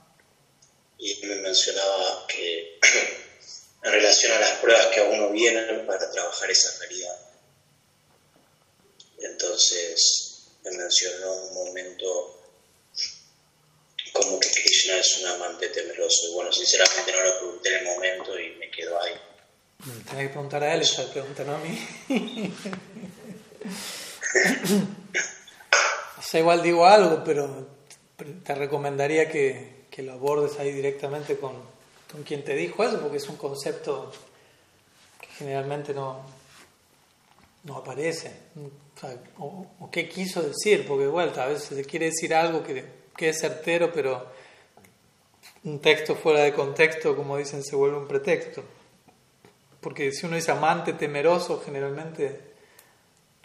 [0.98, 2.78] Y me mencionaba que
[3.82, 7.16] en relación a las pruebas que a uno vienen para trabajar esa calidad.
[9.18, 12.39] Entonces me mencionó un momento
[14.20, 16.28] como que Krishna es un amante temeroso.
[16.28, 19.14] Y bueno, sinceramente no lo pregunté en el momento y me quedo ahí.
[19.82, 21.88] Tienes que preguntar a él, esa pregunta no a mí.
[26.18, 27.68] o sea, igual digo algo, pero
[28.44, 31.54] te recomendaría que, que lo abordes ahí directamente con,
[32.10, 34.12] con quien te dijo eso, porque es un concepto
[35.20, 36.24] que generalmente no,
[37.64, 38.32] no aparece.
[39.38, 42.84] O, qué quiso decir, porque de vuelta, a veces se quiere decir algo que,
[43.20, 44.26] que es certero, pero
[45.64, 48.64] un texto fuera de contexto, como dicen, se vuelve un pretexto.
[49.78, 52.40] Porque si uno dice amante temeroso, generalmente,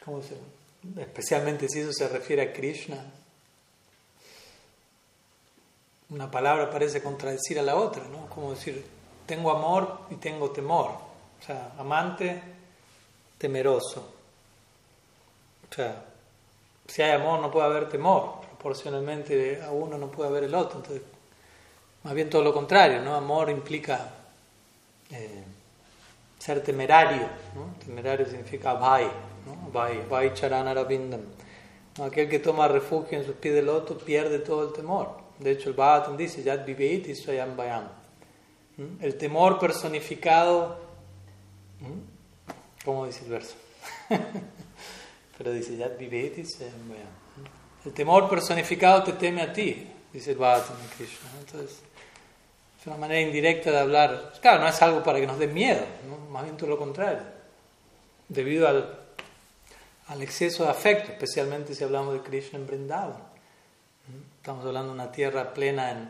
[0.06, 0.38] ¿cómo se,
[1.02, 3.04] especialmente si eso se refiere a Krishna,
[6.12, 8.30] una palabra parece contradecir a la otra, ¿no?
[8.30, 8.82] Como decir,
[9.26, 10.92] tengo amor y tengo temor.
[10.92, 12.42] O sea, amante,
[13.38, 14.10] temeroso.
[15.70, 16.06] O sea,
[16.88, 18.45] si hay amor no puede haber temor.
[18.66, 20.80] Proporcionalmente a uno no puede haber el otro.
[20.80, 21.04] Entonces,
[22.02, 23.14] más bien todo lo contrario, ¿no?
[23.14, 24.12] Amor implica
[25.12, 25.44] eh,
[26.40, 27.30] ser temerario.
[27.54, 27.76] ¿no?
[27.86, 29.04] Temerario significa vai,
[29.46, 29.72] ¿no?
[29.72, 31.22] vai, vai charanarabindam.
[32.02, 35.16] Aquel que toma refugio en sus pies de loto pierde todo el temor.
[35.38, 37.88] De hecho, el Bhagavatam dice, Yad Viveti Swayam Bayam.
[38.78, 38.98] ¿Mm?
[39.00, 40.80] El temor personificado.
[41.82, 42.84] ¿Mm?
[42.84, 43.54] ¿Cómo dice el verso?
[45.38, 47.25] Pero dice, Yad Swayam Bayam.
[47.86, 50.44] El temor personificado te teme a ti, dice el de
[50.98, 51.30] Krishna.
[51.40, 51.82] Entonces,
[52.80, 54.34] es una manera indirecta de hablar.
[54.42, 55.86] Claro, no es algo para que nos dé miedo,
[56.32, 57.22] más bien todo lo contrario.
[58.28, 59.00] Debido al,
[60.08, 63.24] al exceso de afecto, especialmente si hablamos de Krishna en Vrindavan.
[64.38, 66.10] Estamos hablando de una tierra plena en,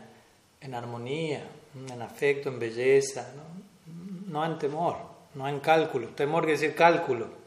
[0.62, 1.44] en armonía,
[1.74, 4.32] en afecto, en belleza, ¿no?
[4.32, 4.96] no en temor,
[5.34, 6.08] no en cálculo.
[6.08, 7.45] Temor quiere decir cálculo.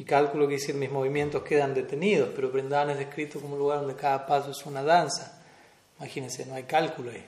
[0.00, 3.80] Y cálculo quiere decir mis movimientos quedan detenidos, pero Vrindavan es descrito como un lugar
[3.80, 5.42] donde cada paso es una danza.
[5.98, 7.22] Imagínense, no hay cálculo ahí.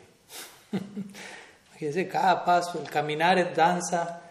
[1.68, 4.22] Imagínense, cada paso, el caminar es danza,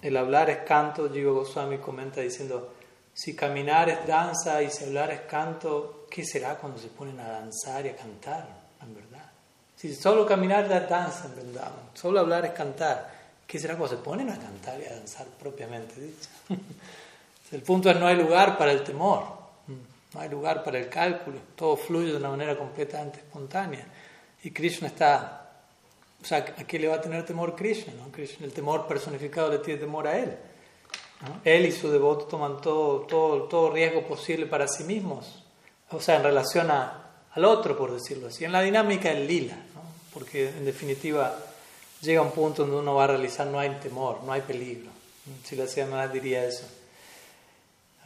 [0.00, 1.10] el hablar es canto.
[1.12, 2.72] Jiva Goswami comenta diciendo,
[3.12, 7.28] si caminar es danza y si hablar es canto, ¿qué será cuando se ponen a
[7.28, 8.46] danzar y a cantar,
[8.80, 9.28] en verdad?
[9.74, 13.10] Si solo caminar es danza, en verdad, solo hablar es cantar,
[13.44, 16.28] ¿qué será cuando se ponen a cantar y a danzar propiamente dicho?
[17.52, 19.24] el punto es no hay lugar para el temor,
[20.14, 23.86] no hay lugar para el cálculo, todo fluye de una manera completamente espontánea.
[24.42, 25.50] Y Krishna está,
[26.20, 27.92] o sea, ¿a qué le va a tener temor Krishna?
[27.94, 28.10] No?
[28.16, 30.36] El temor personificado le tiene temor a él.
[31.44, 35.42] Él y su devoto toman todo, todo, todo riesgo posible para sí mismos,
[35.90, 38.44] o sea, en relación a, al otro, por decirlo así.
[38.44, 39.56] En la dinámica del lila,
[40.14, 41.36] porque en definitiva
[42.02, 44.90] llega un punto donde uno va a realizar no hay temor, no hay peligro.
[45.44, 46.64] Si la más diría eso.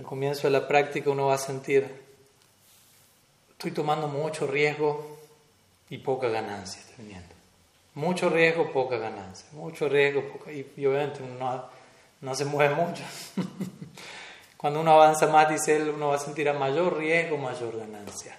[0.02, 1.88] Al comienzo de la práctica uno va a sentir,
[3.52, 5.16] estoy tomando mucho riesgo
[5.90, 7.32] y poca ganancia teniendo.
[7.94, 9.46] Mucho riesgo, poca ganancia.
[9.52, 10.50] Mucho riesgo, poca...
[10.50, 11.66] Y obviamente uno
[12.20, 13.04] no se mueve mucho.
[14.56, 18.36] Cuando uno avanza más, dice él, uno va a sentir a mayor riesgo, mayor ganancia.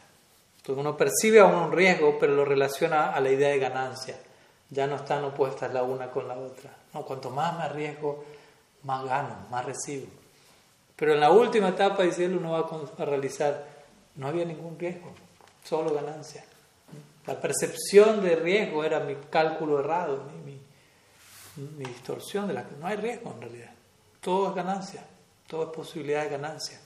[0.57, 4.19] Entonces uno percibe aún un riesgo, pero lo relaciona a la idea de ganancia.
[4.69, 6.75] Ya no están opuestas la una con la otra.
[6.93, 8.25] No, cuanto más me arriesgo,
[8.83, 10.22] más gano, más recibo.
[10.95, 12.59] Pero en la última etapa, dice él, uno va
[12.97, 13.65] a realizar,
[14.15, 15.11] no había ningún riesgo,
[15.63, 16.45] solo ganancia.
[17.25, 20.59] La percepción de riesgo era mi cálculo errado, mi,
[21.55, 23.71] mi distorsión de la que no hay riesgo en realidad.
[24.21, 25.05] Todo es ganancia,
[25.47, 26.79] todo es posibilidad de ganancia.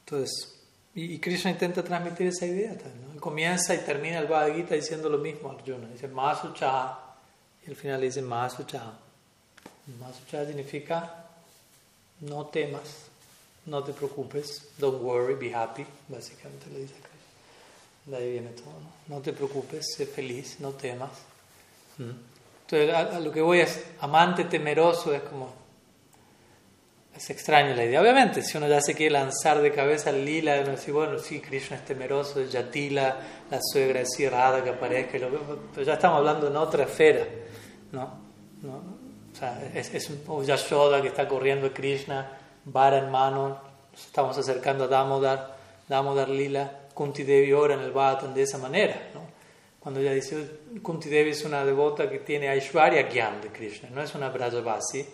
[0.00, 0.60] Entonces,
[0.94, 3.18] y, Krishna intenta transmitir esa idea también.
[3.20, 5.88] Comienza y termina el Bhagavad Gita diciendo lo mismo a Arjuna.
[5.88, 6.98] Dice Mahasucha
[7.64, 8.92] y al final le dice Mahasucha.
[9.98, 11.19] Mahasucha significa
[12.20, 13.06] no temas,
[13.66, 17.10] no te preocupes, don't worry, be happy, básicamente le dice Krishna.
[18.06, 18.72] De ahí viene todo.
[19.08, 21.10] No, no te preocupes, sé feliz, no temas.
[21.98, 25.60] Entonces, a, lo que voy es amante temeroso, es como.
[27.14, 28.00] Es extraño la idea.
[28.00, 31.40] Obviamente, si uno ya se quiere lanzar de cabeza al lila, uno dice, bueno, sí,
[31.40, 33.16] Krishna es temeroso, es Yatila,
[33.50, 35.18] la suegra es Rada que aparezca,
[35.74, 37.26] pero ya estamos hablando en otra esfera,
[37.92, 38.20] ¿no?
[38.62, 38.99] ¿No?
[39.32, 43.60] O sea, es, es un Yashoda que está corriendo Krishna, vara en mano,
[43.92, 45.56] nos estamos acercando a Damodar,
[45.88, 49.20] Damodar Lila, Kunti Devi ora en el Bhattan de esa manera, ¿no?
[49.78, 54.02] Cuando ella dice, Kunti Devi es una devota que tiene Aishwarya Gyan de Krishna, no
[54.02, 55.06] es una Brajavasi,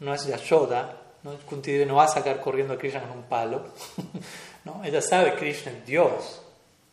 [0.00, 1.36] no es Yashoda, ¿no?
[1.44, 3.66] Kunti no va a sacar corriendo a Krishna con un palo.
[4.64, 4.82] ¿no?
[4.84, 6.42] Ella sabe Krishna es Dios.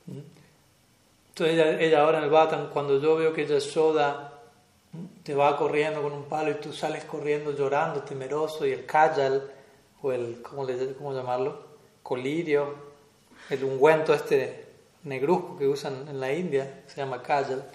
[0.08, 4.33] Entonces ella, ella ahora en el Bhattan, cuando yo veo que Yashoda
[5.24, 9.52] te va corriendo con un palo y tú sales corriendo llorando, temeroso, y el kajal,
[10.02, 11.74] o el, ¿cómo, le, cómo llamarlo?
[12.04, 12.76] Colirio,
[13.50, 14.66] el ungüento este
[15.04, 17.66] negruzco que usan en la India, se llama kajal,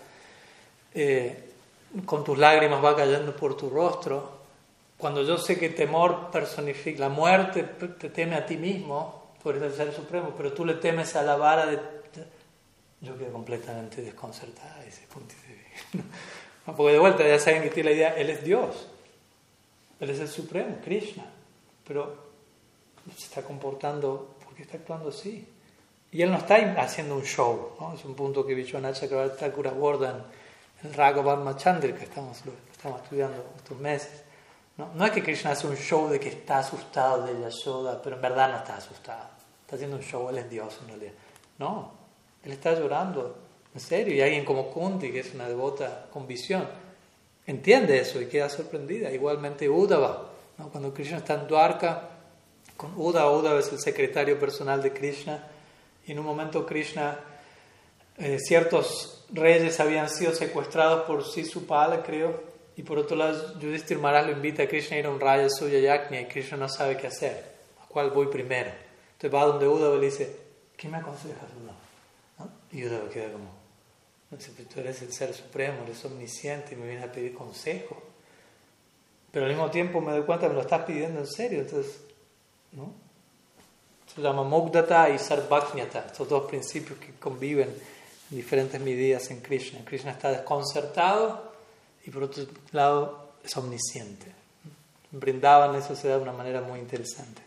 [0.94, 1.50] eh,
[2.04, 4.38] con tus lágrimas va cayendo por tu rostro.
[4.96, 9.62] Cuando yo sé que temor personifica, la muerte te teme a ti mismo, tú eres
[9.62, 11.78] el Ser Supremo, pero tú le temes a la vara de...
[13.00, 15.04] Yo quedo completamente desconcertada de vista.
[16.76, 18.88] Porque de vuelta ya saben que tiene la idea, Él es Dios,
[20.00, 21.24] Él es el Supremo, Krishna,
[21.86, 22.28] pero
[23.16, 25.46] se está comportando, porque está actuando así.
[26.10, 27.94] Y Él no está haciendo un show, ¿no?
[27.94, 30.24] es un punto que Vishwanath Chakravarti Thakur aborda
[30.82, 34.22] en el Raghav Chandra que estamos, estamos estudiando estos meses.
[34.76, 34.90] ¿no?
[34.94, 38.22] no es que Krishna hace un show de que está asustado de Yashoda, pero en
[38.22, 39.28] verdad no está asustado.
[39.62, 41.12] Está haciendo un show, Él es Dios en realidad.
[41.58, 41.92] No,
[42.42, 46.66] Él está llorando en serio, y alguien como Kunti, que es una devota con visión,
[47.46, 49.10] entiende eso y queda sorprendida.
[49.10, 50.68] Igualmente Uddhava, ¿no?
[50.68, 52.08] cuando Krishna está en Dwarka,
[52.76, 55.46] con Uddhava, Uddhava es el secretario personal de Krishna,
[56.06, 57.18] y en un momento Krishna,
[58.16, 62.42] eh, ciertos reyes habían sido secuestrados por Sisupala, creo,
[62.76, 65.48] y por otro lado Yudhishthir Maharaj lo invita a Krishna a ir a un raya
[65.50, 67.44] suya y Krishna no sabe qué hacer,
[67.82, 68.70] a cuál voy primero.
[69.12, 70.36] Entonces va donde Uddhava y le dice,
[70.76, 72.50] ¿qué me aconsejas, Uddhava?
[72.70, 73.57] Y Uddhava queda como,
[74.30, 78.02] tú eres el ser supremo, eres omnisciente y me vienes a pedir consejo.
[79.30, 81.60] Pero al mismo tiempo me doy cuenta que me lo estás pidiendo en serio.
[81.60, 82.00] Entonces,
[82.72, 82.92] ¿no?
[84.14, 87.68] Se llama Mogdata y Sarvajñata, estos dos principios que conviven
[88.30, 89.84] en diferentes medidas en Krishna.
[89.84, 91.52] Krishna está desconcertado
[92.04, 94.32] y por otro lado es omnisciente.
[95.10, 97.42] Brindaban eso se da de una manera muy interesante.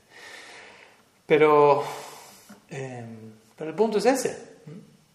[1.25, 1.83] Pero,
[2.69, 3.05] eh,
[3.55, 4.50] pero el punto es ese.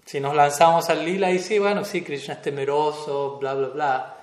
[0.06, 4.16] Si nos lanzamos al lila y sí, bueno, sí, Krishna es temeroso, bla, bla, bla,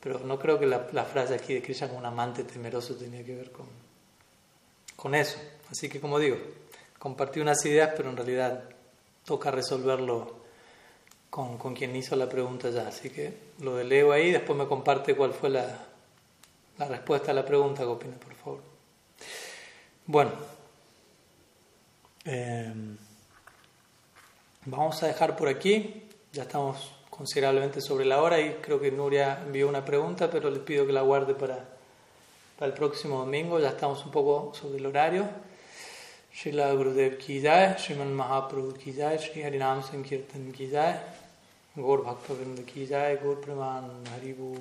[0.00, 3.34] pero no creo que la, frase aquí de Krishna como un amante temeroso tenía que
[3.34, 3.66] ver con,
[4.96, 5.38] con eso.
[5.70, 6.38] Así que como digo,
[6.98, 8.64] compartí unas ideas, pero en realidad
[9.22, 10.38] toca resolverlo
[11.28, 12.88] con, con quien hizo la pregunta ya.
[12.88, 15.78] Así que lo delego ahí, después me comparte cuál fue la,
[16.78, 18.60] la respuesta a la pregunta, Gopina, por favor.
[20.06, 20.32] Bueno.
[22.24, 22.72] Eh,
[24.70, 29.40] Vamos a dejar por aquí, ya estamos considerablemente sobre la hora y creo que Nuria
[29.46, 31.64] envió una pregunta, pero les pido que la guarde para,
[32.58, 35.26] para el próximo domingo, ya estamos un poco sobre el horario.
[36.34, 41.00] Srila Gurudev ki jai, Sriman Mahaprabhu ki jai, Sri Harinam Sankirtan ki jai,
[41.74, 44.54] Gaur Bhakta Vrinda ki jai, Gaur Praman Haribu.